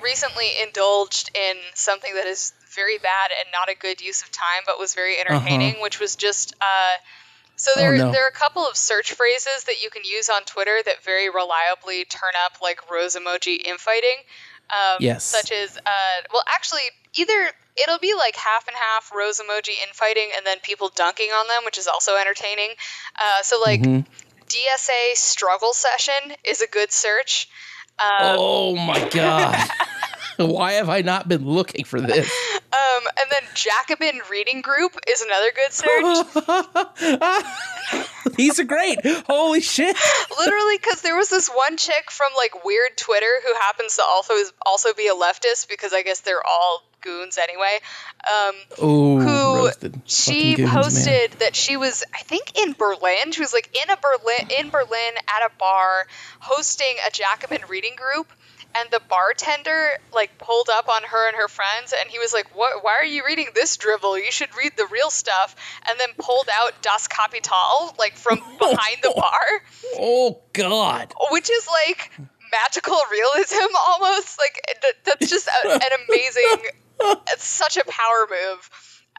recently 0.00 0.48
indulged 0.62 1.36
in 1.36 1.56
something 1.74 2.14
that 2.14 2.26
is 2.26 2.52
very 2.72 2.98
bad 2.98 3.30
and 3.36 3.48
not 3.52 3.68
a 3.68 3.76
good 3.76 4.00
use 4.00 4.22
of 4.22 4.30
time, 4.30 4.62
but 4.64 4.78
was 4.78 4.94
very 4.94 5.18
entertaining, 5.18 5.82
which 5.82 5.98
was 6.00 6.16
just 6.16 6.54
uh. 6.60 6.94
So 7.62 7.70
there, 7.76 7.94
Uh-huh. 7.94 8.02
Oh, 8.02 8.06
no. 8.06 8.12
there 8.12 8.24
are 8.24 8.28
a 8.28 8.32
couple 8.32 8.66
of 8.66 8.76
search 8.76 9.12
phrases 9.12 9.64
that 9.70 9.80
you 9.80 9.88
can 9.88 10.02
use 10.02 10.28
on 10.28 10.42
Twitter 10.42 10.82
that 10.82 11.04
very 11.04 11.30
reliably 11.30 12.04
turn 12.04 12.32
up 12.44 12.60
like 12.60 12.90
rose 12.90 13.14
emoji 13.14 13.64
infighting. 13.64 14.18
Um, 14.74 14.96
Yes. 14.98 15.22
Such 15.22 15.52
as, 15.52 15.76
uh, 15.78 16.18
well, 16.32 16.42
actually, 16.52 16.82
either 17.14 17.52
it'll 17.76 18.00
be 18.00 18.14
like 18.14 18.34
half 18.34 18.66
and 18.66 18.76
half 18.76 19.12
rose 19.14 19.38
emoji 19.38 19.74
infighting 19.86 20.30
and 20.36 20.44
then 20.44 20.58
people 20.60 20.90
dunking 20.96 21.30
on 21.30 21.46
them, 21.46 21.64
which 21.64 21.78
is 21.78 21.86
also 21.86 22.16
entertaining. 22.16 22.70
Uh, 23.16 23.42
so 23.42 23.60
like 23.60 23.80
Mhm. 23.80 24.06
DSA 24.48 25.14
struggle 25.14 25.72
session 25.72 26.34
is 26.42 26.62
a 26.62 26.66
good 26.66 26.90
search. 26.90 27.48
Um, 28.00 28.36
oh 28.40 28.74
my 28.74 29.08
god. 29.08 29.56
Why 30.36 30.72
have 30.72 30.88
I 30.88 31.02
not 31.02 31.28
been 31.28 31.46
looking 31.46 31.84
for 31.84 32.00
this? 32.00 32.28
Um, 32.96 33.02
and 33.20 33.30
then 33.30 33.42
Jacobin 33.54 34.20
Reading 34.30 34.60
Group 34.60 34.96
is 35.08 35.22
another 35.22 35.50
good 35.54 35.72
search. 35.72 36.26
These 38.36 38.60
are 38.60 38.64
great. 38.64 38.98
Holy 39.26 39.60
shit. 39.60 39.96
Literally, 40.38 40.78
because 40.78 41.02
there 41.02 41.16
was 41.16 41.28
this 41.28 41.48
one 41.48 41.76
chick 41.76 42.10
from 42.10 42.32
like 42.36 42.64
weird 42.64 42.96
Twitter 42.96 43.40
who 43.44 43.54
happens 43.60 43.96
to 43.96 44.02
also 44.02 44.34
also 44.64 44.94
be 44.94 45.08
a 45.08 45.14
leftist 45.14 45.68
because 45.68 45.92
I 45.92 46.02
guess 46.02 46.20
they're 46.20 46.44
all 46.46 46.82
goons 47.02 47.36
anyway. 47.36 47.78
Um, 48.30 48.54
Ooh, 48.88 49.20
who 49.20 49.56
roasted. 49.66 50.00
she 50.06 50.54
goons, 50.54 50.72
man. 50.72 50.82
posted 50.82 51.32
that 51.40 51.54
she 51.56 51.76
was 51.76 52.04
I 52.14 52.22
think 52.22 52.58
in 52.58 52.72
Berlin. 52.72 53.32
She 53.32 53.40
was 53.40 53.52
like 53.52 53.68
in 53.74 53.90
a 53.90 53.96
Berlin 53.96 54.48
in 54.58 54.70
Berlin 54.70 55.14
at 55.28 55.46
a 55.46 55.50
bar 55.58 56.06
hosting 56.40 56.94
a 57.06 57.10
Jacobin 57.10 57.62
reading 57.68 57.96
group. 57.96 58.32
And 58.74 58.90
the 58.90 59.00
bartender 59.08 59.90
like 60.14 60.38
pulled 60.38 60.68
up 60.70 60.88
on 60.88 61.02
her 61.02 61.28
and 61.28 61.36
her 61.36 61.48
friends, 61.48 61.92
and 61.98 62.08
he 62.10 62.18
was 62.18 62.32
like, 62.32 62.56
"What? 62.56 62.82
Why 62.82 62.94
are 62.96 63.04
you 63.04 63.22
reading 63.26 63.48
this 63.54 63.76
drivel? 63.76 64.18
You 64.18 64.30
should 64.30 64.48
read 64.56 64.72
the 64.76 64.86
real 64.90 65.10
stuff." 65.10 65.54
And 65.88 66.00
then 66.00 66.08
pulled 66.18 66.48
out 66.50 66.72
Das 66.82 67.06
Kapital 67.08 67.94
like 67.98 68.16
from 68.16 68.38
behind 68.58 68.96
the 69.02 69.12
bar, 69.14 69.46
Oh 69.98 70.40
god. 70.54 71.12
which 71.30 71.50
is 71.50 71.68
like 71.86 72.10
magical 72.50 72.98
realism 73.10 73.74
almost. 73.88 74.38
Like 74.38 74.60
th- 74.80 74.94
that's 75.04 75.28
just 75.30 75.48
a, 75.48 75.68
an 75.72 75.80
amazing. 76.08 76.70
It's 77.32 77.44
such 77.44 77.76
a 77.76 77.84
power 77.84 78.26
move. 78.30 78.70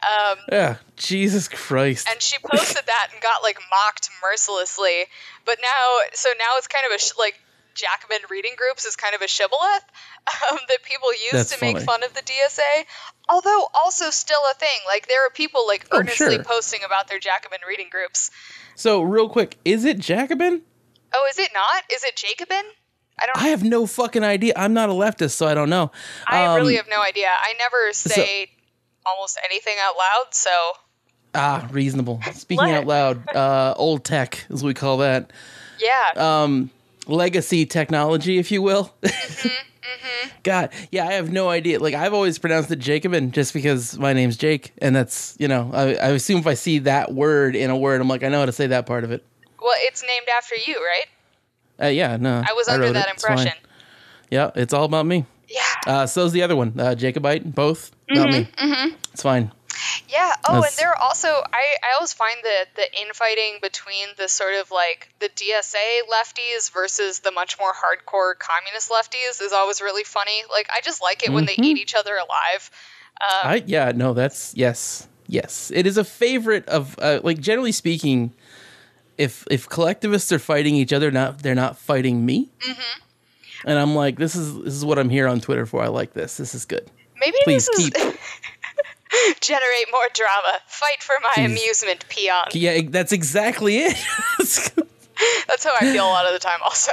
Um, 0.04 0.38
Yeah. 0.50 0.76
Jesus 0.96 1.48
Christ. 1.48 2.08
and 2.10 2.20
she 2.20 2.38
posted 2.38 2.82
that 2.86 3.08
and 3.12 3.22
got 3.22 3.42
like 3.42 3.58
mocked 3.70 4.10
mercilessly. 4.22 5.04
But 5.44 5.58
now, 5.62 5.98
so 6.12 6.28
now 6.38 6.56
it's 6.58 6.66
kind 6.68 6.84
of 6.86 6.92
a 6.92 6.98
sh- 6.98 7.12
like 7.18 7.38
Jacobin 7.74 8.18
reading 8.30 8.52
groups 8.56 8.84
is 8.84 8.96
kind 8.96 9.14
of 9.14 9.20
a 9.22 9.28
shibboleth 9.28 9.84
um, 10.52 10.58
that 10.68 10.82
people 10.82 11.12
use 11.12 11.32
That's 11.32 11.56
to 11.58 11.64
make 11.64 11.80
fun 11.80 12.02
of 12.04 12.14
the 12.14 12.20
DSA. 12.22 12.84
Although 13.28 13.66
also 13.84 14.10
still 14.10 14.40
a 14.50 14.54
thing. 14.54 14.68
Like 14.86 15.08
there 15.08 15.26
are 15.26 15.30
people 15.30 15.66
like 15.66 15.86
Oh, 15.90 15.98
earnestly 15.98 16.34
sure. 16.36 16.44
posting 16.44 16.80
about 16.84 17.08
their 17.08 17.18
Jacobin 17.18 17.58
reading 17.68 17.88
groups. 17.90 18.30
so 18.76 19.02
real 19.02 19.28
quick, 19.28 19.58
is 19.64 19.84
it 19.84 19.98
Jacobin? 19.98 20.62
Oh, 21.12 21.26
is 21.30 21.38
it 21.38 21.50
not? 21.54 21.82
Is 21.92 22.04
it 22.04 22.16
Jacobin? 22.16 22.62
I 23.20 23.26
don't. 23.26 23.36
I 23.36 23.48
have 23.48 23.62
no 23.62 23.86
fucking 23.86 24.24
idea. 24.24 24.54
I'm 24.56 24.74
not 24.74 24.88
a 24.88 24.92
leftist, 24.92 25.32
so 25.32 25.46
I 25.46 25.54
don't 25.54 25.70
know. 25.70 25.92
I 26.26 26.46
Um, 26.46 26.56
really 26.56 26.76
have 26.76 26.88
no 26.88 27.00
idea. 27.00 27.28
I 27.28 27.54
never 27.58 27.92
say 27.92 28.50
almost 29.06 29.38
anything 29.44 29.74
out 29.80 29.94
loud, 29.96 30.26
so 30.34 30.50
Ah, 31.36 31.68
reasonable. 31.72 32.20
Speaking 32.32 32.70
out 32.70 32.86
loud, 32.86 33.28
uh, 33.34 33.74
old 33.76 34.04
tech, 34.04 34.44
as 34.52 34.62
we 34.64 34.74
call 34.74 34.98
that. 34.98 35.32
yeah. 35.80 36.10
Um, 36.16 36.70
legacy 37.06 37.66
technology, 37.66 38.38
if 38.38 38.50
you 38.50 38.62
will. 38.62 38.94
God, 40.42 40.70
yeah, 40.92 41.06
I 41.06 41.14
have 41.14 41.32
no 41.32 41.48
idea. 41.48 41.78
Like 41.78 41.94
I've 41.94 42.12
always 42.12 42.38
pronounced 42.38 42.70
it 42.70 42.78
Jacobin 42.78 43.30
just 43.32 43.54
because 43.54 43.98
my 43.98 44.12
name's 44.12 44.36
Jake, 44.36 44.72
and 44.78 44.94
that's 44.94 45.36
you 45.38 45.48
know 45.48 45.70
I, 45.72 45.94
I 45.94 46.08
assume 46.10 46.38
if 46.38 46.46
I 46.46 46.54
see 46.54 46.80
that 46.80 47.14
word 47.14 47.56
in 47.56 47.70
a 47.70 47.76
word, 47.76 48.00
I'm 48.00 48.08
like 48.08 48.22
I 48.22 48.28
know 48.28 48.40
how 48.40 48.46
to 48.46 48.52
say 48.52 48.66
that 48.66 48.84
part 48.86 49.04
of 49.04 49.10
it. 49.10 49.24
well, 49.60 49.72
it's 49.78 50.02
named 50.02 50.26
after 50.36 50.54
you, 50.56 50.76
right? 50.76 51.06
Uh, 51.86 51.88
yeah, 51.88 52.16
no, 52.18 52.42
I 52.46 52.52
was 52.52 52.68
under 52.68 52.92
that 52.92 53.08
it. 53.08 53.14
It's 53.14 53.24
impression. 53.24 53.52
Yeah, 54.30 54.50
it's 54.54 54.74
all 54.74 54.84
about 54.84 55.06
me. 55.06 55.24
Yeah. 55.48 55.60
Uh, 55.86 56.06
so's 56.06 56.32
the 56.32 56.42
other 56.42 56.56
one, 56.56 56.78
uh, 56.78 56.94
Jacobite, 56.94 57.54
both 57.54 57.90
about 58.10 58.28
me. 58.30 58.48
Mm-hmm, 58.58 58.94
It's 59.12 59.22
fine. 59.22 59.50
Yeah. 60.08 60.32
Oh, 60.48 60.54
That's- 60.54 60.72
and 60.72 60.82
there 60.82 60.90
are 60.90 60.98
also 60.98 61.28
I, 61.28 61.64
I 61.82 61.94
always 61.96 62.12
find 62.12 62.36
that 62.42 62.66
the 62.76 62.86
infighting 63.02 63.58
between 63.62 64.08
the 64.16 64.28
sort 64.28 64.54
of 64.54 64.70
like 64.70 65.12
the 65.20 65.28
DSA 65.28 66.00
lefties 66.10 66.72
versus 66.72 67.20
the 67.20 67.30
much 67.30 67.58
more 67.58 67.72
hardcore 67.72 68.34
communist 68.38 68.90
lefties 68.90 69.42
is 69.42 69.52
always 69.52 69.80
really 69.80 70.04
funny. 70.04 70.42
Like 70.50 70.68
I 70.74 70.80
just 70.82 71.02
like 71.02 71.22
it 71.22 71.32
when 71.32 71.46
they 71.46 71.54
eat 71.58 71.78
each 71.78 71.94
other 71.94 72.14
alive. 72.14 72.70
Um, 73.20 73.50
I 73.50 73.64
yeah, 73.66 73.92
no, 73.94 74.14
that's 74.14 74.54
yes. 74.56 75.08
Yes. 75.26 75.70
It 75.74 75.86
is 75.86 75.96
a 75.96 76.04
favorite 76.04 76.68
of 76.68 76.98
uh, 76.98 77.20
like 77.22 77.40
generally 77.40 77.72
speaking 77.72 78.32
if 79.16 79.44
if 79.50 79.68
collectivists 79.68 80.32
are 80.32 80.38
fighting 80.38 80.74
each 80.74 80.92
other, 80.92 81.10
not 81.10 81.42
they're 81.42 81.54
not 81.54 81.78
fighting 81.78 82.24
me. 82.24 82.50
Mm-hmm. 82.60 83.00
And 83.66 83.78
I'm 83.78 83.94
like, 83.94 84.18
this 84.18 84.36
is 84.36 84.54
this 84.62 84.74
is 84.74 84.84
what 84.84 84.98
I'm 84.98 85.08
here 85.08 85.26
on 85.26 85.40
Twitter 85.40 85.66
for. 85.66 85.82
I 85.82 85.88
like 85.88 86.12
this. 86.12 86.36
This 86.36 86.54
is 86.54 86.64
good. 86.64 86.90
maybe 87.18 87.36
Please 87.44 87.66
this 87.66 87.78
is 87.78 87.90
keep. 87.90 87.96
generate 89.40 89.86
more 89.90 90.06
drama. 90.12 90.58
Fight 90.66 91.02
for 91.02 91.14
my 91.22 91.32
Please. 91.34 91.44
amusement, 91.50 92.08
peon. 92.08 92.46
Yeah, 92.52 92.80
that's 92.88 93.12
exactly 93.12 93.78
it. 93.78 93.96
That's 95.46 95.64
how 95.64 95.72
I 95.80 95.92
feel 95.92 96.04
a 96.04 96.08
lot 96.08 96.26
of 96.26 96.32
the 96.32 96.40
time. 96.40 96.58
Also, 96.64 96.90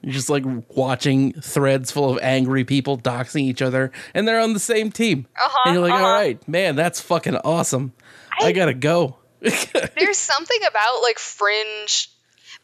You're 0.00 0.14
just 0.14 0.30
like 0.30 0.44
watching 0.70 1.34
threads 1.34 1.90
full 1.90 2.10
of 2.16 2.18
angry 2.22 2.64
people 2.64 2.96
doxing 2.96 3.42
each 3.42 3.60
other, 3.60 3.92
and 4.14 4.26
they're 4.26 4.40
on 4.40 4.54
the 4.54 4.58
same 4.58 4.90
team. 4.90 5.26
Uh-huh, 5.36 5.62
and 5.66 5.74
you're 5.74 5.82
like, 5.82 5.92
uh-huh. 5.92 6.04
all 6.04 6.12
right, 6.12 6.48
man, 6.48 6.74
that's 6.74 7.02
fucking 7.02 7.36
awesome. 7.36 7.92
I, 8.40 8.46
I- 8.46 8.52
gotta 8.52 8.72
go. 8.72 9.18
there's 9.40 10.16
something 10.16 10.58
about 10.66 11.02
like 11.02 11.18
fringe. 11.18 12.10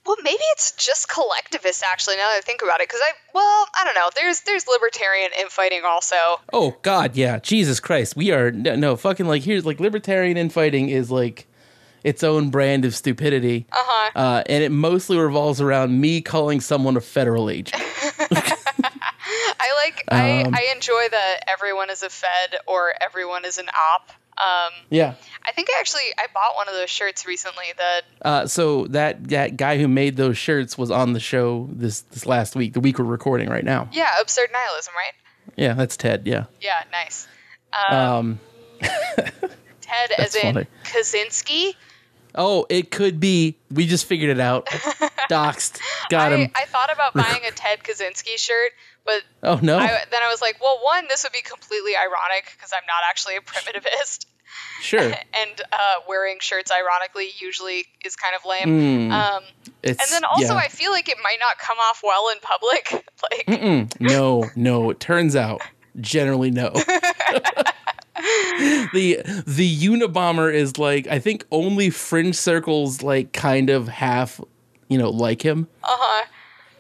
Well, 0.06 0.16
maybe 0.22 0.42
it's 0.52 0.72
just 0.72 1.08
collectivist. 1.08 1.82
Actually, 1.86 2.16
now 2.16 2.28
that 2.30 2.38
I 2.38 2.40
think 2.40 2.62
about 2.62 2.80
it, 2.80 2.88
because 2.88 3.00
I 3.04 3.10
well, 3.34 3.66
I 3.78 3.84
don't 3.84 3.94
know. 3.94 4.08
There's 4.16 4.40
there's 4.42 4.66
libertarian 4.66 5.30
infighting 5.38 5.82
also. 5.84 6.16
oh 6.52 6.76
God, 6.82 7.16
yeah, 7.16 7.38
Jesus 7.38 7.80
Christ, 7.80 8.16
we 8.16 8.30
are 8.32 8.50
no, 8.50 8.74
no 8.76 8.96
fucking 8.96 9.26
like 9.26 9.42
here's 9.42 9.64
like 9.66 9.78
libertarian 9.80 10.36
infighting 10.36 10.88
is 10.88 11.10
like 11.10 11.46
its 12.02 12.24
own 12.24 12.48
brand 12.48 12.86
of 12.86 12.94
stupidity, 12.94 13.66
Uh-huh. 13.72 14.10
uh, 14.18 14.42
and 14.46 14.64
it 14.64 14.70
mostly 14.70 15.18
revolves 15.18 15.60
around 15.60 16.00
me 16.00 16.22
calling 16.22 16.60
someone 16.62 16.96
a 16.96 17.00
federal 17.02 17.50
agent. 17.50 17.82
I 18.32 19.84
like 19.84 20.04
I, 20.08 20.42
Um, 20.44 20.54
I 20.54 20.72
enjoy 20.74 21.08
that 21.10 21.40
everyone 21.48 21.90
is 21.90 22.02
a 22.02 22.08
Fed 22.10 22.56
or 22.66 22.94
everyone 23.02 23.44
is 23.44 23.58
an 23.58 23.68
op. 23.68 24.10
Um, 24.42 24.72
yeah. 24.90 25.14
I 25.46 25.52
think 25.52 25.68
I 25.70 25.80
actually 25.80 26.02
I 26.18 26.26
bought 26.32 26.54
one 26.56 26.68
of 26.68 26.74
those 26.74 26.88
shirts 26.90 27.26
recently 27.26 27.64
that 27.76 28.02
Uh, 28.22 28.46
so 28.46 28.86
that 28.88 29.28
that 29.28 29.56
guy 29.56 29.78
who 29.78 29.86
made 29.88 30.16
those 30.16 30.38
shirts 30.38 30.78
was 30.78 30.90
on 30.90 31.12
the 31.12 31.20
show 31.20 31.68
this 31.72 32.00
this 32.02 32.24
last 32.26 32.54
week, 32.56 32.72
the 32.72 32.80
week 32.80 32.98
we're 32.98 33.04
recording 33.04 33.48
right 33.48 33.64
now. 33.64 33.88
yeah, 33.92 34.08
absurd 34.20 34.48
nihilism, 34.52 34.94
right? 34.94 35.12
Yeah, 35.56 35.74
that's 35.74 35.96
Ted. 35.96 36.22
Yeah. 36.26 36.44
Yeah, 36.60 36.82
nice. 36.92 37.26
Um, 37.90 37.96
Um, 37.98 38.40
Ted 39.80 40.10
as 40.18 40.34
in 40.34 40.54
funny. 40.54 40.66
Kaczynski. 40.84 41.74
oh, 42.34 42.66
it 42.68 42.90
could 42.90 43.18
be. 43.20 43.56
We 43.70 43.86
just 43.86 44.06
figured 44.06 44.30
it 44.30 44.40
out. 44.40 44.66
Doxed. 45.30 45.80
Got 46.10 46.32
I, 46.32 46.36
him. 46.36 46.50
I 46.54 46.64
thought 46.66 46.92
about 46.92 47.14
buying 47.14 47.42
a 47.46 47.50
Ted 47.50 47.80
Kaczynski 47.82 48.36
shirt, 48.38 48.72
but 49.04 49.22
oh 49.42 49.58
no. 49.62 49.78
I, 49.78 49.86
then 50.10 50.22
I 50.22 50.28
was 50.30 50.40
like, 50.40 50.60
well, 50.60 50.78
one, 50.82 51.06
this 51.08 51.22
would 51.24 51.32
be 51.32 51.42
completely 51.42 51.92
ironic 51.96 52.50
because 52.54 52.72
I'm 52.74 52.86
not 52.86 53.02
actually 53.08 53.36
a 53.36 53.40
primitivist, 53.40 54.26
sure. 54.80 55.00
and 55.40 55.60
uh, 55.72 55.94
wearing 56.08 56.38
shirts 56.40 56.70
ironically 56.70 57.28
usually 57.40 57.84
is 58.04 58.16
kind 58.16 58.34
of 58.36 58.44
lame. 58.44 59.10
Mm, 59.10 59.12
Um, 59.12 59.42
and 59.82 59.96
then 60.10 60.24
also, 60.24 60.54
yeah. 60.54 60.60
I 60.60 60.68
feel 60.68 60.90
like 60.92 61.08
it 61.08 61.16
might 61.22 61.38
not 61.40 61.58
come 61.58 61.78
off 61.78 62.02
well 62.04 62.28
in 62.30 62.38
public. 62.40 63.04
like, 63.30 63.46
Mm-mm. 63.46 64.00
no, 64.00 64.50
no. 64.54 64.90
It 64.90 65.00
turns 65.00 65.34
out, 65.36 65.62
generally 66.00 66.50
no. 66.50 66.70
the 68.92 69.22
the 69.46 69.78
Unabomber 69.86 70.52
is 70.52 70.78
like 70.78 71.06
I 71.06 71.18
think 71.18 71.46
only 71.50 71.90
fringe 71.90 72.36
circles 72.36 73.02
like 73.02 73.32
kind 73.32 73.70
of 73.70 73.88
half, 73.88 74.40
you 74.88 74.98
know, 74.98 75.10
like 75.10 75.42
him. 75.42 75.68
uh 75.82 75.88
huh. 75.90 76.26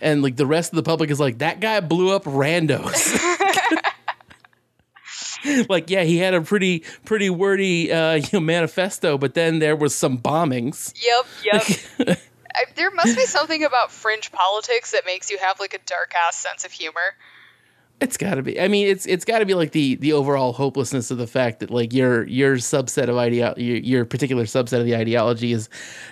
And 0.00 0.22
like 0.22 0.36
the 0.36 0.46
rest 0.46 0.72
of 0.72 0.76
the 0.76 0.82
public 0.82 1.10
is 1.10 1.20
like 1.20 1.38
that 1.38 1.60
guy 1.60 1.80
blew 1.80 2.14
up 2.14 2.24
randos 2.24 3.18
like 5.68 5.88
yeah 5.88 6.02
he 6.02 6.18
had 6.18 6.34
a 6.34 6.40
pretty 6.40 6.84
pretty 7.04 7.30
wordy 7.30 7.90
uh 7.92 8.14
you 8.14 8.24
know, 8.34 8.40
manifesto 8.40 9.16
but 9.16 9.34
then 9.34 9.58
there 9.58 9.76
was 9.76 9.94
some 9.94 10.18
bombings 10.18 10.92
Yep, 11.02 11.68
yep. 12.06 12.18
I, 12.54 12.64
there 12.74 12.90
must 12.90 13.16
be 13.16 13.24
something 13.26 13.62
about 13.64 13.90
fringe 13.92 14.32
politics 14.32 14.90
that 14.90 15.06
makes 15.06 15.30
you 15.30 15.38
have 15.38 15.60
like 15.60 15.72
a 15.72 15.78
dark 15.86 16.12
ass 16.26 16.36
sense 16.36 16.64
of 16.64 16.72
humor. 16.72 17.14
it's 18.00 18.16
got 18.16 18.34
to 18.34 18.42
be 18.42 18.60
i 18.60 18.68
mean 18.68 18.86
it's 18.88 19.06
it's 19.06 19.24
got 19.24 19.38
to 19.38 19.46
be 19.46 19.54
like 19.54 19.72
the 19.72 19.94
the 19.96 20.12
overall 20.12 20.52
hopelessness 20.52 21.10
of 21.10 21.16
the 21.18 21.26
fact 21.26 21.60
that 21.60 21.70
like 21.70 21.92
your 21.94 22.26
your 22.26 22.56
subset 22.56 23.08
of 23.08 23.16
idea 23.16 23.54
your, 23.56 23.76
your 23.78 24.04
particular 24.04 24.44
subset 24.44 24.80
of 24.80 24.84
the 24.84 24.96
ideology 24.96 25.52
is 25.52 25.68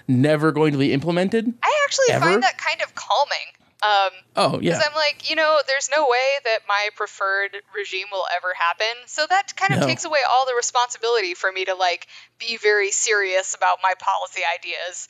never 0.07 0.53
going 0.53 0.73
to 0.73 0.79
be 0.79 0.93
implemented 0.93 1.53
I 1.63 1.81
actually 1.85 2.07
Ever? 2.15 2.25
find 2.27 2.43
that 2.43 2.57
kind 2.57 2.81
of 2.83 2.95
calming. 2.95 3.53
Um, 3.81 4.11
oh 4.37 4.53
yeah 4.61 4.73
Because 4.73 4.83
I'm 4.89 4.95
like, 4.97 5.31
you 5.31 5.37
know, 5.37 5.59
there's 5.69 5.89
no 5.95 6.03
way 6.05 6.29
that 6.45 6.61
my 6.67 6.89
preferred 6.97 7.57
regime 7.77 8.07
will 8.11 8.25
ever 8.37 8.53
happen. 8.59 8.87
So 9.07 9.25
that 9.29 9.55
kind 9.57 9.73
of 9.73 9.81
No. 9.81 9.87
takes 9.87 10.05
away 10.05 10.19
all 10.33 10.47
the 10.47 10.55
responsibility 10.57 11.35
for 11.35 11.51
me 11.53 11.65
to 11.67 11.75
like 11.75 12.09
be 12.41 12.57
very 12.57 12.91
serious 12.91 13.55
about 13.55 13.79
my 13.83 13.95
policy 13.99 14.41
ideas. 14.59 15.09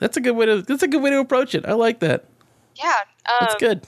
that's 0.00 0.16
a 0.16 0.20
good 0.20 0.32
way 0.32 0.46
to 0.46 0.62
that's 0.62 0.82
a 0.82 0.88
good 0.88 1.02
way 1.02 1.10
to 1.10 1.18
approach 1.20 1.54
it 1.54 1.66
i 1.66 1.72
like 1.74 2.00
that 2.00 2.24
Yeah. 2.76 2.88
Um, 3.28 3.36
That's 3.40 3.54
good. 3.56 3.86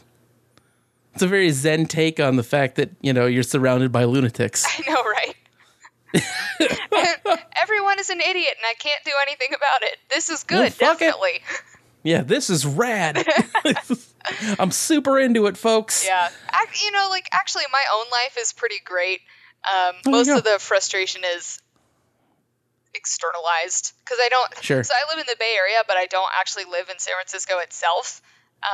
It's 1.14 1.22
a 1.22 1.26
very 1.26 1.50
zen 1.50 1.86
take 1.86 2.20
on 2.20 2.36
the 2.36 2.42
fact 2.44 2.76
that 2.76 2.90
you 3.00 3.12
know 3.12 3.26
you're 3.26 3.42
surrounded 3.42 3.90
by 3.92 4.04
lunatics. 4.04 4.64
I 4.68 4.82
know, 4.88 5.02
right? 5.02 5.36
Everyone 7.62 7.98
is 7.98 8.08
an 8.10 8.20
idiot, 8.20 8.54
and 8.56 8.66
I 8.66 8.74
can't 8.78 9.02
do 9.04 9.10
anything 9.26 9.48
about 9.54 9.82
it. 9.82 9.96
This 10.10 10.28
is 10.30 10.44
Well, 10.50 10.62
good, 10.62 10.72
fuck 10.72 11.02
it. 11.02 11.14
Yeah, 12.02 12.22
this 12.22 12.50
is 12.50 12.66
rad. 12.66 13.24
I'm 14.58 14.70
super 14.70 15.18
into 15.18 15.46
it, 15.46 15.56
folks. 15.56 16.04
Yeah. 16.06 16.28
Ac- 16.48 16.84
you 16.84 16.92
know, 16.92 17.08
like 17.10 17.28
actually, 17.32 17.64
my 17.72 17.84
own 17.94 18.06
life 18.10 18.36
is 18.38 18.52
pretty 18.52 18.80
great. 18.84 19.20
Um, 19.70 19.94
you 20.04 20.10
most 20.12 20.28
of 20.28 20.42
the 20.44 20.58
frustration 20.58 21.22
is 21.36 21.60
externalized 22.94 23.92
because 24.04 24.18
I 24.20 24.28
don't. 24.28 24.62
Sure. 24.64 24.82
So 24.84 24.94
I 24.94 25.10
live 25.14 25.20
in 25.20 25.26
the 25.28 25.36
Bay 25.38 25.54
Area, 25.56 25.82
but 25.86 25.96
I 25.96 26.06
don't 26.06 26.28
actually 26.38 26.64
live 26.64 26.88
in 26.90 26.98
San 26.98 27.14
Francisco 27.14 27.58
itself. 27.58 28.20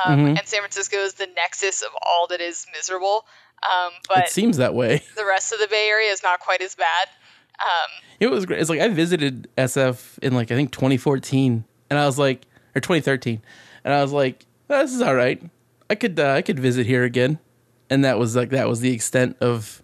Um, 0.05 0.19
Mhm. 0.19 0.37
And 0.39 0.47
San 0.47 0.59
Francisco 0.59 0.97
is 0.97 1.13
the 1.15 1.27
nexus 1.35 1.81
of 1.81 1.89
all 2.05 2.27
that 2.27 2.41
is 2.41 2.65
miserable. 2.75 3.25
Um, 3.63 3.91
but 4.07 4.19
It 4.25 4.29
seems 4.29 4.57
that 4.57 4.73
way. 4.73 5.03
the 5.15 5.25
rest 5.25 5.51
of 5.51 5.59
the 5.59 5.67
Bay 5.67 5.87
Area 5.89 6.11
is 6.11 6.21
not 6.23 6.39
quite 6.39 6.61
as 6.61 6.75
bad. 6.75 7.09
Um, 7.59 7.89
It 8.19 8.27
was 8.27 8.45
great. 8.45 8.59
It's 8.61 8.69
like 8.69 8.79
I 8.81 8.87
visited 8.89 9.49
SF 9.57 10.19
in 10.21 10.33
like 10.33 10.51
I 10.51 10.55
think 10.55 10.71
2014, 10.71 11.65
and 11.89 11.99
I 11.99 12.05
was 12.05 12.17
like, 12.19 12.41
or 12.79 12.81
2013, 12.81 13.41
and 13.83 13.93
I 13.93 14.01
was 14.01 14.11
like, 14.11 14.45
"Oh, 14.69 14.81
this 14.81 14.93
is 14.93 15.01
all 15.01 15.15
right. 15.15 15.41
I 15.89 15.95
could 15.95 16.19
uh, 16.19 16.31
I 16.31 16.41
could 16.41 16.59
visit 16.59 16.85
here 16.85 17.03
again, 17.03 17.39
and 17.89 18.03
that 18.05 18.17
was 18.17 18.35
like 18.35 18.49
that 18.49 18.67
was 18.67 18.79
the 18.79 18.91
extent 18.93 19.37
of 19.41 19.83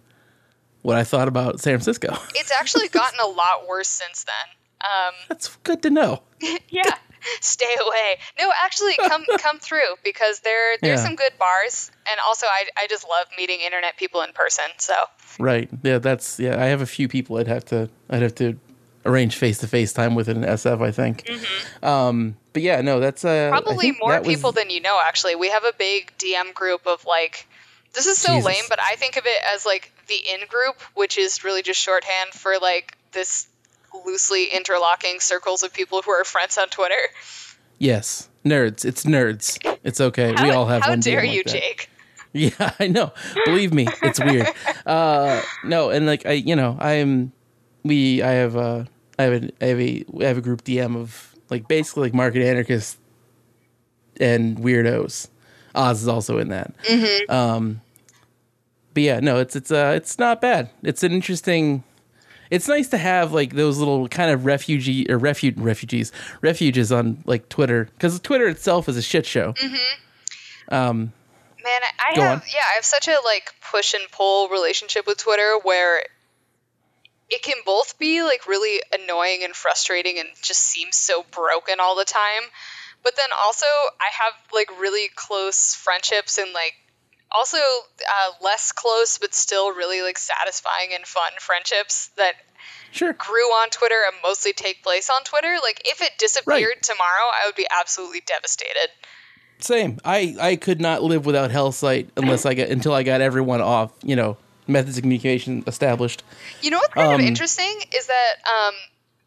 what 0.82 0.96
I 0.96 1.04
thought 1.04 1.28
about 1.28 1.60
San 1.60 1.74
Francisco. 1.74 2.08
it's 2.34 2.52
actually 2.52 2.88
gotten 2.88 3.18
a 3.20 3.26
lot 3.28 3.66
worse 3.68 3.88
since 3.88 4.24
then. 4.24 4.54
Um, 4.84 5.14
That's 5.28 5.54
good 5.64 5.82
to 5.82 5.90
know. 5.90 6.22
yeah 6.68 6.82
stay 7.40 7.74
away 7.84 8.18
no 8.38 8.52
actually 8.62 8.94
come 9.08 9.24
come 9.38 9.58
through 9.58 9.96
because 10.04 10.40
there 10.40 10.76
there's 10.80 11.00
Yeah. 11.00 11.04
some 11.06 11.16
good 11.16 11.32
bars 11.40 11.90
and 12.08 12.20
also 12.24 12.46
I, 12.46 12.66
I 12.84 12.86
just 12.88 13.04
love 13.08 13.26
meeting 13.36 13.58
internet 13.66 13.96
people 13.96 14.20
in 14.22 14.30
person 14.32 14.66
so 14.78 14.94
Right. 15.40 15.68
Yeah, 15.82 15.98
that's 15.98 16.38
yeah. 16.38 16.62
I 16.62 16.66
have 16.66 16.82
a 16.82 16.86
few 16.86 17.08
people 17.08 17.36
I'd 17.38 17.48
have 17.48 17.64
to 17.66 17.88
I'd 18.08 18.22
have 18.22 18.34
to 18.36 18.56
arrange 19.04 19.34
face 19.36 19.58
to 19.58 19.66
face 19.66 19.92
time 19.92 20.14
with 20.14 20.28
in 20.28 20.42
SF. 20.42 20.80
I 20.86 20.92
think. 20.92 21.28
Um, 21.82 22.36
but 22.56 22.62
yeah, 22.62 22.80
no, 22.80 23.00
that's 23.00 23.22
uh, 23.22 23.50
probably 23.50 23.92
more 24.00 24.12
that 24.12 24.24
was- 24.24 24.34
people 24.34 24.52
than 24.52 24.70
you 24.70 24.80
know 24.80 24.98
actually 25.06 25.34
we 25.34 25.50
have 25.50 25.64
a 25.64 25.72
big 25.78 26.10
dm 26.18 26.54
group 26.54 26.86
of 26.86 27.04
like 27.04 27.46
this 27.92 28.06
is 28.06 28.16
so 28.16 28.32
Jesus. 28.32 28.46
lame 28.46 28.64
but 28.70 28.78
i 28.80 28.94
think 28.96 29.18
of 29.18 29.24
it 29.26 29.38
as 29.54 29.66
like 29.66 29.92
the 30.08 30.14
in 30.32 30.40
group 30.48 30.80
which 30.94 31.18
is 31.18 31.44
really 31.44 31.60
just 31.60 31.78
shorthand 31.78 32.30
for 32.30 32.54
like 32.60 32.96
this 33.12 33.46
loosely 34.06 34.44
interlocking 34.46 35.20
circles 35.20 35.62
of 35.62 35.74
people 35.74 36.00
who 36.00 36.10
are 36.10 36.24
friends 36.24 36.56
on 36.56 36.68
twitter 36.68 36.94
Yes, 37.78 38.30
nerds. 38.42 38.86
It's 38.86 39.04
nerds. 39.04 39.58
It's 39.84 40.00
okay. 40.00 40.32
we 40.42 40.50
all 40.50 40.64
have 40.64 40.82
how 40.84 40.90
one. 40.90 41.00
dare 41.00 41.20
DM 41.20 41.26
like 41.26 41.36
you 41.36 41.42
that. 41.44 41.52
jake 41.52 41.90
Yeah, 42.32 42.72
I 42.80 42.86
know. 42.86 43.12
Believe 43.44 43.72
me, 43.74 43.86
it's 44.02 44.18
weird. 44.18 44.46
Uh, 44.86 45.42
no, 45.64 45.90
and 45.90 46.06
like 46.06 46.24
I, 46.24 46.32
you 46.32 46.54
know, 46.56 46.76
I'm, 46.80 47.32
we, 47.82 48.22
I 48.22 48.30
have, 48.32 48.56
uh, 48.56 48.84
I 49.18 49.22
have 49.24 49.32
a, 49.42 49.50
I 49.60 49.66
have 49.66 49.80
a, 49.80 50.04
I 50.20 50.24
have 50.24 50.38
a 50.38 50.40
group 50.40 50.62
DM 50.64 50.96
of 50.96 51.25
like 51.50 51.68
basically 51.68 52.04
like 52.04 52.14
market 52.14 52.42
anarchists 52.42 52.98
and 54.18 54.58
weirdos. 54.58 55.28
Oz 55.74 56.02
is 56.02 56.08
also 56.08 56.38
in 56.38 56.48
that. 56.48 56.74
Mm-hmm. 56.84 57.30
Um, 57.30 57.80
but 58.94 59.02
yeah, 59.02 59.20
no, 59.20 59.38
it's 59.38 59.54
it's 59.54 59.70
uh, 59.70 59.92
it's 59.94 60.18
not 60.18 60.40
bad. 60.40 60.70
It's 60.82 61.02
an 61.02 61.12
interesting. 61.12 61.84
It's 62.50 62.68
nice 62.68 62.88
to 62.90 62.98
have 62.98 63.32
like 63.32 63.54
those 63.54 63.78
little 63.78 64.08
kind 64.08 64.30
of 64.30 64.46
refugee 64.46 65.06
or 65.10 65.18
refuge 65.18 65.58
refugees 65.58 66.12
refuges 66.40 66.92
on 66.92 67.22
like 67.26 67.48
Twitter 67.48 67.90
because 67.92 68.18
Twitter 68.20 68.46
itself 68.48 68.88
is 68.88 68.96
a 68.96 69.02
shit 69.02 69.26
show. 69.26 69.52
Um, 70.68 71.12
Man, 71.62 71.80
I 71.98 72.20
have 72.20 72.38
on. 72.38 72.42
yeah, 72.46 72.60
I 72.72 72.74
have 72.76 72.84
such 72.84 73.08
a 73.08 73.16
like 73.24 73.52
push 73.70 73.94
and 73.94 74.04
pull 74.12 74.48
relationship 74.48 75.06
with 75.06 75.18
Twitter 75.18 75.58
where 75.62 76.04
it 77.28 77.42
can 77.42 77.56
both 77.64 77.98
be 77.98 78.22
like 78.22 78.46
really 78.46 78.80
annoying 78.92 79.40
and 79.42 79.54
frustrating 79.54 80.18
and 80.18 80.28
just 80.42 80.60
seems 80.60 80.96
so 80.96 81.24
broken 81.32 81.80
all 81.80 81.96
the 81.96 82.04
time. 82.04 82.42
But 83.02 83.14
then 83.16 83.28
also, 83.44 83.66
I 83.66 84.10
have 84.24 84.34
like 84.52 84.80
really 84.80 85.08
close 85.14 85.74
friendships 85.74 86.38
and 86.38 86.52
like 86.52 86.74
also 87.32 87.58
uh, 87.58 88.32
less 88.42 88.72
close 88.72 89.18
but 89.18 89.34
still 89.34 89.72
really 89.72 90.02
like 90.02 90.18
satisfying 90.18 90.90
and 90.94 91.04
fun 91.04 91.32
friendships 91.40 92.10
that 92.16 92.34
Sure. 92.92 93.12
grew 93.12 93.44
on 93.44 93.68
Twitter 93.70 94.00
and 94.06 94.16
mostly 94.22 94.52
take 94.52 94.82
place 94.82 95.10
on 95.10 95.22
Twitter. 95.24 95.56
Like 95.62 95.82
if 95.84 96.00
it 96.00 96.12
disappeared 96.18 96.46
Right. 96.74 96.82
tomorrow, 96.82 97.30
I 97.42 97.46
would 97.46 97.54
be 97.56 97.66
absolutely 97.78 98.22
devastated. 98.26 98.88
Same. 99.58 99.98
I 100.04 100.36
I 100.40 100.56
could 100.56 100.80
not 100.80 101.02
live 101.02 101.26
without 101.26 101.50
Hellsite 101.50 102.10
unless 102.16 102.46
I 102.46 102.54
got 102.54 102.68
until 102.68 102.92
I 102.94 103.02
got 103.02 103.20
everyone 103.20 103.60
off. 103.60 103.92
You 104.02 104.16
know, 104.16 104.36
methods 104.66 104.96
of 104.98 105.02
communication 105.02 105.64
established. 105.66 106.22
You 106.62 106.70
know 106.70 106.78
what's 106.78 106.94
kind 106.94 107.08
Um, 107.08 107.20
of 107.20 107.26
interesting 107.26 107.80
is 107.96 108.06
that 108.06 108.34
um, 108.48 108.74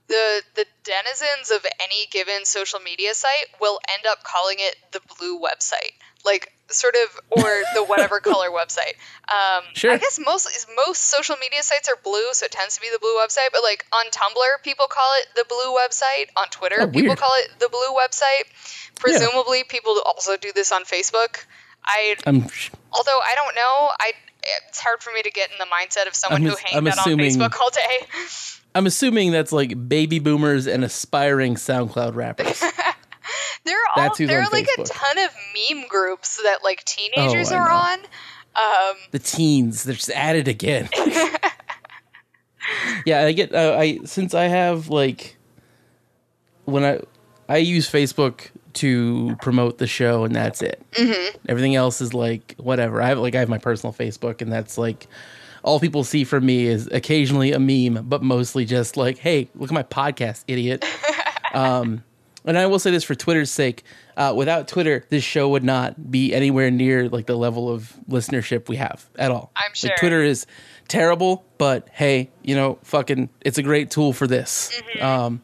the 0.07 0.41
the 0.55 0.65
denizens 0.83 1.51
of 1.51 1.65
any 1.79 2.07
given 2.11 2.45
social 2.45 2.79
media 2.79 3.13
site 3.13 3.47
will 3.61 3.79
end 3.93 4.03
up 4.07 4.23
calling 4.23 4.57
it 4.59 4.75
the 4.91 5.01
blue 5.17 5.39
website, 5.39 5.93
like 6.25 6.51
sort 6.71 6.95
of 7.03 7.19
or 7.31 7.49
the 7.75 7.83
whatever 7.83 8.19
color 8.31 8.49
website. 8.49 8.93
Um, 9.31 9.63
Sure. 9.73 9.91
I 9.91 9.97
guess 9.97 10.19
most 10.23 10.67
most 10.85 11.01
social 11.05 11.35
media 11.37 11.61
sites 11.63 11.87
are 11.89 11.97
blue, 12.03 12.33
so 12.33 12.45
it 12.45 12.51
tends 12.51 12.75
to 12.75 12.81
be 12.81 12.89
the 12.91 12.99
blue 12.99 13.15
website. 13.21 13.49
But 13.51 13.61
like 13.63 13.85
on 13.93 14.05
Tumblr, 14.11 14.63
people 14.63 14.87
call 14.89 15.11
it 15.21 15.27
the 15.35 15.45
blue 15.47 15.75
website. 15.77 16.29
On 16.35 16.47
Twitter, 16.49 16.77
Oh, 16.81 16.87
people 16.87 17.15
call 17.15 17.31
it 17.35 17.49
the 17.59 17.69
blue 17.69 17.93
website. 17.95 18.45
Presumably, 18.95 19.63
people 19.63 20.01
also 20.05 20.37
do 20.37 20.51
this 20.53 20.71
on 20.71 20.83
Facebook. 20.83 21.45
I 21.85 22.15
I'm 22.25 22.41
although 22.91 23.19
I 23.23 23.33
don't 23.35 23.55
know, 23.55 23.89
I 23.99 24.11
it's 24.67 24.79
hard 24.79 25.01
for 25.01 25.11
me 25.13 25.21
to 25.21 25.31
get 25.31 25.49
in 25.51 25.57
the 25.59 25.65
mindset 25.65 26.07
of 26.07 26.15
someone 26.15 26.41
I'm 26.43 26.49
who 26.49 26.55
hangs 26.55 26.75
I'm 26.75 26.87
out 26.87 26.97
assuming- 26.99 27.41
on 27.41 27.49
Facebook 27.49 27.59
all 27.59 27.69
day. 27.69 28.07
I'm 28.75 28.85
assuming 28.85 29.31
that's 29.31 29.51
like 29.51 29.89
baby 29.89 30.19
boomers 30.19 30.67
and 30.67 30.83
aspiring 30.83 31.55
SoundCloud 31.55 32.15
rappers. 32.15 32.63
There 33.65 33.77
are 33.77 34.07
all 34.09 34.15
there 34.17 34.41
are 34.41 34.47
like 34.51 34.67
a 34.77 34.83
ton 34.83 35.17
of 35.19 35.29
meme 35.53 35.83
groups 35.89 36.37
that 36.41 36.59
like 36.63 36.83
teenagers 36.85 37.51
Oh, 37.51 37.57
are 37.57 37.69
on. 37.69 37.99
Um, 37.99 38.95
the 39.11 39.19
teens, 39.19 39.83
they're 39.83 39.93
just 39.95 40.09
at 40.09 40.35
it 40.35 40.47
again. 40.47 40.89
yeah, 43.05 43.25
I 43.25 43.31
get. 43.33 43.53
Uh, 43.53 43.75
I 43.77 43.99
since 44.05 44.33
I 44.33 44.45
have 44.45 44.89
like 44.89 45.37
when 46.65 46.83
I 46.83 47.01
I 47.47 47.57
use 47.57 47.89
Facebook 47.91 48.49
to 48.73 49.35
promote 49.41 49.77
the 49.77 49.87
show 49.87 50.23
and 50.23 50.35
that's 50.35 50.61
it. 50.61 50.81
Mm-hmm. 50.91 51.37
Everything 51.47 51.75
else 51.75 52.01
is 52.01 52.13
like 52.13 52.55
whatever. 52.57 53.01
I 53.01 53.07
have 53.07 53.19
like 53.19 53.35
I 53.35 53.39
have 53.39 53.49
my 53.49 53.57
personal 53.57 53.93
Facebook 53.93 54.41
and 54.41 54.51
that's 54.51 54.77
like 54.77 55.07
all 55.63 55.79
people 55.79 56.03
see 56.03 56.23
from 56.23 56.45
me 56.45 56.65
is 56.65 56.87
occasionally 56.91 57.51
a 57.51 57.59
meme, 57.59 58.05
but 58.07 58.23
mostly 58.23 58.65
just 58.65 58.97
like, 58.97 59.17
hey, 59.17 59.49
look 59.55 59.69
at 59.69 59.73
my 59.73 59.83
podcast, 59.83 60.43
idiot. 60.47 60.85
um, 61.53 62.03
and 62.45 62.57
I 62.57 62.67
will 62.67 62.79
say 62.79 62.91
this 62.91 63.03
for 63.03 63.15
Twitter's 63.15 63.51
sake: 63.51 63.83
uh, 64.15 64.33
without 64.35 64.67
Twitter, 64.67 65.05
this 65.09 65.23
show 65.23 65.49
would 65.49 65.63
not 65.63 66.09
be 66.09 66.33
anywhere 66.33 66.71
near 66.71 67.09
like 67.09 67.25
the 67.25 67.35
level 67.35 67.69
of 67.69 67.93
listenership 68.09 68.69
we 68.69 68.77
have 68.77 69.07
at 69.17 69.31
all. 69.31 69.51
I'm 69.55 69.73
sure. 69.73 69.89
Like, 69.89 69.99
Twitter 69.99 70.23
is 70.23 70.45
terrible, 70.87 71.45
but 71.57 71.89
hey, 71.91 72.31
you 72.41 72.55
know, 72.55 72.79
fucking, 72.83 73.29
it's 73.41 73.57
a 73.57 73.63
great 73.63 73.91
tool 73.91 74.13
for 74.13 74.25
this. 74.25 74.81
Mm-hmm. 74.95 75.05
Um, 75.05 75.41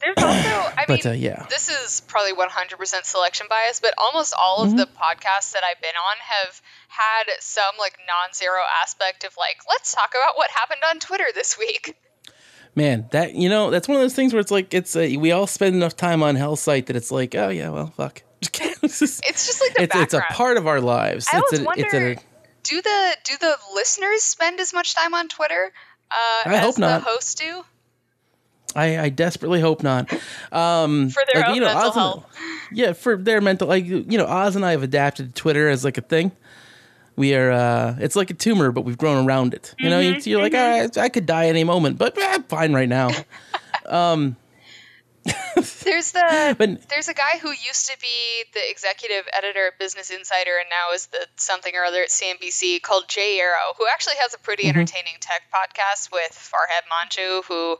there's 0.00 0.16
also, 0.16 0.48
I 0.78 0.84
But, 0.86 1.04
mean, 1.04 1.12
uh, 1.14 1.16
yeah. 1.16 1.46
this 1.50 1.68
is 1.68 2.02
probably 2.06 2.32
100% 2.32 3.04
selection 3.04 3.46
bias, 3.50 3.80
but 3.80 3.94
almost 3.98 4.34
all 4.38 4.62
of 4.62 4.76
the 4.76 4.86
Mm-hmm. 4.86 5.02
podcasts 5.02 5.52
that 5.52 5.62
I've 5.64 5.80
been 5.80 5.94
on 5.96 6.16
have 6.46 6.60
had 6.88 7.24
some 7.40 7.74
like 7.78 7.96
non-zero 8.06 8.60
aspect 8.82 9.24
of 9.24 9.32
like, 9.36 9.58
let's 9.68 9.94
talk 9.94 10.10
about 10.10 10.36
what 10.36 10.50
happened 10.50 10.80
on 10.88 10.98
Twitter 11.00 11.26
this 11.34 11.58
week. 11.58 11.96
man, 12.74 13.08
that 13.12 13.34
you 13.34 13.48
know, 13.48 13.70
that's 13.70 13.88
one 13.88 13.96
of 13.96 14.02
those 14.02 14.14
things 14.14 14.32
where 14.32 14.40
it's 14.40 14.50
like 14.50 14.72
it's 14.72 14.94
a, 14.96 15.16
we 15.16 15.32
all 15.32 15.46
spend 15.46 15.74
enough 15.74 15.96
time 15.96 16.22
on 16.22 16.36
Hell 16.36 16.56
Site 16.56 16.86
that 16.86 16.96
it's 16.96 17.10
like, 17.10 17.34
oh 17.34 17.48
yeah, 17.48 17.70
well, 17.70 17.88
fuck. 17.96 18.22
it's, 18.40 18.50
just- 19.00 19.24
It's 19.28 19.46
just 19.46 19.60
like 19.60 19.74
the 19.74 19.82
it's, 19.82 19.96
it's 19.96 20.14
a 20.14 20.20
part 20.30 20.56
of 20.56 20.66
our 20.66 20.80
lives. 20.80 21.26
I 21.32 21.38
it's 21.38 21.52
always 21.52 21.60
a, 21.60 21.64
wonder, 21.64 22.08
a, 22.12 22.16
do 22.62 22.80
the 22.82 23.16
do 23.24 23.36
the 23.40 23.56
listeners 23.74 24.22
spend 24.22 24.60
as 24.60 24.72
much 24.72 24.94
time 24.94 25.14
on 25.14 25.28
Twitter 25.28 25.72
uh, 26.10 26.48
I 26.48 26.54
as 26.56 26.60
hope 26.64 26.78
not. 26.78 27.02
the 27.04 27.10
hosts 27.10 27.34
do 27.34 27.64
I, 28.76 28.98
I 28.98 29.08
desperately 29.08 29.60
hope 29.60 29.82
not. 29.82 30.12
Um, 30.52 31.10
for 31.10 31.22
their 31.32 31.42
like, 31.42 31.48
own 31.50 31.54
you 31.54 31.60
know, 31.62 31.74
mental 31.74 32.02
Oz 32.02 32.14
and- 32.16 32.24
yeah, 32.78 32.92
for 32.92 33.16
their 33.16 33.40
mental, 33.40 33.66
like 33.68 33.84
you 33.86 34.04
know, 34.18 34.26
Oz 34.26 34.56
and 34.56 34.64
I 34.64 34.72
have 34.72 34.82
adapted 34.82 35.34
Twitter 35.34 35.68
as 35.68 35.84
like 35.84 35.98
a 35.98 36.02
thing. 36.02 36.32
We 37.16 37.34
are, 37.34 37.50
uh, 37.50 37.96
it's 37.98 38.14
like 38.14 38.30
a 38.30 38.34
tumor, 38.34 38.70
but 38.70 38.82
we've 38.82 38.98
grown 38.98 39.26
around 39.26 39.52
it. 39.52 39.74
You 39.80 39.90
know, 39.90 39.98
Mm-hmm, 40.00 40.28
you, 40.28 40.32
you're 40.36 40.42
like, 40.42 40.54
all 40.54 40.68
right, 40.80 40.96
I 40.98 41.08
could 41.08 41.26
die 41.26 41.46
any 41.46 41.64
moment, 41.64 41.98
but 41.98 42.16
eh, 42.16 42.38
fine 42.48 42.72
right 42.72 42.88
now. 42.88 43.10
There's 45.84 46.12
the 46.12 46.54
But 46.58 46.88
there's 46.88 47.08
a 47.08 47.14
guy 47.14 47.38
who 47.40 47.50
used 47.50 47.88
to 47.90 47.96
be 48.00 48.44
the 48.54 48.60
executive 48.70 49.24
editor 49.36 49.68
at 49.68 49.78
Business 49.78 50.10
Insider 50.10 50.56
and 50.60 50.68
now 50.70 50.94
is 50.94 51.06
the 51.06 51.26
something 51.36 51.72
or 51.74 51.84
other 51.84 52.02
at 52.02 52.08
CNBC 52.10 52.82
called 52.82 53.08
Jay 53.08 53.38
Yarow, 53.40 53.76
who 53.78 53.86
actually 53.92 54.16
has 54.20 54.34
a 54.34 54.38
pretty 54.38 54.64
Mm-hmm. 54.64 54.78
entertaining 54.78 55.14
tech 55.20 55.42
podcast 55.54 56.10
with 56.12 56.32
Farhad 56.32 56.84
Manjoo, 56.90 57.44
who 57.44 57.76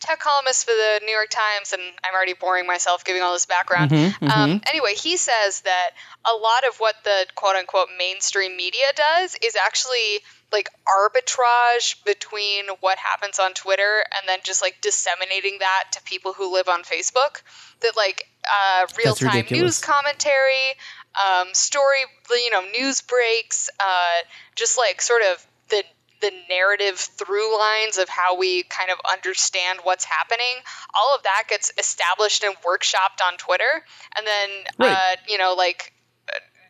tech 0.00 0.20
columnist 0.20 0.64
for 0.64 0.72
the 0.72 1.00
New 1.04 1.12
York 1.12 1.28
Times, 1.30 1.72
and 1.72 1.82
I'm 2.04 2.14
already 2.14 2.34
boring 2.34 2.66
myself 2.66 3.04
giving 3.04 3.22
all 3.22 3.32
this 3.32 3.46
background. 3.46 3.90
Mm-hmm, 3.90 4.28
Um, 4.30 4.60
anyway, 4.68 4.94
he 4.94 5.16
says 5.16 5.60
that 5.62 5.90
a 6.24 6.34
lot 6.34 6.66
of 6.68 6.76
what 6.78 6.94
the 7.04 7.26
quote 7.34 7.56
unquote 7.56 7.88
mainstream 7.98 8.56
media 8.56 8.86
does 8.94 9.36
is 9.42 9.56
actually 9.56 10.20
like 10.52 10.68
arbitrage 10.86 12.02
between 12.04 12.64
what 12.80 12.98
happens 12.98 13.38
on 13.38 13.52
Twitter 13.54 14.04
and 14.18 14.28
then 14.28 14.40
just 14.44 14.62
like 14.62 14.80
disseminating 14.80 15.58
that 15.60 15.84
to 15.92 16.02
people 16.02 16.32
who 16.32 16.52
live 16.52 16.68
on 16.68 16.82
Facebook. 16.82 17.42
That 17.80 17.96
like 17.96 18.28
uh, 18.44 18.86
real 18.98 19.14
time 19.14 19.46
news 19.50 19.80
commentary, 19.80 20.74
um, 21.14 21.48
story, 21.52 22.00
you 22.30 22.50
know, 22.50 22.62
news 22.62 23.00
breaks, 23.02 23.70
uh, 23.78 24.24
just 24.56 24.76
like 24.78 25.00
sort 25.00 25.22
of 25.22 25.46
the 25.70 25.82
the 26.20 26.32
narrative 26.50 26.98
through 26.98 27.58
lines 27.58 27.96
of 27.96 28.08
how 28.08 28.36
we 28.36 28.62
kind 28.64 28.90
of 28.90 28.98
understand 29.10 29.80
what's 29.84 30.04
happening. 30.04 30.54
All 30.94 31.16
of 31.16 31.22
that 31.22 31.44
gets 31.48 31.72
established 31.78 32.44
and 32.44 32.54
workshopped 32.56 33.24
on 33.26 33.38
Twitter, 33.38 33.84
and 34.16 34.26
then 34.26 34.50
Right. 34.78 34.92
uh, 34.92 35.16
you 35.28 35.38
know 35.38 35.54
like 35.54 35.92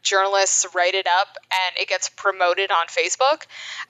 journalists 0.02 0.66
write 0.74 0.94
it 0.94 1.06
up 1.06 1.28
and 1.50 1.78
it 1.82 1.88
gets 1.88 2.08
promoted 2.08 2.70
on 2.70 2.86
Facebook. 2.86 3.42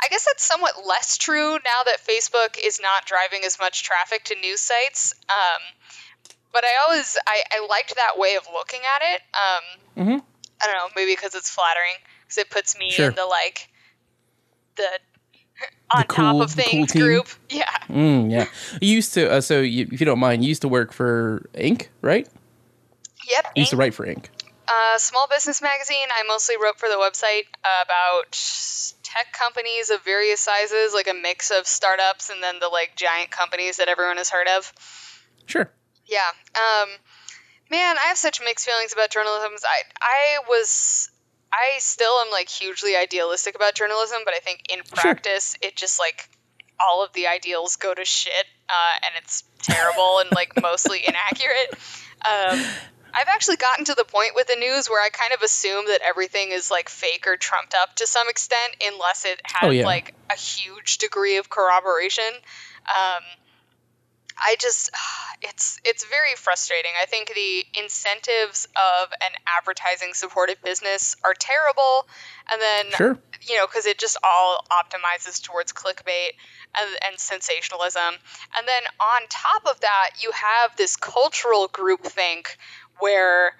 I 0.02 0.08
guess 0.11 0.24
that's 0.26 0.44
somewhat 0.44 0.72
less 0.86 1.16
true 1.18 1.52
now 1.52 1.82
that 1.86 1.98
Facebook 2.06 2.56
is 2.62 2.80
not 2.82 3.06
driving 3.06 3.40
as 3.44 3.58
much 3.61 3.82
traffic 3.84 4.24
to 4.24 4.34
news 4.40 4.61
sites. 4.61 5.14
Um, 5.28 5.62
but 6.52 6.64
I 6.64 6.68
always 6.86 7.16
I, 7.26 7.42
I 7.52 7.66
liked 7.68 7.94
that 7.94 8.18
way 8.18 8.34
of 8.36 8.42
looking 8.52 8.80
at 8.96 9.02
it. 9.14 9.22
Um, 9.34 10.04
Mhm. 10.06 10.22
I 10.62 10.66
don't 10.66 10.74
know, 10.76 10.88
maybe 10.96 11.12
because 11.12 11.34
it's 11.34 11.48
flattering 11.50 11.94
because 12.22 12.38
it 12.38 12.50
puts 12.50 12.76
me 12.78 12.90
Sure. 12.90 13.08
in 13.08 13.14
the 13.14 13.24
like 13.26 13.68
the 14.76 14.88
on 15.94 16.04
cool- 16.04 16.16
top 16.16 16.42
of 16.42 16.56
the 16.56 16.62
cool 16.62 16.70
things 16.86 16.92
group. 16.92 17.28
Yeah. 17.50 17.70
Mm, 17.88 18.30
yeah, 18.30 18.46
you 18.80 18.94
used 18.94 19.14
to. 19.14 19.30
Uh, 19.30 19.40
so, 19.40 19.61
you, 19.61 19.88
if 19.92 20.00
you 20.00 20.06
don't 20.06 20.18
mind, 20.20 20.42
you 20.44 20.48
used 20.48 20.62
to 20.62 20.68
work 20.68 20.92
for 20.92 21.48
Inc., 21.54 21.88
right? 22.02 22.26
Yep. 23.28 23.52
You 23.56 23.61
used 23.61 23.70
to 23.70 23.76
write 23.76 23.92
for 23.94 24.06
Inc. 24.06 24.26
Uh, 24.73 24.99
small 24.99 25.27
business 25.29 25.61
magazine. 25.61 26.07
I 26.16 26.23
mostly 26.29 26.57
wrote 26.57 26.79
for 26.79 26.89
the 26.89 26.95
website 26.95 27.47
about 27.61 28.39
tech 29.03 29.33
companies 29.33 29.91
of 29.91 30.05
various 30.05 30.39
sizes, 30.39 30.95
like 30.95 31.09
a 31.09 31.14
mix 31.14 31.51
of 31.51 31.66
startups 31.66 32.31
and 32.31 32.41
then 32.41 32.61
the 32.61 32.68
like 32.68 32.95
giant 32.95 33.33
companies 33.33 33.79
that 33.79 33.89
everyone 33.89 34.18
has 34.18 34.31
heard 34.31 34.47
of. 34.47 34.73
Sure. 35.47 35.73
Yeah. 36.07 36.21
Um, 36.55 36.89
man, 37.68 37.97
I 37.99 38.09
have 38.09 38.16
such 38.16 38.41
mixed 38.41 38.64
feelings 38.64 38.93
about 38.93 39.11
journalism. 39.11 39.51
I 39.64 39.83
I 40.01 40.39
was 40.49 41.11
I 41.53 41.79
still 41.79 42.12
am 42.25 42.31
like 42.31 42.49
hugely 42.49 42.95
idealistic 42.95 43.57
about 43.57 43.75
journalism, 43.75 44.21
but 44.25 44.35
I 44.35 44.39
think 44.39 44.62
in 44.73 44.81
practice 44.85 45.57
it 45.61 45.75
just 45.75 45.99
like 45.99 46.29
all 46.79 47.05
of 47.05 47.12
the 47.12 47.27
ideals 47.27 47.75
go 47.75 47.93
to 47.93 48.05
shit, 48.05 48.47
uh, 48.68 49.05
and 49.05 49.23
it's 49.23 49.43
terrible 49.62 50.21
and 50.21 50.31
like 50.33 50.53
mostly 50.62 51.01
inaccurate. 51.05 51.75
Um, 52.23 52.64
I've 53.14 53.28
actually 53.28 53.56
gotten 53.56 53.84
to 53.86 53.94
the 53.94 54.04
point 54.04 54.32
with 54.34 54.46
the 54.46 54.56
news 54.56 54.88
where 54.88 55.02
I 55.02 55.08
kind 55.11 55.32
of 55.32 55.42
assume 55.42 55.86
that 55.86 56.00
everything 56.06 56.50
is 56.52 56.70
like 56.70 56.88
fake 56.88 57.26
or 57.26 57.36
trumped 57.36 57.74
up 57.74 57.96
to 57.96 58.06
some 58.06 58.28
extent, 58.28 58.76
unless 58.86 59.24
it 59.24 59.40
has 59.44 59.68
Oh, 59.68 59.70
yeah. 59.70 59.86
like 59.86 60.14
a 60.30 60.36
huge 60.36 60.98
degree 60.98 61.36
of 61.38 61.48
corroboration. 61.50 62.24
Um, 62.88 63.22
I 64.42 64.56
just 64.58 64.90
it's 65.42 65.80
it's 65.84 66.04
very 66.04 66.34
frustrating. 66.36 66.90
I 67.02 67.06
think 67.06 67.32
the 67.34 67.64
incentives 67.82 68.66
of 68.76 69.11
an 69.12 69.32
advertising 69.58 70.12
supported 70.14 70.58
business 70.62 71.16
are 71.24 71.34
terrible 71.38 72.06
and 72.52 72.61
then 72.61 72.86
Sure. 72.96 73.18
you 73.42 73.56
know 73.56 73.66
cuz 73.66 73.86
it 73.86 73.98
just 73.98 74.16
all 74.22 74.64
optimizes 74.70 75.42
towards 75.42 75.72
clickbait 75.72 76.30
and, 76.78 76.90
and 77.06 77.18
sensationalism. 77.20 78.14
And 78.56 78.68
then 78.68 78.82
on 79.00 79.26
top 79.28 79.66
of 79.66 79.80
that, 79.80 80.11
you 80.20 80.30
have 80.32 80.76
this 80.76 80.96
cultural 80.96 81.68
groupthink 81.68 82.46
where 83.01 83.53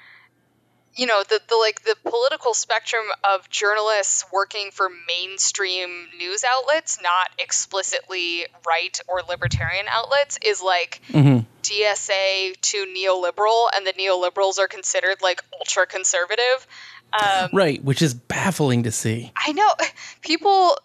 you 0.97 1.07
know 1.07 1.23
the, 1.29 1.41
the 1.49 1.57
like 1.57 1.83
the 1.85 1.97
political 2.09 2.53
spectrum 2.53 3.05
of 3.25 3.49
journalists 3.49 4.25
working 4.33 4.71
for 4.73 4.89
mainstream 5.09 5.89
news 6.19 6.45
outlets 6.45 6.99
not 7.03 7.31
explicitly 7.39 8.45
right 8.67 8.99
or 9.09 9.21
libertarian 9.29 9.87
outlets 9.91 10.39
is 10.45 10.61
like 10.61 11.01
Mhm. 11.13 11.47
dsa 11.63 12.61
to 12.61 12.87
neoliberal 12.87 13.69
and 13.77 13.87
the 13.87 13.93
neoliberals 13.93 14.59
are 14.59 14.69
considered 14.69 15.19
like 15.23 15.43
ultra 15.59 15.87
conservative 15.87 16.67
um, 17.13 17.51
Right, 17.53 17.83
which 17.83 18.03
is 18.03 18.15
baffling 18.15 18.83
to 18.85 18.93
see. 18.93 19.33
i 19.37 19.53
know 19.53 19.69
people 20.23 20.77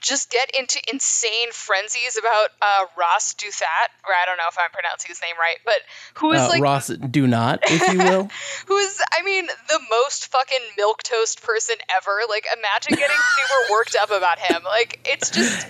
just 0.00 0.30
get 0.30 0.50
into 0.58 0.78
insane 0.92 1.50
frenzies 1.52 2.16
about 2.18 2.48
uh, 2.62 2.84
Ross 2.98 3.34
Douthat 3.34 3.88
or 4.06 4.12
i 4.12 4.26
don't 4.26 4.36
know 4.36 4.48
if 4.50 4.56
i'm 4.58 4.70
pronouncing 4.72 5.08
his 5.08 5.20
name 5.22 5.36
right 5.38 5.58
but 5.64 5.80
who 6.14 6.32
is 6.32 6.40
Uh, 6.42 6.48
like 6.48 6.62
Ross, 6.62 6.88
do 6.88 7.26
not, 7.26 7.60
if 7.70 7.88
you 7.88 8.00
will. 8.00 8.28
who's 8.66 9.00
I 9.18 9.22
mean 9.24 9.46
the 9.46 9.80
most 9.90 10.26
fucking 10.28 10.64
milk 10.76 11.02
toast 11.02 11.42
person 11.42 11.76
ever. 11.96 12.20
Like 12.28 12.46
imagine 12.56 12.92
getting 12.98 13.16
super 13.36 13.72
worked 13.72 13.96
up 14.00 14.10
about 14.10 14.38
him. 14.38 14.62
Like 14.64 15.00
it's 15.04 15.30
just 15.30 15.66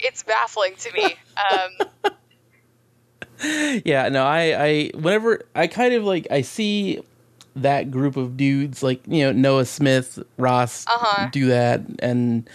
it's 0.00 0.22
baffling 0.22 0.74
to 0.78 0.92
me. 0.92 1.14
Um, 1.52 1.70
yeah, 3.84 4.08
no, 4.08 4.24
I, 4.24 4.64
I, 4.64 4.90
whenever 4.94 5.44
I 5.54 5.66
kind 5.66 5.94
of 5.94 6.04
like, 6.04 6.26
I 6.30 6.40
see 6.42 7.00
that 7.56 7.90
group 7.90 8.16
of 8.16 8.36
dudes, 8.36 8.82
like 8.82 9.00
you 9.06 9.24
know 9.24 9.32
Noah 9.32 9.64
Smith, 9.64 10.18
Ross, 10.36 10.84
Uh-huh. 10.88 11.28
do 11.32 11.46
that, 11.46 11.80
and 12.00 12.48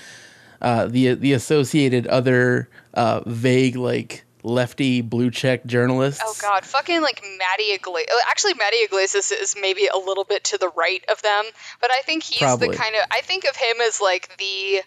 uh, 0.62 0.88
the 0.88 1.16
the 1.16 1.34
associated 1.34 2.08
other 2.08 2.70
uh, 2.94 3.22
vague 3.26 3.76
like 3.76 4.24
lefty 4.44 5.02
blue 5.02 5.30
check 5.32 5.66
journalists. 5.66 6.22
oh 6.26 6.36
god, 6.42 6.66
fucking 6.66 7.02
like 7.02 7.22
Matty 7.24 7.74
Yglesias. 7.74 8.10
Actually, 8.30 8.54
Matty 8.56 8.78
Yglesias 8.84 9.32
is 9.32 9.56
maybe 9.60 9.88
a 9.88 9.98
little 9.98 10.24
bit 10.24 10.44
to 10.46 10.58
the 10.58 10.70
right 10.70 11.04
of 11.12 11.22
them, 11.22 11.46
but 11.80 11.92
I 11.92 12.02
think 12.02 12.24
he's 12.24 12.40
Probably. 12.40 12.70
the 12.70 12.76
kind 12.76 12.96
of 12.96 13.02
I 13.12 13.22
think 13.22 13.46
of 13.46 13.56
him 13.56 13.78
as 13.86 14.00
like 14.02 14.36
the 14.38 14.82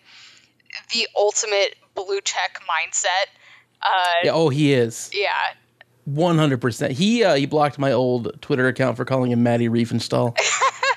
the 0.92 1.06
ultimate 1.16 1.76
blue 1.94 2.20
check 2.20 2.60
mindset. 2.62 3.26
Uh, 3.82 4.24
Yeah, 4.24 4.32
oh, 4.32 4.48
he 4.48 4.72
is 4.72 5.10
yeah. 5.12 5.28
one 6.04 6.38
hundred 6.38 6.60
percent. 6.60 6.92
He 6.92 7.22
uh, 7.24 7.34
he 7.34 7.46
blocked 7.46 7.78
my 7.78 7.92
old 7.92 8.40
Twitter 8.40 8.68
account 8.68 8.96
for 8.96 9.04
calling 9.04 9.30
him 9.30 9.42
Maddie 9.42 9.68
Riefenstahl. 9.68 10.36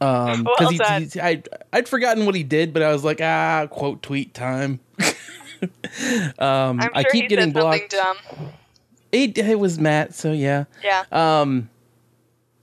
Um, 0.00 0.44
because 0.44 0.78
done. 0.78 1.02
he, 1.02 1.08
he, 1.08 1.20
I 1.20 1.42
I'd 1.72 1.88
forgotten 1.88 2.24
what 2.26 2.34
he 2.34 2.44
did, 2.44 2.72
but 2.72 2.82
I 2.82 2.92
was 2.92 3.02
like, 3.04 3.20
ah, 3.20 3.66
quote 3.70 4.02
tweet 4.02 4.32
time. 4.34 4.80
um, 6.38 6.80
I'm 6.80 6.90
I 6.94 7.04
keep 7.10 7.28
getting 7.28 7.52
blocked. 7.52 7.94
It, 9.10 9.38
it 9.38 9.58
was 9.58 9.78
Matt, 9.78 10.14
so 10.14 10.32
yeah. 10.32 10.64
Yeah. 10.84 11.04
Um, 11.10 11.70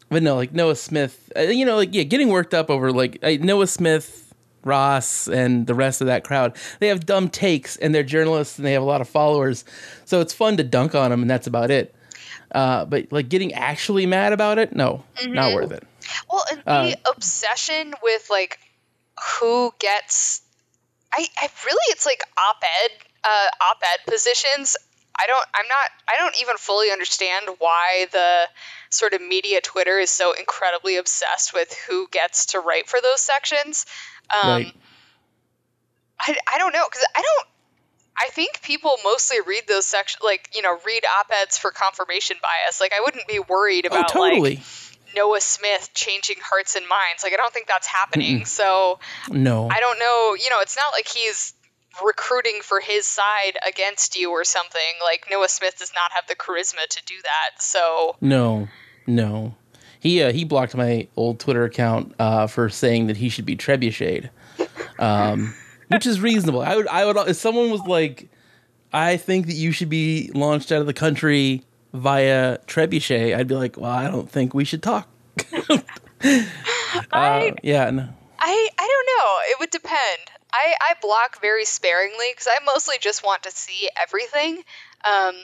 but 0.10 0.22
no, 0.24 0.36
like 0.36 0.54
Noah 0.54 0.76
Smith, 0.76 1.32
uh, 1.36 1.42
you 1.42 1.66
know, 1.66 1.76
like 1.76 1.94
yeah, 1.94 2.04
getting 2.04 2.30
worked 2.30 2.54
up 2.54 2.70
over 2.70 2.92
like 2.92 3.18
uh, 3.24 3.32
Noah 3.42 3.68
Smith, 3.68 4.34
Ross, 4.64 5.28
and 5.28 5.66
the 5.68 5.74
rest 5.74 6.02
of 6.02 6.08
that 6.08 6.24
crowd. 6.24 6.56
They 6.80 6.88
have 6.88 7.06
dumb 7.06 7.30
takes, 7.30 7.76
and 7.78 7.94
they're 7.94 8.04
journalists, 8.04 8.58
and 8.58 8.66
they 8.66 8.74
have 8.74 8.84
a 8.84 8.86
lot 8.86 9.02
of 9.02 9.10
followers, 9.10 9.66
so 10.06 10.22
it's 10.22 10.34
fun 10.34 10.58
to 10.58 10.64
dunk 10.64 10.94
on 10.96 11.10
them, 11.12 11.22
and 11.22 11.30
that's 11.30 11.48
about 11.48 11.72
it. 11.72 11.94
Uh, 12.52 12.86
but 12.86 13.12
like 13.12 13.28
getting 13.28 13.52
actually 13.54 14.06
mad 14.06 14.32
about 14.32 14.60
it, 14.60 14.74
no, 14.76 15.04
not 15.28 15.48
Mm-hmm. 15.48 15.56
worth 15.56 15.72
it. 15.72 15.84
Well, 16.32 16.46
and 16.52 16.60
the 16.64 16.98
Uh, 17.06 17.12
obsession 17.12 17.94
with 18.04 18.30
like 18.30 18.60
who 19.40 19.74
gets, 19.80 20.42
I, 21.14 21.26
I 21.42 21.50
really, 21.66 21.86
it's 21.90 22.06
like 22.06 22.22
op-ed, 22.38 22.92
uh, 23.24 23.48
op-ed 23.72 24.12
positions. 24.12 24.76
I 25.18 25.28
don't, 25.28 25.46
I'm 25.56 25.68
not, 25.70 25.90
I 26.10 26.18
don't 26.18 26.36
even 26.42 26.58
fully 26.58 26.92
understand 26.92 27.46
why 27.60 28.08
the 28.12 28.50
sort 28.90 29.14
of 29.14 29.22
media 29.22 29.62
Twitter 29.62 29.98
is 29.98 30.10
so 30.10 30.34
incredibly 30.34 30.98
obsessed 30.98 31.54
with 31.54 31.74
who 31.88 32.08
gets 32.12 32.48
to 32.48 32.60
write 32.60 32.90
for 32.90 33.00
those 33.02 33.22
sections. 33.22 33.86
Um, 34.34 34.50
right? 34.50 34.76
I, 36.20 36.36
I 36.54 36.58
don't 36.58 36.74
know 36.74 36.84
because 36.90 37.06
I 37.16 37.22
don't. 37.22 37.48
I 38.18 38.30
think 38.30 38.62
people 38.62 38.92
mostly 39.04 39.38
read 39.46 39.64
those 39.68 39.86
sections, 39.86 40.22
like 40.24 40.50
you 40.56 40.62
know, 40.62 40.78
read 40.86 41.04
op-eds 41.20 41.58
for 41.58 41.72
confirmation 41.72 42.38
bias. 42.42 42.80
Like 42.80 42.94
I 42.94 43.02
wouldn't 43.02 43.28
be 43.28 43.40
worried 43.40 43.86
Oh, 43.86 43.96
about 43.96 44.08
totally. 44.10 44.56
like 44.56 44.66
Noah 45.16 45.42
Smith 45.42 45.92
changing 45.94 46.38
hearts 46.42 46.76
and 46.76 46.88
minds. 46.88 47.24
Like 47.24 47.34
I 47.34 47.38
don't 47.38 47.54
think 47.54 47.68
that's 47.68 47.88
happening. 47.88 48.46
So 48.46 49.00
no, 49.30 49.70
I 49.70 49.80
don't 49.80 50.00
know. 50.00 50.36
You 50.42 50.50
know, 50.50 50.62
it's 50.62 50.76
not 50.76 50.94
like 50.94 51.08
he's 51.08 51.54
recruiting 52.04 52.60
for 52.62 52.80
his 52.80 53.06
side 53.08 53.58
against 53.68 54.18
you 54.18 54.32
or 54.32 54.44
something. 54.44 54.82
Like 55.04 55.28
Noah 55.30 55.50
Smith 55.50 55.78
does 55.80 55.92
not 55.94 56.12
have 56.12 56.28
the 56.28 56.36
charisma 56.36 56.88
to 56.88 57.06
do 57.06 57.16
that. 57.24 57.62
So 57.62 58.16
no, 58.22 58.68
no. 59.08 59.56
He 60.00 60.22
uh, 60.22 60.32
he 60.32 60.44
blocked 60.44 60.76
my 60.76 61.08
old 61.16 61.40
Twitter 61.40 61.64
account 61.64 62.14
uh, 62.20 62.48
for 62.48 62.70
saying 62.70 63.08
that 63.08 63.18
he 63.18 63.30
should 63.30 63.46
be 63.46 63.56
trebucheted, 63.56 64.30
um, 65.00 65.56
which 65.88 66.06
is 66.06 66.20
reasonable. 66.22 66.62
I 66.62 66.76
would 66.76 66.88
I 66.88 67.06
would 67.06 67.18
if 67.28 67.38
someone 67.38 67.72
was 67.72 67.82
like, 67.82 68.28
I 68.94 69.18
think 69.18 69.48
that 69.48 69.56
you 69.56 69.72
should 69.72 69.90
be 69.90 70.30
launched 70.36 70.72
out 70.72 70.82
of 70.82 70.86
the 70.86 70.94
country 70.94 71.64
via 71.96 72.58
trebuchet. 72.68 73.36
I'd 73.36 73.48
be 73.48 73.56
like, 73.56 73.78
well, 73.78 73.92
I 73.92 74.10
don't 74.10 74.30
think 74.30 74.54
we 74.54 74.66
should 74.66 74.84
talk. 74.84 75.08
I 76.24 77.50
Uh, 77.52 77.56
yeah, 77.64 77.90
no. 77.90 78.08
I 78.40 78.70
I 78.80 78.88
don't 78.88 79.08
know. 79.18 79.52
It 79.52 79.60
would 79.60 79.70
depend. 79.72 80.22
I 80.54 80.74
I 80.82 80.96
block 81.02 81.42
very 81.42 81.66
sparingly 81.66 82.28
because 82.32 82.48
I 82.48 82.64
mostly 82.66 82.96
just 83.00 83.24
want 83.24 83.44
to 83.44 83.52
see 83.52 83.90
everything. 84.02 84.64
Um, 85.04 85.36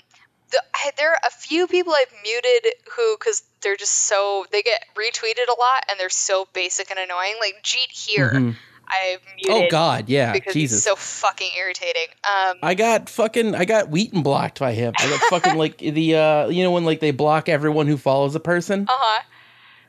the, 0.51 0.61
I, 0.73 0.91
there 0.97 1.11
are 1.11 1.19
a 1.25 1.31
few 1.31 1.67
people 1.67 1.93
I've 1.93 2.13
muted 2.23 2.73
who 2.95 3.17
because 3.17 3.43
they're 3.61 3.77
just 3.77 3.93
so 4.07 4.45
they 4.51 4.61
get 4.61 4.83
retweeted 4.95 5.47
a 5.47 5.59
lot 5.59 5.83
and 5.89 5.99
they're 5.99 6.09
so 6.09 6.47
basic 6.53 6.89
and 6.91 6.99
annoying. 6.99 7.35
Like 7.39 7.63
Jeet 7.63 7.91
Heer, 7.91 8.31
Mhm. 8.31 8.55
I've 8.87 9.19
Oh 9.49 9.67
God, 9.69 10.09
yeah, 10.09 10.33
because 10.33 10.53
Jesus. 10.53 10.77
he's 10.77 10.83
so 10.83 10.95
fucking 10.95 11.49
irritating. 11.57 12.07
Um, 12.23 12.57
I 12.61 12.73
got 12.73 13.09
fucking 13.09 13.55
I 13.55 13.65
got 13.65 13.89
Wheaton 13.89 14.21
blocked 14.23 14.59
by 14.59 14.73
him. 14.73 14.93
I 14.97 15.09
got 15.09 15.19
fucking 15.21 15.57
like 15.57 15.77
the 15.79 16.15
uh 16.15 16.47
you 16.49 16.63
know 16.63 16.71
when 16.71 16.85
like 16.85 16.99
they 16.99 17.11
block 17.11 17.49
everyone 17.49 17.87
who 17.87 17.97
follows 17.97 18.35
a 18.35 18.39
person. 18.39 18.83
uh 18.89 18.93
huh. 18.93 19.23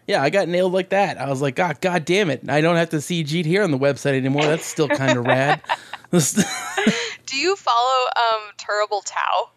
Yeah, 0.06 0.20
I 0.20 0.30
got 0.30 0.48
nailed 0.48 0.72
like 0.72 0.88
that. 0.88 1.16
I 1.18 1.28
was 1.30 1.40
like, 1.40 1.54
God, 1.54 1.80
God 1.80 2.04
damn 2.04 2.28
it! 2.28 2.48
I 2.48 2.60
don't 2.60 2.74
have 2.76 2.90
to 2.90 3.00
see 3.00 3.22
Jeet 3.22 3.44
Heer 3.44 3.62
on 3.62 3.70
the 3.70 3.78
website 3.78 4.16
anymore. 4.16 4.42
That's 4.44 4.66
still 4.66 4.88
kind 4.88 5.16
of 5.16 5.24
rad. 5.26 5.62
Do 6.12 7.36
you 7.36 7.56
follow 7.56 8.06
um 8.16 8.50
Terrible 8.58 9.00
Tao? 9.02 9.50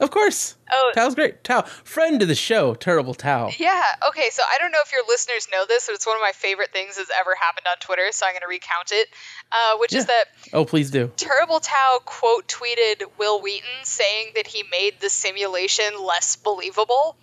Of 0.00 0.10
course, 0.10 0.56
Oh, 0.72 0.92
Tao's 0.94 1.14
great. 1.14 1.44
Tao, 1.44 1.62
friend 1.62 2.22
of 2.22 2.28
the 2.28 2.34
show, 2.34 2.74
terrible 2.74 3.12
Tao. 3.12 3.50
Yeah. 3.58 3.82
Okay. 4.08 4.28
So 4.30 4.42
I 4.50 4.56
don't 4.58 4.72
know 4.72 4.78
if 4.84 4.92
your 4.92 5.02
listeners 5.08 5.46
know 5.52 5.66
this, 5.66 5.86
but 5.86 5.94
it's 5.94 6.06
one 6.06 6.16
of 6.16 6.22
my 6.22 6.32
favorite 6.32 6.72
things 6.72 6.96
that's 6.96 7.10
ever 7.18 7.34
happened 7.34 7.66
on 7.70 7.76
Twitter. 7.80 8.08
So 8.12 8.24
I'm 8.26 8.32
going 8.32 8.40
to 8.42 8.46
recount 8.48 8.92
it, 8.92 9.08
uh, 9.52 9.76
which 9.78 9.92
is 9.94 10.06
that 10.06 10.24
Oh, 10.52 10.64
please 10.64 10.90
do. 10.90 11.12
Terrible 11.16 11.60
Tao 11.60 11.98
quote 12.04 12.48
tweeted 12.48 13.02
Wil 13.18 13.42
Wheaton 13.42 13.68
saying 13.84 14.32
that 14.36 14.46
he 14.46 14.64
made 14.70 14.94
the 15.00 15.10
simulation 15.10 15.86
less 16.02 16.36
believable. 16.36 17.16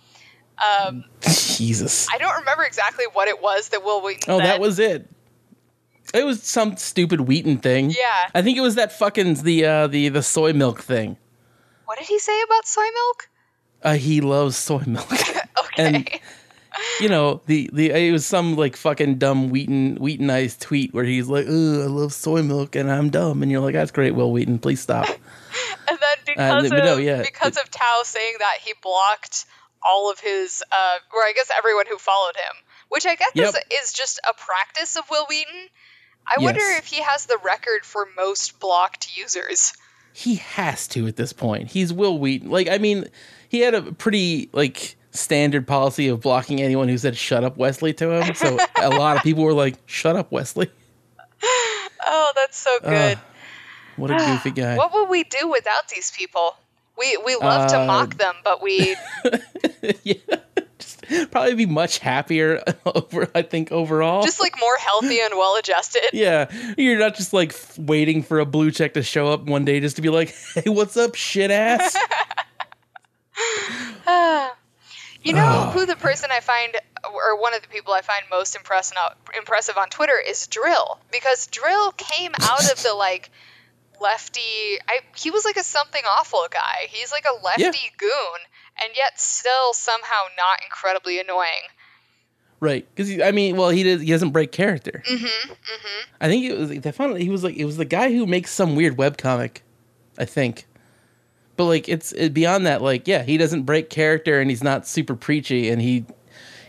Um, 0.58 1.04
Jesus. 1.22 2.06
I 2.12 2.18
don't 2.18 2.38
remember 2.40 2.62
exactly 2.64 3.06
what 3.12 3.28
it 3.28 3.42
was 3.42 3.70
that 3.70 3.82
Wil 3.84 4.02
Wheaton 4.02 4.24
Oh, 4.32 4.38
said. 4.38 4.46
that 4.46 4.60
was 4.60 4.78
it. 4.78 5.08
It 6.14 6.24
was 6.24 6.42
some 6.42 6.76
stupid 6.76 7.22
Wheaton 7.22 7.58
thing. 7.58 7.90
Yeah. 7.90 8.28
I 8.34 8.42
think 8.42 8.56
it 8.56 8.62
was 8.62 8.76
that 8.76 8.92
fucking 8.92 9.34
the 9.42 9.64
uh 9.66 9.86
the 9.88 10.08
the 10.10 10.22
soy 10.22 10.52
milk 10.52 10.80
thing. 10.80 11.16
What 11.88 11.96
did 11.96 12.06
he 12.06 12.18
say 12.18 12.38
about 12.42 12.66
soy 12.66 12.82
milk? 12.82 13.30
Uh, 13.82 13.94
he 13.94 14.20
loves 14.20 14.58
soy 14.58 14.82
milk. 14.86 15.08
Okay. 15.58 15.96
And- 15.96 16.10
you 17.00 17.08
know 17.08 17.40
the 17.46 17.70
the 17.72 17.90
it 17.90 18.12
was 18.12 18.26
some 18.26 18.54
like 18.56 18.76
fucking 18.76 19.16
dumb 19.18 19.48
Wheaton 19.50 19.96
Wheatonized 19.96 20.60
tweet 20.60 20.92
where 20.94 21.04
he's 21.04 21.26
like, 21.26 21.46
"Oh, 21.48 21.82
I 21.82 21.86
love 21.86 22.12
soy 22.12 22.42
milk 22.42 22.76
and 22.76 22.90
I'm 22.90 23.10
dumb," 23.10 23.42
and 23.42 23.50
you're 23.50 23.60
like, 23.60 23.74
"That's 23.74 23.90
great, 23.90 24.14
Wil 24.14 24.30
Wheaton. 24.30 24.58
Please 24.58 24.80
stop." 24.80 25.08
and 25.88 25.98
then 25.98 26.16
because 26.26 26.68
but 26.70 26.78
of 26.78 26.84
no, 26.84 26.96
yeah, 26.98 27.22
because 27.22 27.56
of 27.56 27.70
Tao 27.70 28.02
saying 28.04 28.34
that, 28.38 28.58
he 28.62 28.74
blocked 28.82 29.46
all 29.82 30.10
of 30.10 30.20
his, 30.20 30.62
uh, 30.70 30.94
or 31.14 31.20
I 31.22 31.32
guess 31.34 31.50
everyone 31.56 31.86
who 31.88 31.98
followed 31.98 32.36
him, 32.36 32.56
which 32.90 33.06
I 33.06 33.14
guess 33.16 33.32
Yep. 33.34 33.48
is, 33.70 33.84
is 33.84 33.92
just 33.92 34.20
a 34.28 34.34
practice 34.34 34.96
of 34.96 35.04
Wil 35.10 35.26
Wheaton. 35.28 35.68
I 36.26 36.42
wonder 36.42 36.60
if 36.60 36.86
he 36.86 37.02
has 37.02 37.26
the 37.26 37.38
record 37.42 37.84
for 37.84 38.06
most 38.16 38.60
blocked 38.60 39.16
users. 39.16 39.72
He 40.18 40.34
has 40.36 40.88
to 40.88 41.06
at 41.06 41.14
this 41.14 41.32
point. 41.32 41.68
He's 41.70 41.92
Wil 41.92 42.18
Wheaton. 42.18 42.50
Like, 42.50 42.68
I 42.68 42.78
mean, 42.78 43.04
he 43.48 43.60
had 43.60 43.74
a 43.74 43.82
pretty 43.92 44.48
like 44.52 44.96
standard 45.12 45.64
policy 45.64 46.08
of 46.08 46.20
blocking 46.20 46.60
anyone 46.60 46.88
who 46.88 46.98
said 46.98 47.16
"Shut 47.16 47.44
up, 47.44 47.56
Wesley" 47.56 47.92
to 47.94 48.10
him. 48.10 48.34
So 48.34 48.58
a 48.82 48.90
lot 48.90 49.16
of 49.16 49.22
people 49.22 49.44
were 49.44 49.52
like, 49.52 49.76
"Shut 49.86 50.16
up, 50.16 50.32
Wesley." 50.32 50.72
Oh, 52.04 52.32
that's 52.34 52.58
so 52.58 52.80
good. 52.80 53.16
What 53.94 54.10
a 54.10 54.16
goofy 54.16 54.50
guy. 54.60 54.76
What 54.76 54.92
would 54.92 55.08
we 55.08 55.22
do 55.22 55.48
without 55.48 55.86
these 55.88 56.10
people? 56.10 56.56
We 56.98 57.16
we 57.24 57.36
love 57.36 57.70
to 57.70 57.80
Uh, 57.82 57.86
mock 57.86 58.16
them, 58.16 58.34
but 58.42 58.60
we 58.60 58.96
yeah, 60.02 60.14
just 60.78 61.30
probably 61.30 61.54
be 61.54 61.66
much 61.66 61.98
happier 61.98 62.62
over. 62.86 63.28
I 63.34 63.42
think 63.42 63.72
overall. 63.72 64.22
just 64.22 64.40
like 64.40 64.54
more 64.60 64.76
healthy 64.78 65.20
and 65.20 65.34
well 65.36 65.56
adjusted. 65.56 66.02
yeah, 66.12 66.50
you're 66.76 66.98
not 66.98 67.14
just 67.16 67.32
like 67.32 67.54
waiting 67.76 68.22
for 68.22 68.38
a 68.40 68.46
blue 68.46 68.70
check 68.70 68.94
to 68.94 69.02
show 69.02 69.28
up 69.28 69.42
one 69.44 69.64
day 69.64 69.80
just 69.80 69.96
to 69.96 70.02
be 70.02 70.08
like, 70.08 70.34
"Hey, 70.54 70.70
what's 70.70 70.96
up, 70.96 71.14
shit 71.14 71.50
ass?" 71.50 71.96
you 75.22 75.32
know 75.34 75.44
Oh. 75.66 75.70
who 75.72 75.86
the 75.86 75.96
person 75.96 76.30
I 76.32 76.40
find 76.40 76.74
or 77.12 77.40
one 77.40 77.54
of 77.54 77.62
the 77.62 77.68
people 77.68 77.92
I 77.92 78.00
find 78.02 78.22
most 78.30 78.56
impressive 78.56 78.96
uh, 79.00 79.10
impressive 79.36 79.76
on 79.76 79.88
Twitter 79.88 80.14
is 80.26 80.48
Dril 80.50 80.98
because 81.12 81.46
Dril 81.48 81.96
came 81.96 82.32
out 82.40 82.70
of 82.72 82.82
the 82.82 82.94
like 82.94 83.30
lefty. 84.00 84.40
I 84.88 85.00
he 85.16 85.30
was 85.30 85.44
like 85.44 85.56
a 85.56 85.62
something 85.64 86.02
awful 86.18 86.46
guy. 86.50 86.86
He's 86.88 87.12
like 87.12 87.24
a 87.24 87.44
lefty 87.44 87.62
Yeah. 87.64 87.72
goon, 87.98 88.40
and 88.82 88.92
yet 88.96 89.18
still 89.20 89.72
somehow 89.72 90.24
not 90.36 90.58
incredibly 90.64 91.18
annoying. 91.20 91.68
Right, 92.60 92.86
because 92.94 93.20
I 93.20 93.30
mean, 93.30 93.56
well, 93.56 93.70
he 93.70 93.84
does. 93.84 94.00
He 94.00 94.08
doesn't 94.08 94.30
break 94.30 94.50
character. 94.50 95.02
Mm-hmm. 95.08 95.24
Mm-hmm. 95.26 96.10
I 96.20 96.26
think 96.26 96.44
it 96.44 96.58
was. 96.58 96.70
They 96.70 96.90
found 96.92 97.16
he 97.18 97.30
was 97.30 97.44
like 97.44 97.56
it 97.56 97.64
was 97.64 97.76
the 97.76 97.84
guy 97.84 98.12
who 98.12 98.26
makes 98.26 98.50
some 98.50 98.74
weird 98.74 98.96
webcomic, 98.96 99.58
I 100.18 100.24
think. 100.24 100.66
But 101.56 101.64
like 101.66 101.88
it's 101.88 102.10
it, 102.12 102.34
beyond 102.34 102.66
that. 102.66 102.82
Like 102.82 103.06
yeah, 103.06 103.22
he 103.22 103.36
doesn't 103.38 103.62
break 103.62 103.90
character 103.90 104.40
and 104.40 104.50
he's 104.50 104.62
not 104.64 104.88
super 104.88 105.14
preachy 105.14 105.68
and 105.68 105.80
he 105.80 106.04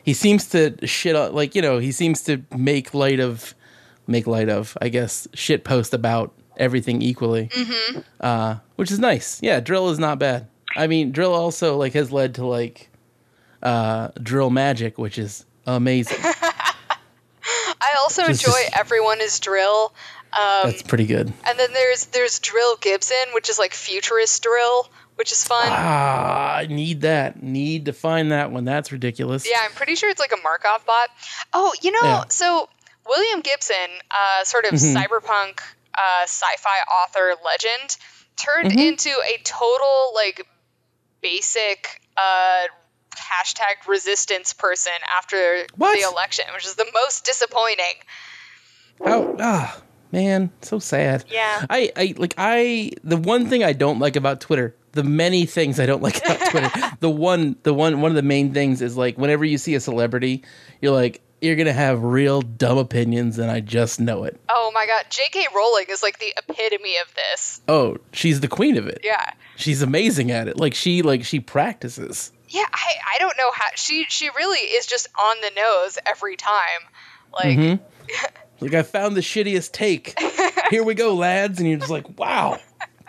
he 0.03 0.13
seems 0.13 0.47
to 0.49 0.75
shit 0.85 1.15
on 1.15 1.33
like 1.33 1.55
you 1.55 1.61
know 1.63 1.79
he 1.79 1.91
seems 1.91 2.21
to 2.23 2.43
make 2.55 2.93
light 2.93 3.19
of 3.19 3.55
make 4.05 4.27
light 4.27 4.49
of 4.49 4.77
I 4.79 4.89
guess 4.89 5.27
shit 5.33 5.63
post 5.63 5.93
about 5.95 6.33
everything 6.57 7.01
equally, 7.01 7.47
Mm-hmm. 7.47 7.99
uh, 8.19 8.57
which 8.75 8.91
is 8.91 8.99
nice. 8.99 9.39
Yeah, 9.41 9.59
dril 9.59 9.91
is 9.91 9.97
not 9.97 10.19
bad. 10.19 10.47
I 10.77 10.87
mean, 10.87 11.11
dril 11.13 11.31
also 11.31 11.77
like 11.77 11.93
has 11.93 12.11
led 12.11 12.35
to 12.35 12.45
like 12.45 12.89
uh, 13.63 14.09
dril 14.19 14.51
magic, 14.51 14.97
which 14.97 15.17
is 15.17 15.45
amazing. 15.65 16.17
I 17.81 17.95
also 18.01 18.25
Just- 18.27 18.45
enjoy 18.45 18.59
just- 18.59 18.77
Everyone 18.77 19.21
is 19.21 19.39
Dril. 19.39 19.91
Um, 20.31 20.69
That's 20.69 20.83
pretty 20.83 21.07
good. 21.07 21.33
and 21.47 21.57
then 21.57 21.73
there's 21.73 22.05
there's 22.07 22.39
Dril 22.39 22.79
Gibson, 22.81 23.17
which 23.33 23.49
is 23.49 23.57
like 23.57 23.73
futurist 23.73 24.43
dril, 24.43 24.87
which 25.15 25.31
is 25.31 25.43
fun. 25.43 25.65
Ah, 25.67 26.55
I 26.57 26.67
need 26.67 27.01
that. 27.01 27.41
Need 27.41 27.85
to 27.85 27.93
find 27.93 28.31
that 28.31 28.51
one. 28.51 28.63
That's 28.63 28.91
ridiculous. 28.91 29.49
Yeah, 29.49 29.57
I'm 29.63 29.71
pretty 29.71 29.95
sure 29.95 30.07
it's 30.09 30.19
like 30.19 30.31
a 30.31 30.41
Markov 30.43 30.85
bot. 30.85 31.09
Oh, 31.51 31.73
you 31.81 31.91
know, 31.91 31.99
Yeah. 32.03 32.23
so 32.29 32.69
William 33.07 33.41
Gibson, 33.41 33.75
uh, 34.11 34.43
sort 34.43 34.65
of 34.65 34.73
Mhm. 34.73 34.95
cyberpunk 34.95 35.61
uh, 35.97 36.23
sci-fi 36.23 36.77
author 37.03 37.33
legend, 37.43 37.97
turned 38.37 38.71
Mhm. 38.71 38.87
into 38.89 39.09
a 39.09 39.37
total 39.43 40.11
like 40.13 40.45
basic 41.21 42.01
uh, 42.17 42.63
hashtag 43.15 43.87
resistance 43.87 44.53
person 44.53 44.91
after 45.17 45.65
What? 45.75 45.99
the 45.99 46.07
election, 46.09 46.45
which 46.53 46.65
is 46.65 46.75
the 46.75 46.87
most 46.93 47.25
disappointing. 47.25 47.95
Oh, 49.01 49.35
ah 49.39 49.81
man, 50.11 50.51
so 50.61 50.79
sad. 50.79 51.23
Yeah. 51.29 51.65
I, 51.69 51.91
I 51.95 52.13
like 52.17 52.33
I 52.37 52.91
the 53.03 53.17
one 53.17 53.47
thing 53.47 53.63
I 53.63 53.73
don't 53.73 53.99
like 53.99 54.15
about 54.15 54.41
Twitter, 54.41 54.75
the 54.91 55.03
many 55.03 55.45
things 55.45 55.79
I 55.79 55.85
don't 55.85 56.01
like 56.07 56.17
about 56.17 56.39
Twitter, 56.51 56.71
the 56.99 57.09
one 57.09 57.55
the 57.63 57.73
one 57.73 58.01
one 58.01 58.11
of 58.11 58.15
the 58.15 58.21
main 58.21 58.53
things 58.53 58.81
is 58.81 58.97
like 58.97 59.17
whenever 59.17 59.45
you 59.45 59.57
see 59.57 59.75
a 59.75 59.79
celebrity, 59.79 60.43
you're 60.81 60.93
like 60.93 61.21
you're 61.41 61.55
gonna 61.55 61.73
have 61.73 62.03
real 62.03 62.41
dumb 62.41 62.77
opinions 62.77 63.37
and 63.39 63.49
I 63.49 63.59
just 63.59 63.99
know 63.99 64.23
it. 64.25 64.39
Oh 64.49 64.71
my 64.73 64.85
god, 64.85 65.05
J.K. 65.09 65.47
Rowling 65.55 65.85
is 65.89 66.01
like 66.03 66.19
the 66.19 66.33
epitome 66.37 66.95
of 66.97 67.13
this. 67.15 67.61
Oh, 67.67 67.97
she's 68.13 68.39
the 68.41 68.47
queen 68.47 68.77
of 68.77 68.87
it. 68.87 69.01
Yeah. 69.03 69.31
She's 69.55 69.81
amazing 69.81 70.31
at 70.31 70.47
it. 70.47 70.57
Like 70.57 70.73
she 70.75 71.01
like 71.01 71.23
she 71.25 71.39
practices. 71.39 72.31
Yeah, 72.49 72.65
I, 72.73 73.15
I 73.15 73.19
don't 73.19 73.37
know 73.37 73.51
how 73.53 73.67
she 73.75 74.05
she 74.09 74.29
really 74.35 74.59
is 74.59 74.85
just 74.85 75.07
on 75.19 75.37
the 75.41 75.51
nose 75.55 75.97
every 76.05 76.35
time. 76.35 76.57
Like 77.33 77.57
Mhm. 77.57 77.79
Like 78.61 78.73
I 78.73 78.83
found 78.83 79.15
the 79.15 79.21
shittiest 79.21 79.71
take. 79.71 80.19
Here 80.69 80.83
we 80.83 80.93
go, 80.93 81.15
lads, 81.15 81.59
and 81.61 81.69
you're 81.69 81.79
just 81.79 81.89
like, 81.89 82.19
wow, 82.19 82.59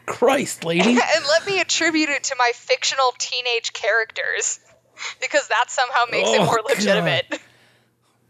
Christ, 0.07 0.65
lady. 0.65 0.91
and 0.91 1.01
let 1.29 1.45
me 1.45 1.61
attribute 1.61 2.09
it 2.09 2.23
to 2.25 2.37
my 2.39 2.53
fictional 2.55 3.13
teenage 3.19 3.73
characters 3.73 4.61
because 5.21 5.49
that 5.49 5.65
somehow 5.69 6.05
makes 6.11 6.31
it 6.31 6.39
Oh, 6.41 6.45
more 6.45 6.61
legitimate. 6.69 7.41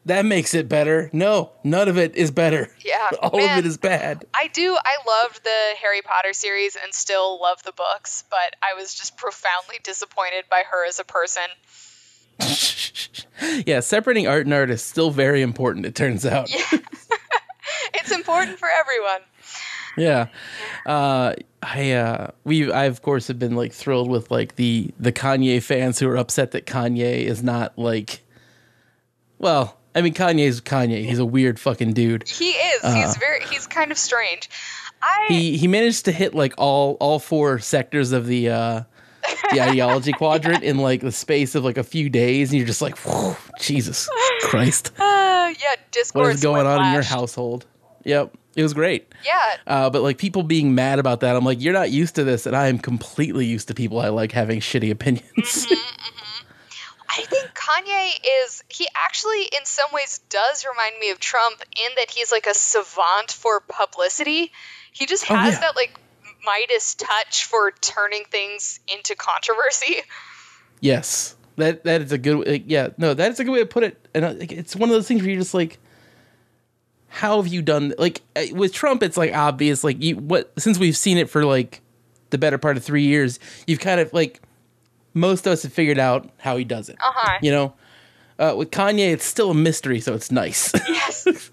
That 0.07 0.25
makes 0.25 0.55
it 0.55 0.69
better. 0.69 1.11
No, 1.13 1.53
none 1.63 1.89
of 1.89 1.99
it 1.99 2.17
is 2.17 2.31
better. 2.31 2.71
Yeah, 2.85 3.11
All 3.23 3.39
man. 3.39 3.59
of 3.59 3.65
it 3.65 3.69
is 3.69 3.77
bad. 3.77 4.25
I 4.33 4.49
do. 4.49 4.77
I 4.77 4.97
loved 5.07 5.45
the 5.45 5.75
Harry 5.83 6.01
Potter 6.03 6.33
series 6.33 6.77
and 6.83 6.95
still 6.95 7.41
love 7.41 7.63
the 7.63 7.73
books, 7.73 8.25
but 8.31 8.57
I 8.63 8.75
was 8.81 8.95
just 8.95 9.17
profoundly 9.19 9.77
disappointed 9.83 10.45
by 10.51 10.63
her 10.71 10.87
as 10.87 11.01
a 11.01 11.05
person. 11.05 11.43
yeah, 13.67 13.81
separating 13.81 14.27
art 14.27 14.47
and 14.47 14.55
art 14.55 14.71
is 14.71 14.83
still 14.83 15.11
very 15.11 15.43
important, 15.43 15.85
it 15.85 15.95
turns 15.95 16.25
out. 16.25 16.51
Yeah. 16.51 16.65
it's 17.95 18.11
important 18.11 18.59
for 18.59 18.69
everyone. 18.69 19.21
Yeah. 19.97 20.29
Uh 20.87 21.35
I 21.63 21.93
uh 21.93 22.31
we 22.45 22.73
I 22.73 22.85
of 22.85 23.03
course 23.03 23.29
have 23.29 23.39
been 23.39 23.55
like 23.55 23.73
thrilled 23.73 24.09
with 24.09 24.31
like 24.31 24.57
the 24.57 24.93
the 24.99 25.13
Kanye 25.13 25.63
fans 25.63 25.99
who 25.99 26.09
are 26.09 26.17
upset 26.17 26.53
that 26.53 26.65
Kanye 26.65 27.25
is 27.25 27.43
not 27.43 27.77
like 27.77 28.23
well, 29.39 29.80
I 29.95 30.03
mean 30.03 30.15
Kanye's 30.15 30.61
Kanye. 30.61 31.05
He's 31.05 31.19
a 31.19 31.25
weird 31.25 31.59
fucking 31.59 31.93
dude. 31.95 32.29
He 32.29 32.51
is. 32.51 32.83
he's 32.83 33.17
very. 33.17 33.45
He's 33.47 33.67
kind 33.67 33.91
of 33.91 33.99
strange. 33.99 34.49
I. 35.03 35.27
Uh. 35.29 35.33
He 35.33 35.57
he 35.57 35.69
managed 35.69 36.05
to 36.07 36.13
hit 36.13 36.35
like 36.35 36.55
all 36.59 36.97
all 37.01 37.19
four 37.19 37.59
sectors 37.59 38.13
of 38.13 38.27
the 38.27 38.51
uh 38.51 38.83
the 39.53 39.61
ideology 39.61 40.13
quadrant 40.13 40.63
in 40.63 40.79
like 40.79 41.01
the 41.01 41.13
space 41.13 41.55
of 41.55 41.65
like 41.65 41.77
a 41.77 41.85
few 41.85 42.09
days 42.09 42.51
and 42.51 42.59
you're 42.59 42.67
just 42.67 42.83
like 42.83 42.97
Jesus 43.61 44.09
Christ. 44.43 44.93
uh, 44.99 45.53
yeah. 45.61 45.75
Discord. 45.91 46.27
What 46.27 46.35
is 46.35 46.43
going 46.43 46.67
on 46.67 46.87
in 46.87 46.93
your 46.95 47.03
household? 47.03 47.67
Yep. 48.05 48.37
It 48.57 48.63
was 48.63 48.75
great. 48.75 49.13
Yeah. 49.25 49.57
Uh, 49.67 49.91
but 49.91 50.03
like 50.03 50.19
people 50.19 50.43
being 50.43 50.75
mad 50.75 50.99
about 50.99 51.21
that, 51.21 51.37
I'm 51.37 51.45
like, 51.45 51.61
you're 51.61 51.73
not 51.73 51.91
used 51.91 52.17
to 52.17 52.25
this, 52.25 52.47
and 52.47 52.57
I 52.57 52.67
am 52.67 52.79
completely 52.79 53.47
used 53.47 53.69
to 53.69 53.75
people 53.75 54.01
I 54.01 54.09
like 54.09 54.33
having 54.33 54.61
shitty 54.61 54.91
opinions. 54.91 55.25
Mm-hmm. 55.37 56.20
I 57.13 57.23
think 57.23 57.51
Kanye 57.55 58.11
is 58.45 58.63
he 58.69 58.87
actually 58.95 59.43
in 59.43 59.65
some 59.65 59.91
ways 59.93 60.21
does 60.29 60.65
remind 60.71 60.99
me 61.01 61.11
of 61.11 61.19
Trump 61.19 61.61
in 61.77 61.91
that 61.97 62.11
he's 62.11 62.31
like 62.31 62.47
a 62.47 62.55
savant 62.55 63.33
for 63.33 63.61
publicity. 63.61 64.53
He 64.93 65.07
just 65.07 65.29
Oh, 65.31 65.35
has 65.35 65.55
yeah. 65.55 65.61
that 65.61 65.77
like 65.77 65.99
Midas 66.45 66.95
touch 66.95 67.45
for 67.47 67.73
turning 67.73 68.25
things 68.31 68.79
into 68.95 69.15
controversy. 69.17 69.97
yes, 70.81 71.35
that 71.57 71.85
that 71.85 72.01
is 72.03 72.13
a 72.13 72.19
good. 72.19 72.47
Like, 72.47 72.65
yeah, 72.67 72.91
no, 72.97 73.13
that 73.13 73.33
is 73.33 73.41
a 73.41 73.45
good 73.45 73.53
way 73.53 73.59
to 73.61 73.67
put 73.67 73.83
it. 73.83 74.09
And 74.15 74.25
uh, 74.25 74.33
like, 74.39 74.53
it's 74.53 74.77
one 74.77 74.89
of 74.89 74.95
those 74.95 75.07
things 75.09 75.21
where 75.23 75.31
you're 75.31 75.41
just 75.41 75.53
like, 75.55 75.79
how 77.09 77.43
have 77.43 77.53
you 77.53 77.61
done? 77.61 77.93
Like 77.99 78.23
with 78.53 78.73
Trump, 78.73 79.03
it's 79.03 79.17
like 79.17 79.35
obvious. 79.35 79.83
Like 79.85 80.03
you, 80.03 80.17
what 80.17 80.53
since 80.59 80.79
we've 80.79 80.97
seen 80.97 81.19
it 81.19 81.29
for 81.29 81.45
like 81.45 81.81
the 82.31 82.39
better 82.39 82.57
part 82.59 82.77
of 82.77 82.85
three 82.85 83.05
years, 83.05 83.39
you've 83.67 83.81
kind 83.81 84.01
of 84.01 84.13
like 84.13 84.41
most 85.15 85.47
of 85.47 85.53
us 85.53 85.63
have 85.63 85.73
figured 85.73 85.99
out 85.99 86.31
how 86.39 86.57
he 86.57 86.65
does 86.65 86.89
it. 86.89 86.97
Uh-huh. 87.01 87.39
You 87.43 87.51
know, 87.51 87.75
uh, 88.39 88.55
with 88.57 88.71
Kanye, 88.71 89.13
it's 89.13 89.25
still 89.25 89.51
a 89.51 89.55
mystery, 89.55 90.01
so 90.01 90.15
it's 90.15 90.31
nice. 90.31 90.73
Yes. 90.89 91.51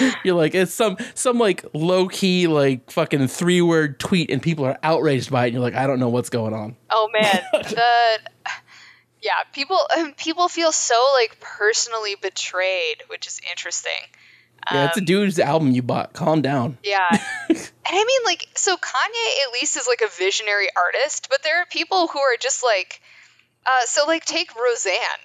You're 0.24 0.34
like 0.36 0.54
it's 0.54 0.72
some 0.72 0.96
some 1.14 1.38
like 1.38 1.64
low 1.74 2.08
key 2.08 2.46
like 2.46 2.90
fucking 2.90 3.28
three 3.28 3.60
word 3.60 3.98
tweet, 3.98 4.30
and 4.30 4.42
people 4.42 4.64
are 4.64 4.78
outraged 4.82 5.30
by 5.30 5.44
it. 5.44 5.48
And 5.48 5.54
you're 5.54 5.62
like, 5.62 5.74
I 5.74 5.86
don't 5.86 6.00
know 6.00 6.08
what's 6.08 6.30
going 6.30 6.54
on. 6.54 6.76
Oh 6.90 7.10
man, 7.12 7.42
the 7.52 8.18
yeah, 9.22 9.42
people 9.52 9.78
people 10.16 10.48
feel 10.48 10.72
so 10.72 10.94
like 11.14 11.38
personally 11.40 12.14
betrayed, 12.20 13.02
which 13.08 13.26
is 13.26 13.40
interesting. 13.50 13.92
Yeah, 14.72 14.86
it's 14.86 14.96
a 14.96 15.00
Um, 15.00 15.04
dude's 15.04 15.38
album 15.38 15.70
you 15.72 15.82
bought. 15.82 16.12
Calm 16.12 16.42
down. 16.42 16.78
Yeah. 16.82 17.08
and 17.48 17.58
I 17.86 18.04
mean, 18.04 18.20
like, 18.24 18.48
so 18.54 18.76
Kanye 18.76 19.46
at 19.46 19.52
least 19.52 19.76
is 19.76 19.86
like 19.86 20.00
a 20.00 20.08
visionary 20.18 20.68
artist, 20.76 21.28
but 21.30 21.42
there 21.42 21.60
are 21.62 21.66
people 21.66 22.08
who 22.08 22.18
are 22.18 22.36
just 22.40 22.62
like, 22.64 23.00
uh, 23.64 23.84
so 23.86 24.06
like, 24.06 24.24
take 24.24 24.54
Roseanne. 24.56 25.22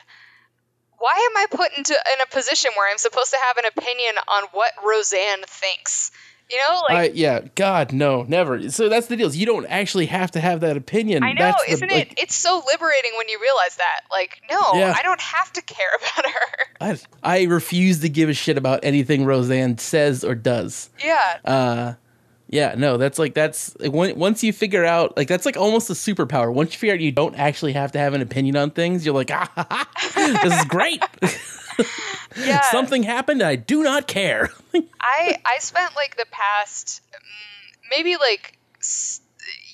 Why 0.99 1.29
am 1.31 1.37
I 1.37 1.47
put 1.49 1.75
into 1.75 1.93
in 1.93 2.21
a 2.21 2.29
position 2.31 2.71
where 2.77 2.89
I'm 2.91 2.99
supposed 2.99 3.31
to 3.31 3.37
have 3.47 3.57
an 3.57 3.65
opinion 3.75 4.15
on 4.27 4.43
what 4.51 4.71
Roseanne 4.85 5.41
thinks? 5.47 6.11
You 6.51 6.57
know, 6.57 6.83
I, 6.89 6.93
like, 6.93 7.11
yeah, 7.15 7.41
God, 7.55 7.93
no, 7.93 8.23
never. 8.23 8.69
So 8.71 8.89
that's 8.89 9.07
the 9.07 9.15
deal. 9.15 9.27
is 9.27 9.37
You 9.37 9.45
don't 9.45 9.65
actually 9.67 10.07
have 10.07 10.31
to 10.31 10.41
have 10.41 10.59
that 10.61 10.75
opinion. 10.75 11.23
I 11.23 11.31
know, 11.31 11.45
That's 11.45 11.63
isn't 11.69 11.89
like, 11.91 12.11
it? 12.11 12.19
It's 12.23 12.35
so 12.35 12.61
liberating 12.67 13.11
when 13.17 13.29
you 13.29 13.39
realize 13.41 13.77
that. 13.77 14.01
Like, 14.11 14.41
no, 14.51 14.59
Yeah. 14.73 14.93
I 14.97 15.01
don't 15.01 15.21
have 15.21 15.53
to 15.53 15.61
care 15.61 15.87
about 15.97 16.31
her. 16.31 16.99
I, 17.23 17.39
I 17.39 17.43
refuse 17.43 18.01
to 18.01 18.09
give 18.09 18.27
a 18.27 18.33
shit 18.33 18.57
about 18.57 18.81
anything 18.83 19.23
Roseanne 19.23 19.77
says 19.77 20.25
or 20.25 20.35
does. 20.35 20.89
yeah. 21.03 21.37
Uh, 21.45 21.93
yeah, 22.49 22.75
no, 22.77 22.97
that's 22.97 23.17
like 23.17 23.33
that's 23.33 23.73
when, 23.79 24.19
once 24.19 24.43
you 24.43 24.51
figure 24.51 24.83
out 24.83 25.15
like 25.15 25.29
that's 25.29 25.45
like 25.45 25.55
almost 25.55 25.89
a 25.89 25.93
superpower. 25.93 26.53
Once 26.53 26.73
you 26.73 26.79
figure 26.79 26.95
out 26.95 26.99
you 26.99 27.13
don't 27.13 27.33
actually 27.35 27.71
have 27.71 27.93
to 27.93 27.99
have 27.99 28.13
an 28.13 28.21
opinion 28.21 28.57
on 28.57 28.71
things, 28.71 29.05
you're 29.05 29.15
like, 29.15 29.31
ah, 29.33 29.49
ha, 29.55 29.65
ha, 29.69 30.39
this 30.43 30.59
is 30.59 30.65
great. 30.65 31.01
Yeah. 32.37 32.61
Something 32.71 33.03
happened. 33.03 33.41
I 33.43 33.55
do 33.57 33.83
not 33.83 34.07
care. 34.07 34.49
I 35.01 35.37
I 35.45 35.57
spent 35.59 35.95
like 35.95 36.15
the 36.17 36.25
past 36.31 37.01
mm, 37.13 37.77
maybe 37.89 38.15
like 38.17 38.57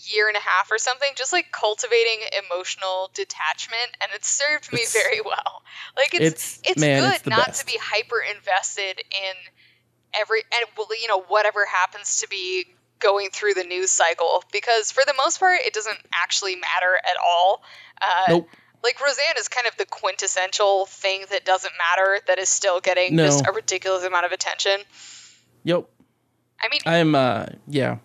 year 0.10 0.28
and 0.28 0.38
a 0.38 0.40
half 0.40 0.72
or 0.72 0.78
something 0.78 1.10
just 1.16 1.34
like 1.34 1.52
cultivating 1.52 2.20
emotional 2.46 3.12
detachment 3.14 3.90
and 4.02 4.10
it 4.16 4.24
served 4.24 4.72
me 4.72 4.80
It's- 4.82 4.94
very 4.94 5.22
well. 5.22 5.62
Like 5.96 6.14
it's 6.14 6.24
it's- 6.26 6.60
it's, 6.64 6.82
man, 6.82 7.02
good 7.04 7.16
it's 7.16 7.26
not 7.28 7.48
best. 7.48 7.60
to 7.62 7.66
be 7.66 7.78
hyper 7.80 8.20
invested 8.36 9.00
in 9.00 9.34
every 10.14 10.42
and 10.54 10.66
you 11.02 11.08
know 11.08 11.22
whatever 11.24 11.66
happens 11.66 12.22
to 12.22 12.28
be 12.30 12.66
going 13.00 13.30
through 13.32 13.54
the 13.54 13.64
news 13.64 13.92
cycle 13.92 14.44
because 14.52 14.92
for 14.92 15.04
the 15.06 15.14
most 15.18 15.40
part 15.40 15.60
it 15.66 15.74
doesn't 15.74 16.00
actually 16.16 16.56
matter 16.56 16.96
at 16.96 17.18
all. 17.24 17.62
Uh, 18.02 18.26
Nope. 18.30 18.50
Like 18.84 19.00
Roseanne 19.02 19.38
is 19.38 19.48
kind 19.48 19.68
of 19.68 19.76
the 19.78 19.86
quintessential 19.86 20.86
thing 20.86 21.24
that 21.32 21.46
doesn't 21.46 21.74
matter 21.78 22.20
that 22.28 22.38
is 22.40 22.48
still 22.50 22.80
getting 22.80 23.16
No. 23.16 23.26
just 23.26 23.46
a 23.46 23.52
ridiculous 23.52 24.04
amount 24.04 24.26
of 24.26 24.32
attention. 24.32 24.80
Yep. 25.64 25.86
I 26.62 26.68
mean, 26.70 26.80
I'm. 26.86 27.16
uh 27.16 27.48
Yeah. 27.68 27.98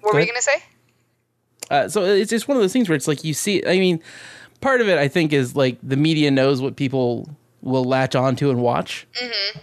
what 0.00 0.12
go 0.12 0.18
were 0.18 0.20
you 0.20 0.26
gonna 0.26 0.42
say? 0.42 0.62
Uh, 1.70 1.88
so 1.88 2.04
it's 2.04 2.30
just 2.30 2.48
one 2.48 2.56
of 2.56 2.62
those 2.62 2.72
things 2.72 2.88
where 2.88 2.96
it's 2.96 3.08
like 3.08 3.24
you 3.24 3.34
see. 3.34 3.64
I 3.66 3.78
mean, 3.78 4.00
part 4.60 4.80
of 4.80 4.88
it 4.88 4.98
I 4.98 5.08
think 5.08 5.32
is 5.32 5.56
like 5.56 5.78
the 5.82 5.96
media 5.96 6.30
knows 6.30 6.60
what 6.60 6.76
people 6.76 7.28
will 7.62 7.84
latch 7.84 8.14
onto 8.14 8.50
and 8.50 8.60
watch, 8.60 9.06
mm-hmm. 9.20 9.58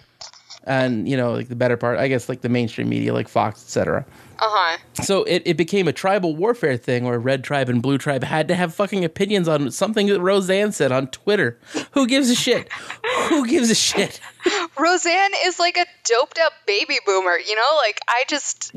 and 0.64 1.08
you 1.08 1.16
know, 1.16 1.32
like 1.32 1.48
the 1.48 1.56
better 1.56 1.76
part, 1.76 1.98
I 1.98 2.08
guess, 2.08 2.28
like 2.28 2.40
the 2.40 2.48
mainstream 2.48 2.88
media, 2.88 3.12
like 3.12 3.28
Fox, 3.28 3.62
etc. 3.62 4.04
Uh 4.40 4.48
huh. 4.48 4.78
So 5.02 5.24
it, 5.24 5.42
it 5.44 5.56
became 5.58 5.86
a 5.86 5.92
tribal 5.92 6.34
warfare 6.34 6.78
thing 6.78 7.04
where 7.04 7.18
red 7.18 7.44
tribe 7.44 7.68
and 7.68 7.82
blue 7.82 7.98
tribe 7.98 8.24
had 8.24 8.48
to 8.48 8.54
have 8.54 8.74
fucking 8.74 9.04
opinions 9.04 9.48
on 9.48 9.70
something 9.70 10.06
that 10.06 10.20
Roseanne 10.20 10.72
said 10.72 10.92
on 10.92 11.08
Twitter. 11.08 11.58
Who 11.92 12.06
gives 12.06 12.30
a 12.30 12.34
shit? 12.34 12.72
Who 13.28 13.46
gives 13.46 13.70
a 13.70 13.74
shit? 13.74 14.18
Roseanne 14.78 15.32
is 15.44 15.58
like 15.58 15.76
a 15.76 15.84
doped 16.04 16.38
up 16.38 16.52
baby 16.66 16.98
boomer, 17.04 17.36
you 17.36 17.54
know? 17.54 17.78
Like 17.84 18.00
I 18.08 18.24
just 18.28 18.72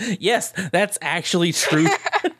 Yes, 0.20 0.52
that's 0.70 0.98
actually 1.00 1.52
true. 1.52 1.86
uh, 2.26 2.30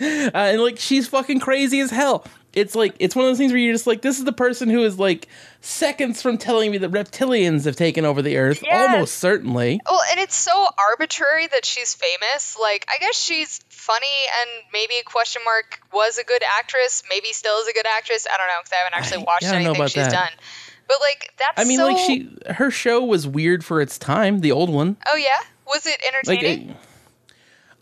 and 0.00 0.60
like 0.60 0.78
she's 0.78 1.08
fucking 1.08 1.40
crazy 1.40 1.80
as 1.80 1.90
hell. 1.90 2.26
It's 2.54 2.74
like 2.74 2.94
it's 3.00 3.16
one 3.16 3.24
of 3.24 3.30
those 3.30 3.38
things 3.38 3.52
where 3.52 3.60
you're 3.60 3.72
just 3.74 3.86
like, 3.86 4.02
this 4.02 4.18
is 4.18 4.24
the 4.24 4.32
person 4.32 4.68
who 4.70 4.84
is 4.84 4.98
like 4.98 5.28
seconds 5.60 6.22
from 6.22 6.38
telling 6.38 6.70
me 6.70 6.78
that 6.78 6.90
reptilians 6.92 7.64
have 7.64 7.76
taken 7.76 8.04
over 8.04 8.22
the 8.22 8.36
earth. 8.36 8.62
Yes. 8.62 8.92
Almost 8.92 9.16
certainly. 9.16 9.80
Well, 9.88 10.00
and 10.10 10.20
it's 10.20 10.36
so 10.36 10.66
arbitrary 10.90 11.46
that 11.48 11.64
she's 11.64 11.94
famous. 11.94 12.56
Like, 12.60 12.86
I 12.88 12.98
guess 13.00 13.16
she's 13.20 13.60
funny 13.68 14.06
and 14.40 14.50
maybe 14.72 14.94
question 15.04 15.42
mark 15.44 15.80
was 15.92 16.18
a 16.18 16.24
good 16.24 16.42
actress, 16.58 17.02
maybe 17.10 17.32
still 17.32 17.58
is 17.60 17.68
a 17.68 17.72
good 17.72 17.86
actress. 17.86 18.26
I 18.32 18.36
don't 18.38 18.46
know 18.46 18.54
because 18.62 18.72
I 18.72 18.76
haven't 18.76 18.94
actually 18.98 19.24
watched 19.24 19.46
I 19.46 19.56
anything 19.56 19.86
she's 19.86 19.94
that. 19.94 20.12
done. 20.12 20.30
But 20.86 20.98
like, 21.00 21.32
that's 21.38 21.60
I 21.60 21.64
mean, 21.64 21.78
so... 21.78 21.86
like 21.86 21.98
she, 21.98 22.28
her 22.52 22.70
show 22.70 23.04
was 23.04 23.26
weird 23.26 23.64
for 23.64 23.80
its 23.80 23.98
time. 23.98 24.40
The 24.40 24.52
old 24.52 24.70
one. 24.70 24.96
Oh 25.10 25.16
yeah, 25.16 25.30
was 25.66 25.86
it 25.86 25.98
Like, 26.26 26.38
entertaining? 26.38 26.70
it- 26.70 26.76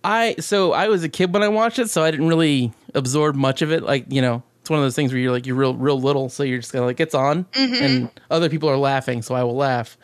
I 0.05 0.35
so 0.41 0.73
I 0.73 0.89
was 0.89 1.05
a 1.05 1.09
kid 1.09 1.33
when 1.33 1.43
I 1.43 1.49
watched 1.49 1.79
it, 1.79 1.89
so 1.89 2.03
I 2.03 2.11
didn't 2.11 2.27
really 2.29 2.73
absorb 2.95 3.37
much 3.37 3.63
of 3.63 3.71
it. 3.71 3.83
Like 3.85 4.07
you 4.09 4.21
know, 4.21 4.43
it's 4.63 4.71
one 4.71 4.79
of 4.79 4.85
those 4.85 4.95
things 4.97 5.13
where 5.13 5.21
you're 5.21 5.33
like 5.33 5.45
you're 5.47 5.57
real 5.57 5.75
real 5.75 6.01
little, 6.01 6.29
so 6.31 6.43
you're 6.43 6.59
just 6.61 6.73
kind 6.73 6.83
of 6.83 6.87
like 6.87 6.99
it's 7.01 7.15
on, 7.15 7.45
Mm-hmm. 7.53 7.85
and 7.85 8.11
other 8.31 8.49
people 8.49 8.71
are 8.71 8.77
laughing, 8.79 9.21
so 9.23 9.35
I 9.35 9.43
will 9.45 9.57
laugh. 9.57 9.99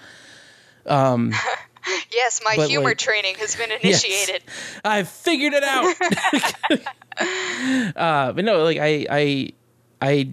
yes, 0.86 2.40
my 2.44 2.54
humor 2.66 2.86
like- 2.90 2.98
training 2.98 3.36
has 3.36 3.54
been 3.56 3.70
Yes. 3.82 4.04
initiated. 4.04 4.42
I 4.84 5.04
figured 5.04 5.52
it 5.54 5.62
out. 5.64 5.94
uh, 7.96 8.32
but 8.32 8.44
no, 8.44 8.62
like 8.64 8.78
I, 8.78 9.06
I, 9.10 9.50
I, 10.00 10.30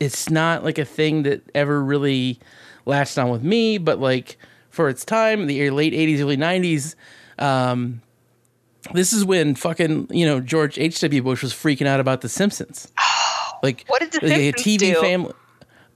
it's 0.00 0.28
not 0.30 0.64
like 0.64 0.78
a 0.78 0.84
thing 0.84 1.22
that 1.24 1.42
ever 1.54 1.82
really 1.82 2.38
latched 2.86 3.18
on 3.18 3.30
with 3.30 3.42
me. 3.42 3.78
But 3.78 3.98
like 4.00 4.36
for 4.70 4.88
its 4.88 5.04
time, 5.04 5.46
the 5.46 5.70
late 5.70 5.92
'80s, 5.92 6.20
early 6.20 6.36
'90s, 6.36 6.94
um, 7.38 8.02
this 8.92 9.12
is 9.12 9.24
when 9.24 9.54
fucking 9.54 10.08
you 10.10 10.26
know 10.26 10.40
George 10.40 10.78
H. 10.78 11.00
W. 11.00 11.22
Bush 11.22 11.42
was 11.42 11.52
freaking 11.54 11.86
out 11.86 12.00
about 12.00 12.20
The 12.20 12.28
Simpsons. 12.28 12.92
Like 13.64 13.84
What 13.88 14.00
did 14.00 14.12
The 14.12 14.26
like, 14.26 14.36
Simpsons 14.56 14.66
TV 14.76 14.78
do? 14.94 15.00
family. 15.00 15.32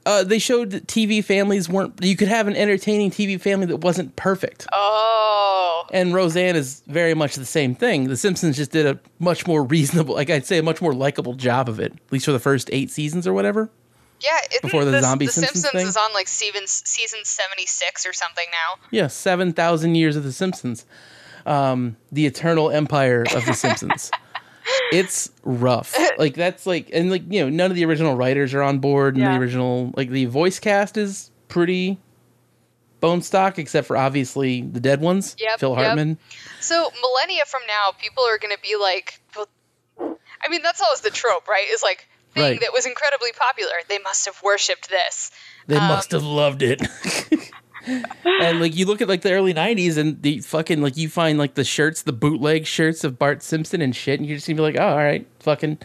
Uh, 0.06 0.24
they 0.24 0.38
showed 0.38 0.70
that 0.70 0.86
TV 0.86 1.22
families 1.22 1.68
weren't. 1.68 2.02
You 2.02 2.16
could 2.16 2.28
have 2.28 2.48
an 2.48 2.56
entertaining 2.56 3.10
TV 3.10 3.38
family 3.38 3.66
that 3.66 3.76
wasn't 3.78 4.16
perfect. 4.16 4.66
Oh, 4.72 5.84
And 5.92 6.14
Roseanne 6.14 6.56
is 6.56 6.82
very 6.86 7.12
much 7.14 7.34
the 7.36 7.44
same 7.44 7.74
thing. 7.74 8.08
The 8.08 8.16
Simpsons 8.16 8.56
just 8.56 8.70
did 8.70 8.86
a 8.86 8.98
much 9.18 9.46
more 9.46 9.62
reasonable, 9.62 10.14
like 10.14 10.30
I'd 10.30 10.46
say, 10.46 10.56
a 10.58 10.62
much 10.62 10.80
more 10.80 10.94
likable 10.94 11.34
job 11.34 11.68
of 11.68 11.78
it, 11.78 11.92
at 11.92 12.12
least 12.12 12.24
for 12.24 12.32
the 12.32 12.38
first 12.38 12.70
eight 12.72 12.90
seasons 12.90 13.26
or 13.26 13.34
whatever. 13.34 13.70
yeah. 14.22 14.38
Before 14.62 14.86
the 14.86 14.92
the, 14.92 15.02
zombie 15.02 15.26
the 15.26 15.32
Simpsons 15.32 15.60
Simpsons 15.62 15.80
thing? 15.82 15.88
is 15.88 15.96
on 15.98 16.12
like 16.14 16.26
season 16.28 16.62
season 16.66 17.20
seventy 17.24 17.66
six 17.66 18.06
or 18.06 18.14
something 18.14 18.46
now. 18.50 18.82
Yeah, 18.90 19.08
seven 19.08 19.52
thousand 19.52 19.94
years 19.96 20.16
of 20.16 20.24
The 20.24 20.32
Simpsons, 20.32 20.86
um, 21.44 21.96
the 22.10 22.24
eternal 22.24 22.70
empire 22.70 23.24
of 23.34 23.44
The 23.44 23.52
Simpsons. 23.52 24.10
it's 24.92 25.30
rough. 25.42 25.96
Like 26.18 26.34
that's 26.34 26.66
like, 26.66 26.90
and 26.92 27.10
like 27.10 27.22
you 27.30 27.42
know, 27.42 27.48
none 27.48 27.70
of 27.70 27.74
the 27.76 27.84
original 27.84 28.14
writers 28.16 28.54
are 28.54 28.62
on 28.62 28.78
board, 28.78 29.14
and 29.14 29.22
Yeah. 29.24 29.34
the 29.34 29.40
original 29.40 29.92
like 29.96 30.10
the 30.10 30.24
voice 30.26 30.58
cast 30.58 30.96
is 30.96 31.30
pretty 31.48 31.98
bone 33.00 33.22
stock, 33.22 33.58
except 33.58 33.86
for 33.86 33.96
obviously 33.96 34.62
the 34.62 34.80
dead 34.80 35.00
ones. 35.00 35.36
Yep, 35.38 35.60
Phil 35.60 35.70
yep. 35.76 35.78
Hartman. 35.84 36.18
So 36.60 36.90
millennia 37.00 37.44
from 37.46 37.62
now, 37.68 37.92
people 37.98 38.24
are 38.24 38.38
going 38.38 38.54
to 38.54 38.60
be 38.62 38.74
like, 38.76 39.20
well, 39.36 39.48
I 40.44 40.48
mean, 40.50 40.62
that's 40.62 40.80
always 40.82 41.00
the 41.02 41.10
trope, 41.10 41.46
right? 41.48 41.66
Is 41.72 41.82
like 41.82 42.08
thing 42.34 42.42
Right. 42.42 42.60
that 42.60 42.72
was 42.72 42.86
incredibly 42.86 43.30
popular. 43.32 43.72
They 43.88 43.98
must 44.00 44.26
have 44.26 44.40
worshipped 44.42 44.88
this. 44.90 45.30
They 45.68 45.76
Um, 45.76 45.88
must 45.88 46.10
have 46.12 46.24
loved 46.24 46.62
it. 46.62 46.82
and 47.88 48.60
like 48.60 48.76
you 48.76 48.86
look 48.86 49.00
at 49.00 49.08
like 49.08 49.22
the 49.22 49.32
early 49.32 49.54
'90s, 49.54 49.96
and 49.96 50.20
the 50.22 50.40
fucking 50.40 50.82
like 50.82 50.96
you 50.96 51.08
find 51.08 51.38
like 51.38 51.54
the 51.54 51.64
shirts, 51.64 52.02
the 52.02 52.12
bootleg 52.12 52.66
shirts 52.66 53.04
of 53.04 53.18
Bart 53.18 53.42
Simpson 53.42 53.80
and 53.82 53.94
shit, 53.96 54.20
and 54.20 54.28
you're 54.28 54.36
just 54.36 54.46
gonna 54.46 54.56
be 54.56 54.62
like, 54.62 54.76
oh, 54.76 54.88
all 54.88 54.96
right, 54.96 55.26
fucking. 55.40 55.78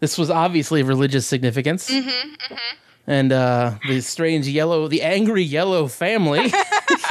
This 0.00 0.18
was 0.18 0.28
obviously 0.28 0.80
of 0.82 0.88
religious 0.88 1.26
significance. 1.26 1.90
Mm-hmm, 1.90 2.54
And 3.06 3.32
uh, 3.32 3.78
the 3.88 4.02
strange 4.02 4.46
yellow, 4.46 4.86
the 4.86 5.00
angry 5.02 5.42
yellow 5.42 5.86
family, 5.88 6.52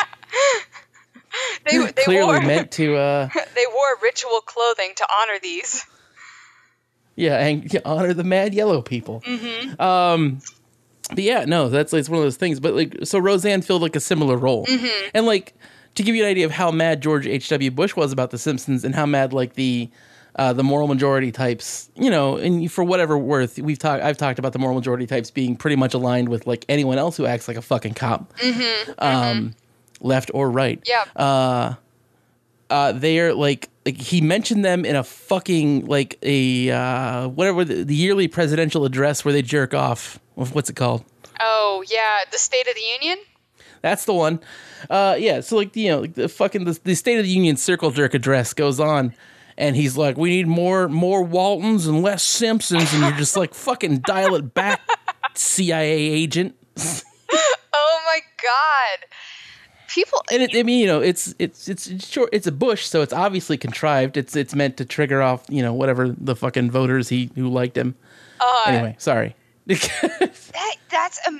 They 1.65 1.77
they 1.77 2.03
clearly 2.03 2.25
wore 2.27 2.41
meant 2.41 2.71
to, 2.73 2.95
uh, 2.95 3.29
they 3.55 3.65
wore 3.73 3.97
ritual 4.01 4.41
clothing 4.41 4.91
to 4.97 5.07
honor 5.21 5.39
these. 5.41 5.85
yeah, 7.15 7.39
and 7.45 7.81
honor 7.85 8.13
the 8.13 8.23
mad 8.23 8.53
yellow 8.53 8.81
people. 8.81 9.21
Mm-hmm. 9.25 9.81
Um, 9.81 10.39
yeah, 11.21 11.45
no, 11.45 11.69
that's 11.69 11.93
it's 11.93 12.09
one 12.09 12.17
of 12.17 12.23
those 12.25 12.37
things. 12.37 12.59
But 12.59 12.73
like, 12.73 12.97
so 13.03 13.19
Roseanne 13.19 13.61
filled 13.61 13.83
like 13.83 13.95
a 13.95 13.99
similar 13.99 14.35
role, 14.37 14.65
Mm-hmm. 14.65 15.09
and 15.13 15.25
like 15.27 15.53
to 15.95 16.01
give 16.03 16.15
you 16.15 16.23
an 16.23 16.29
idea 16.29 16.45
of 16.45 16.51
how 16.51 16.71
mad 16.71 17.01
George 17.01 17.27
H. 17.27 17.49
W. 17.49 17.69
Bush 17.69 17.95
was 17.95 18.11
about 18.11 18.31
The 18.31 18.37
Simpsons, 18.39 18.83
and 18.83 18.95
how 18.95 19.05
mad 19.05 19.31
like 19.33 19.53
the 19.53 19.89
uh, 20.35 20.51
the 20.51 20.63
moral 20.63 20.87
majority 20.87 21.31
types, 21.31 21.91
you 21.95 22.09
know, 22.09 22.37
and 22.37 22.71
for 22.71 22.83
whatever 22.83 23.15
worth, 23.17 23.59
we've 23.59 23.77
talked. 23.77 24.03
I've 24.03 24.17
talked 24.17 24.39
about 24.39 24.51
the 24.53 24.57
moral 24.57 24.75
majority 24.75 25.05
types 25.05 25.29
being 25.29 25.55
pretty 25.55 25.75
much 25.75 25.93
aligned 25.93 26.29
with 26.29 26.47
like 26.47 26.65
anyone 26.67 26.97
else 26.97 27.15
who 27.17 27.27
acts 27.27 27.47
like 27.47 27.57
a 27.57 27.61
fucking 27.61 27.93
cop, 27.93 28.33
um, 28.97 29.53
left 30.01 30.31
or 30.33 30.49
right. 30.49 30.81
Yeah. 30.87 31.75
Uh, 32.69 32.91
they 32.93 33.19
are 33.19 33.33
like 33.35 33.69
like 33.85 33.97
he 33.97 34.21
mentioned 34.21 34.65
them 34.65 34.85
in 34.85 34.95
a 34.95 35.03
fucking 35.03 35.85
like 35.85 36.17
a 36.23 36.71
uh, 36.71 37.27
whatever 37.27 37.63
the, 37.63 37.83
the 37.83 37.93
yearly 37.95 38.27
presidential 38.27 38.85
address 38.85 39.23
where 39.23 39.33
they 39.33 39.43
jerk 39.43 39.73
off. 39.75 40.19
What's 40.35 40.69
it 40.69 40.75
called? 40.75 41.03
oh 41.39 41.83
yeah, 41.89 42.19
the 42.31 42.37
State 42.37 42.67
of 42.67 42.75
the 42.75 42.81
Union. 42.81 43.17
That's 43.81 44.05
the 44.05 44.13
one. 44.13 44.39
Uh, 44.89 45.15
yeah. 45.19 45.41
So 45.41 45.55
like 45.57 45.75
you 45.75 45.89
know 45.89 45.99
like 46.01 46.13
the 46.13 46.29
fucking 46.29 46.63
the, 46.65 46.79
the 46.83 46.95
State 46.95 47.17
of 47.17 47.23
the 47.25 47.29
Union 47.31 47.57
circle 47.57 47.91
jerk 47.91 48.13
address 48.13 48.53
goes 48.53 48.79
on, 48.79 49.13
and 49.57 49.75
he's 49.75 49.97
like, 49.97 50.17
"We 50.17 50.29
need 50.29 50.47
more 50.47 50.87
more 50.87 51.21
Waltons 51.23 51.85
and 51.87 52.01
less 52.01 52.23
Simpsons," 52.23 52.93
and 52.93 53.01
you're 53.03 53.11
just 53.13 53.35
like, 53.35 53.53
"Fucking 53.53 53.99
dial 54.05 54.35
it 54.35 54.53
back, 54.53 54.81
CIA 55.35 55.91
agent." 55.97 56.55
Oh 57.75 58.01
my 58.05 58.19
god. 58.43 59.07
People 59.89 60.21
And 60.31 60.43
it, 60.43 60.55
I 60.55 60.61
mean, 60.63 60.79
you 60.79 60.85
know, 60.87 61.01
it's 61.01 61.33
it's 61.39 61.67
it's 61.67 61.87
it's 61.87 62.07
short. 62.07 62.29
It's 62.31 62.45
a 62.45 62.51
Bush, 62.51 62.85
so 62.85 63.01
it's 63.01 63.13
obviously 63.13 63.57
contrived. 63.57 64.17
It's 64.17 64.35
it's 64.35 64.53
meant 64.53 64.77
to 64.77 64.85
trigger 64.85 65.21
off, 65.21 65.43
you 65.49 65.61
know, 65.63 65.73
whatever 65.73 66.09
the 66.09 66.35
fucking 66.35 66.69
voters 66.69 67.09
he 67.09 67.31
who 67.35 67.49
liked 67.49 67.75
him. 67.77 67.95
uh, 68.39 68.63
Anyway, 68.67 68.95
sorry. 68.99 69.35
That 69.67 70.75
that's 70.89 71.19
um, 71.27 71.39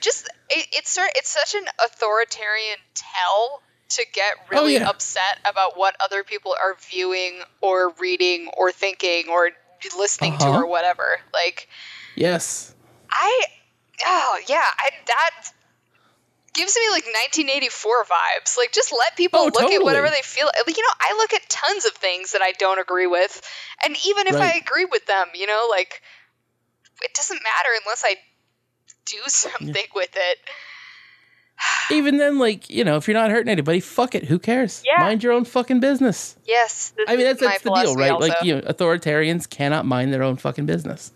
just 0.00 0.26
it, 0.50 0.66
it's 0.72 0.98
it's 0.98 1.30
such 1.30 1.54
an 1.60 1.66
authoritarian 1.84 2.76
tell 2.94 3.62
to 3.90 4.06
get 4.12 4.34
really 4.50 4.76
Oh, 4.76 4.80
yeah. 4.80 4.88
upset 4.88 5.38
about 5.48 5.76
what 5.76 5.96
other 6.02 6.22
people 6.22 6.54
are 6.62 6.76
viewing 6.90 7.40
or 7.60 7.92
reading 8.00 8.48
or 8.56 8.70
thinking 8.72 9.24
or 9.30 9.50
listening 9.98 10.38
to 10.38 10.44
Uh-huh. 10.46 10.60
or 10.60 10.66
whatever. 10.66 11.20
Like 11.32 11.68
yes. 12.16 12.74
I 13.10 13.42
oh 14.06 14.38
yeah, 14.48 14.62
I 14.78 14.90
that 15.06 15.52
gives 16.52 16.76
me 16.76 16.82
like 16.90 17.04
1984 17.04 18.04
vibes. 18.04 18.56
Like 18.58 18.72
just 18.72 18.92
let 18.92 19.16
people 19.16 19.40
Oh, 19.40 19.44
look 19.52 19.72
at 19.72 19.82
whatever 19.82 20.08
they 20.08 20.22
feel. 20.22 20.46
Like 20.66 20.76
you 20.76 20.82
know, 20.82 20.94
I 21.00 21.14
look 21.16 21.32
at 21.32 21.48
tons 21.48 21.84
of 21.84 21.92
things 21.92 22.32
that 22.32 22.42
I 22.42 22.52
don't 22.52 22.78
agree 22.78 23.06
with, 23.06 23.40
and 23.84 23.96
even 24.06 24.26
if 24.26 24.36
I 24.36 24.52
agree 24.58 24.84
with 24.84 25.06
them, 25.06 25.26
you 25.34 25.46
know, 25.46 25.68
like 25.70 26.02
it 27.02 27.14
doesn't 27.14 27.40
matter 27.42 27.68
unless 27.84 28.04
I 28.04 28.16
do 29.06 29.18
something 29.26 29.86
with 29.94 30.14
it. 30.14 30.38
Even 31.90 32.16
then, 32.18 32.38
like 32.38 32.70
you 32.70 32.84
know, 32.84 32.96
if 32.96 33.08
you're 33.08 33.16
not 33.16 33.30
hurting 33.30 33.50
anybody, 33.50 33.80
fuck 33.80 34.14
it. 34.14 34.24
Who 34.24 34.38
cares? 34.38 34.82
Yeah. 34.84 35.02
Mind 35.02 35.22
your 35.22 35.32
own 35.32 35.44
fucking 35.44 35.80
business. 35.80 36.36
Yes, 36.46 36.92
I 37.06 37.16
mean, 37.16 37.26
that's 37.26 37.40
that's 37.40 37.62
the 37.62 37.74
deal, 37.74 37.94
right? 37.94 38.12
Also. 38.12 38.28
Like 38.28 38.42
you 38.42 38.56
know, 38.56 38.60
authoritarians 38.62 39.48
cannot 39.48 39.86
mind 39.86 40.12
their 40.12 40.22
own 40.22 40.36
fucking 40.36 40.66
business. 40.66 41.12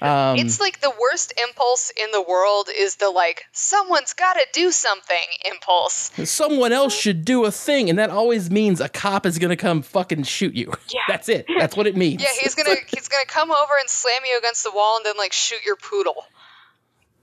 Um, 0.00 0.36
it's 0.38 0.60
like 0.60 0.80
the 0.80 0.92
worst 1.00 1.32
impulse 1.42 1.92
in 2.02 2.10
the 2.12 2.22
world 2.22 2.68
is 2.74 2.96
the 2.96 3.10
like 3.10 3.44
someone's 3.52 4.12
got 4.12 4.34
to 4.34 4.46
do 4.52 4.70
something 4.70 5.16
impulse. 5.50 6.10
Someone 6.24 6.72
else 6.72 6.94
should 6.94 7.24
do 7.24 7.44
a 7.44 7.50
thing, 7.50 7.90
and 7.90 7.98
that 7.98 8.10
always 8.10 8.50
means 8.50 8.80
a 8.80 8.88
cop 8.88 9.26
is 9.26 9.38
gonna 9.38 9.56
come 9.56 9.82
fucking 9.82 10.24
shoot 10.24 10.54
you. 10.54 10.72
Yeah. 10.88 11.00
That's 11.08 11.28
it. 11.28 11.46
That's 11.58 11.76
what 11.76 11.86
it 11.86 11.96
means. 11.96 12.22
Yeah, 12.22 12.28
he's 12.40 12.54
gonna 12.54 12.76
he's 12.88 13.08
gonna 13.08 13.26
come 13.26 13.50
over 13.50 13.72
and 13.80 13.88
slam 13.88 14.22
you 14.28 14.38
against 14.38 14.64
the 14.64 14.70
wall 14.72 14.96
and 14.96 15.06
then 15.06 15.16
like 15.18 15.32
shoot 15.32 15.64
your 15.64 15.76
poodle. 15.76 16.24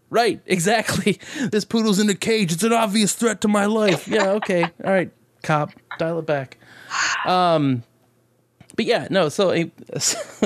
Right, 0.10 0.42
exactly. 0.46 1.20
This 1.52 1.66
poodle's 1.66 2.00
in 2.00 2.10
a 2.10 2.16
cage. 2.16 2.52
It's 2.52 2.64
an 2.64 2.74
obvious 2.74 3.14
threat 3.14 3.42
to 3.42 3.48
my 3.48 3.66
life. 3.66 4.08
Yeah, 4.08 4.32
okay. 4.32 4.64
All 4.64 4.92
right, 4.92 5.12
cop, 5.44 5.72
dial 5.98 6.20
it 6.20 6.26
back. 6.26 6.58
Um 7.26 7.84
but 8.80 8.86
yeah, 8.86 9.08
no, 9.12 9.28
so 9.28 9.50
uh, 9.52 9.66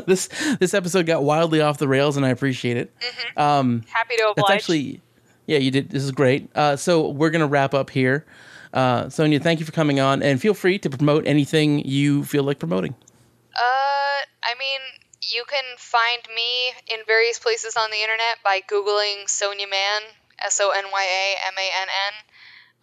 this 0.07 0.27
this 0.59 0.73
episode 0.73 1.05
got 1.05 1.21
wildly 1.23 1.61
off 1.61 1.77
the 1.77 1.87
rails 1.87 2.17
and 2.17 2.25
I 2.25 2.29
appreciate 2.29 2.77
it. 2.77 2.91
Um 3.37 3.83
Happy 3.93 4.15
to 4.17 4.23
oblige. 4.29 4.35
that's 4.37 4.49
actually 4.49 5.01
yeah, 5.45 5.59
you 5.59 5.69
did 5.69 5.91
this 5.91 6.01
is 6.01 6.09
great. 6.09 6.49
Uh 6.55 6.75
so 6.75 7.09
we're 7.09 7.29
going 7.29 7.45
to 7.45 7.47
wrap 7.47 7.75
up 7.75 7.91
here. 7.91 8.25
Uh 8.73 9.07
Sonya, 9.09 9.39
thank 9.39 9.59
you 9.59 9.67
for 9.67 9.71
coming 9.71 9.99
on 9.99 10.23
and 10.23 10.41
feel 10.41 10.55
free 10.55 10.79
to 10.79 10.89
promote 10.89 11.27
anything 11.27 11.85
you 11.85 12.23
feel 12.25 12.41
like 12.43 12.57
promoting. 12.57 12.95
Uh, 13.53 14.17
I 14.41 14.57
mean, 14.57 14.81
you 15.21 15.43
can 15.45 15.63
find 15.77 16.21
me 16.35 16.73
in 16.89 17.05
various 17.05 17.37
places 17.37 17.75
on 17.77 17.91
the 17.91 18.01
internet 18.01 18.41
by 18.43 18.61
googling 18.65 19.29
Sonya 19.29 19.67
Mann, 19.69 20.01
S 20.41 20.57
O 20.59 20.71
N 20.73 20.85
Y 20.91 21.05
A 21.05 21.25
M 21.53 21.53
A 21.53 21.67
N 21.85 21.89
N. 22.09 22.13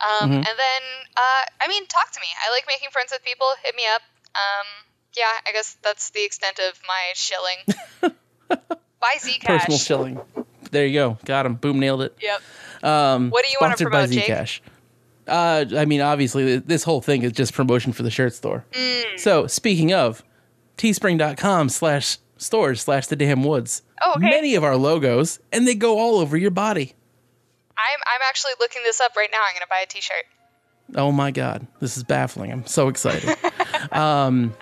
Um, 0.01 0.30
Mhm. 0.30 0.36
and 0.48 0.57
then, 0.57 0.82
uh, 1.16 1.42
I 1.61 1.66
mean, 1.66 1.84
talk 1.90 2.09
to 2.12 2.20
me. 2.20 2.30
I 2.46 2.51
like 2.55 2.64
making 2.70 2.88
friends 2.94 3.11
with 3.12 3.24
people. 3.24 3.51
Hit 3.64 3.74
me 3.74 3.82
up. 3.90 4.01
Um, 4.32 4.66
yeah, 5.16 5.24
I 5.46 5.52
guess 5.52 5.76
that's 5.82 6.11
the 6.11 6.24
extent 6.24 6.58
of 6.58 6.78
my 6.86 7.12
shilling. 7.14 7.56
Buy 9.00 9.14
Zcash. 9.18 9.44
Personal 9.44 9.78
shilling. 9.78 10.20
There 10.70 10.86
you 10.86 10.94
go. 10.94 11.18
Got 11.24 11.46
him. 11.46 11.54
Boom, 11.54 11.80
nailed 11.80 12.02
it. 12.02 12.16
Yep. 12.20 12.42
Um, 12.82 13.30
What 13.30 13.44
do 13.44 13.50
you 13.50 13.58
wanna 13.61 13.76
sponsored 13.76 13.90
promote, 13.90 14.11
by? 14.11 14.16
Zcash. 14.16 14.61
Uh, 15.26 15.64
I 15.76 15.84
mean, 15.84 16.00
obviously, 16.00 16.58
this 16.58 16.82
whole 16.82 17.00
thing 17.00 17.22
is 17.22 17.32
just 17.32 17.54
promotion 17.54 17.92
for 17.92 18.02
the 18.02 18.11
shirt 18.11 18.34
store. 18.34 18.64
Mm. 18.72 19.18
So, 19.18 19.46
speaking 19.46 19.92
of, 19.92 20.24
teespring.com 20.76 21.68
slash 21.68 22.18
stores 22.36 22.80
slash 22.82 23.06
the 23.06 23.16
damn 23.16 23.44
woods. 23.44 23.82
Oh, 24.02 24.14
okay. 24.16 24.30
Many 24.30 24.54
of 24.54 24.64
our 24.64 24.76
logos, 24.76 25.38
and 25.52 25.68
they 25.68 25.74
go 25.74 25.98
all 25.98 26.18
over 26.18 26.36
your 26.36 26.50
body. 26.50 26.94
I'm, 27.76 28.00
I'm 28.06 28.20
actually 28.28 28.52
looking 28.61 28.82
this 28.82 29.00
up 29.00 29.14
right 29.16 29.28
now. 29.30 29.38
I'm 29.38 29.54
going 29.54 29.62
to 29.62 29.68
buy 29.68 29.80
a 29.84 29.86
t 29.86 30.00
shirt. 30.00 30.24
Oh 30.96 31.12
my 31.12 31.30
God. 31.30 31.66
This 31.80 31.96
is 31.96 32.02
baffling. 32.02 32.50
I'm 32.50 32.66
so 32.66 32.88
excited. 32.88 33.36
um, 33.92 34.54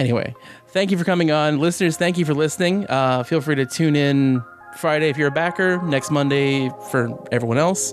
anyway, 0.00 0.34
thank 0.68 0.90
you 0.90 0.98
for 0.98 1.04
coming 1.04 1.30
on. 1.30 1.58
Listeners, 1.58 1.96
thank 1.96 2.18
you 2.18 2.24
for 2.24 2.34
listening. 2.34 2.86
Uh, 2.88 3.22
feel 3.22 3.40
free 3.40 3.54
to 3.54 3.66
tune 3.66 3.94
in 3.94 4.42
Friday 4.76 5.08
if 5.08 5.16
you're 5.16 5.28
a 5.28 5.32
backer, 5.32 5.80
next 5.82 6.10
Monday 6.10 6.70
for 6.90 7.16
everyone 7.30 7.58
else. 7.58 7.92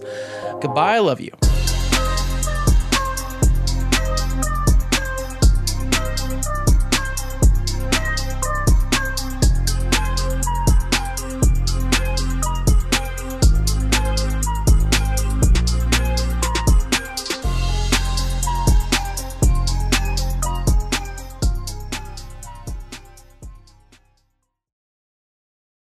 Goodbye. 0.62 0.96
I 0.96 1.00
love 1.00 1.20
you. 1.20 1.32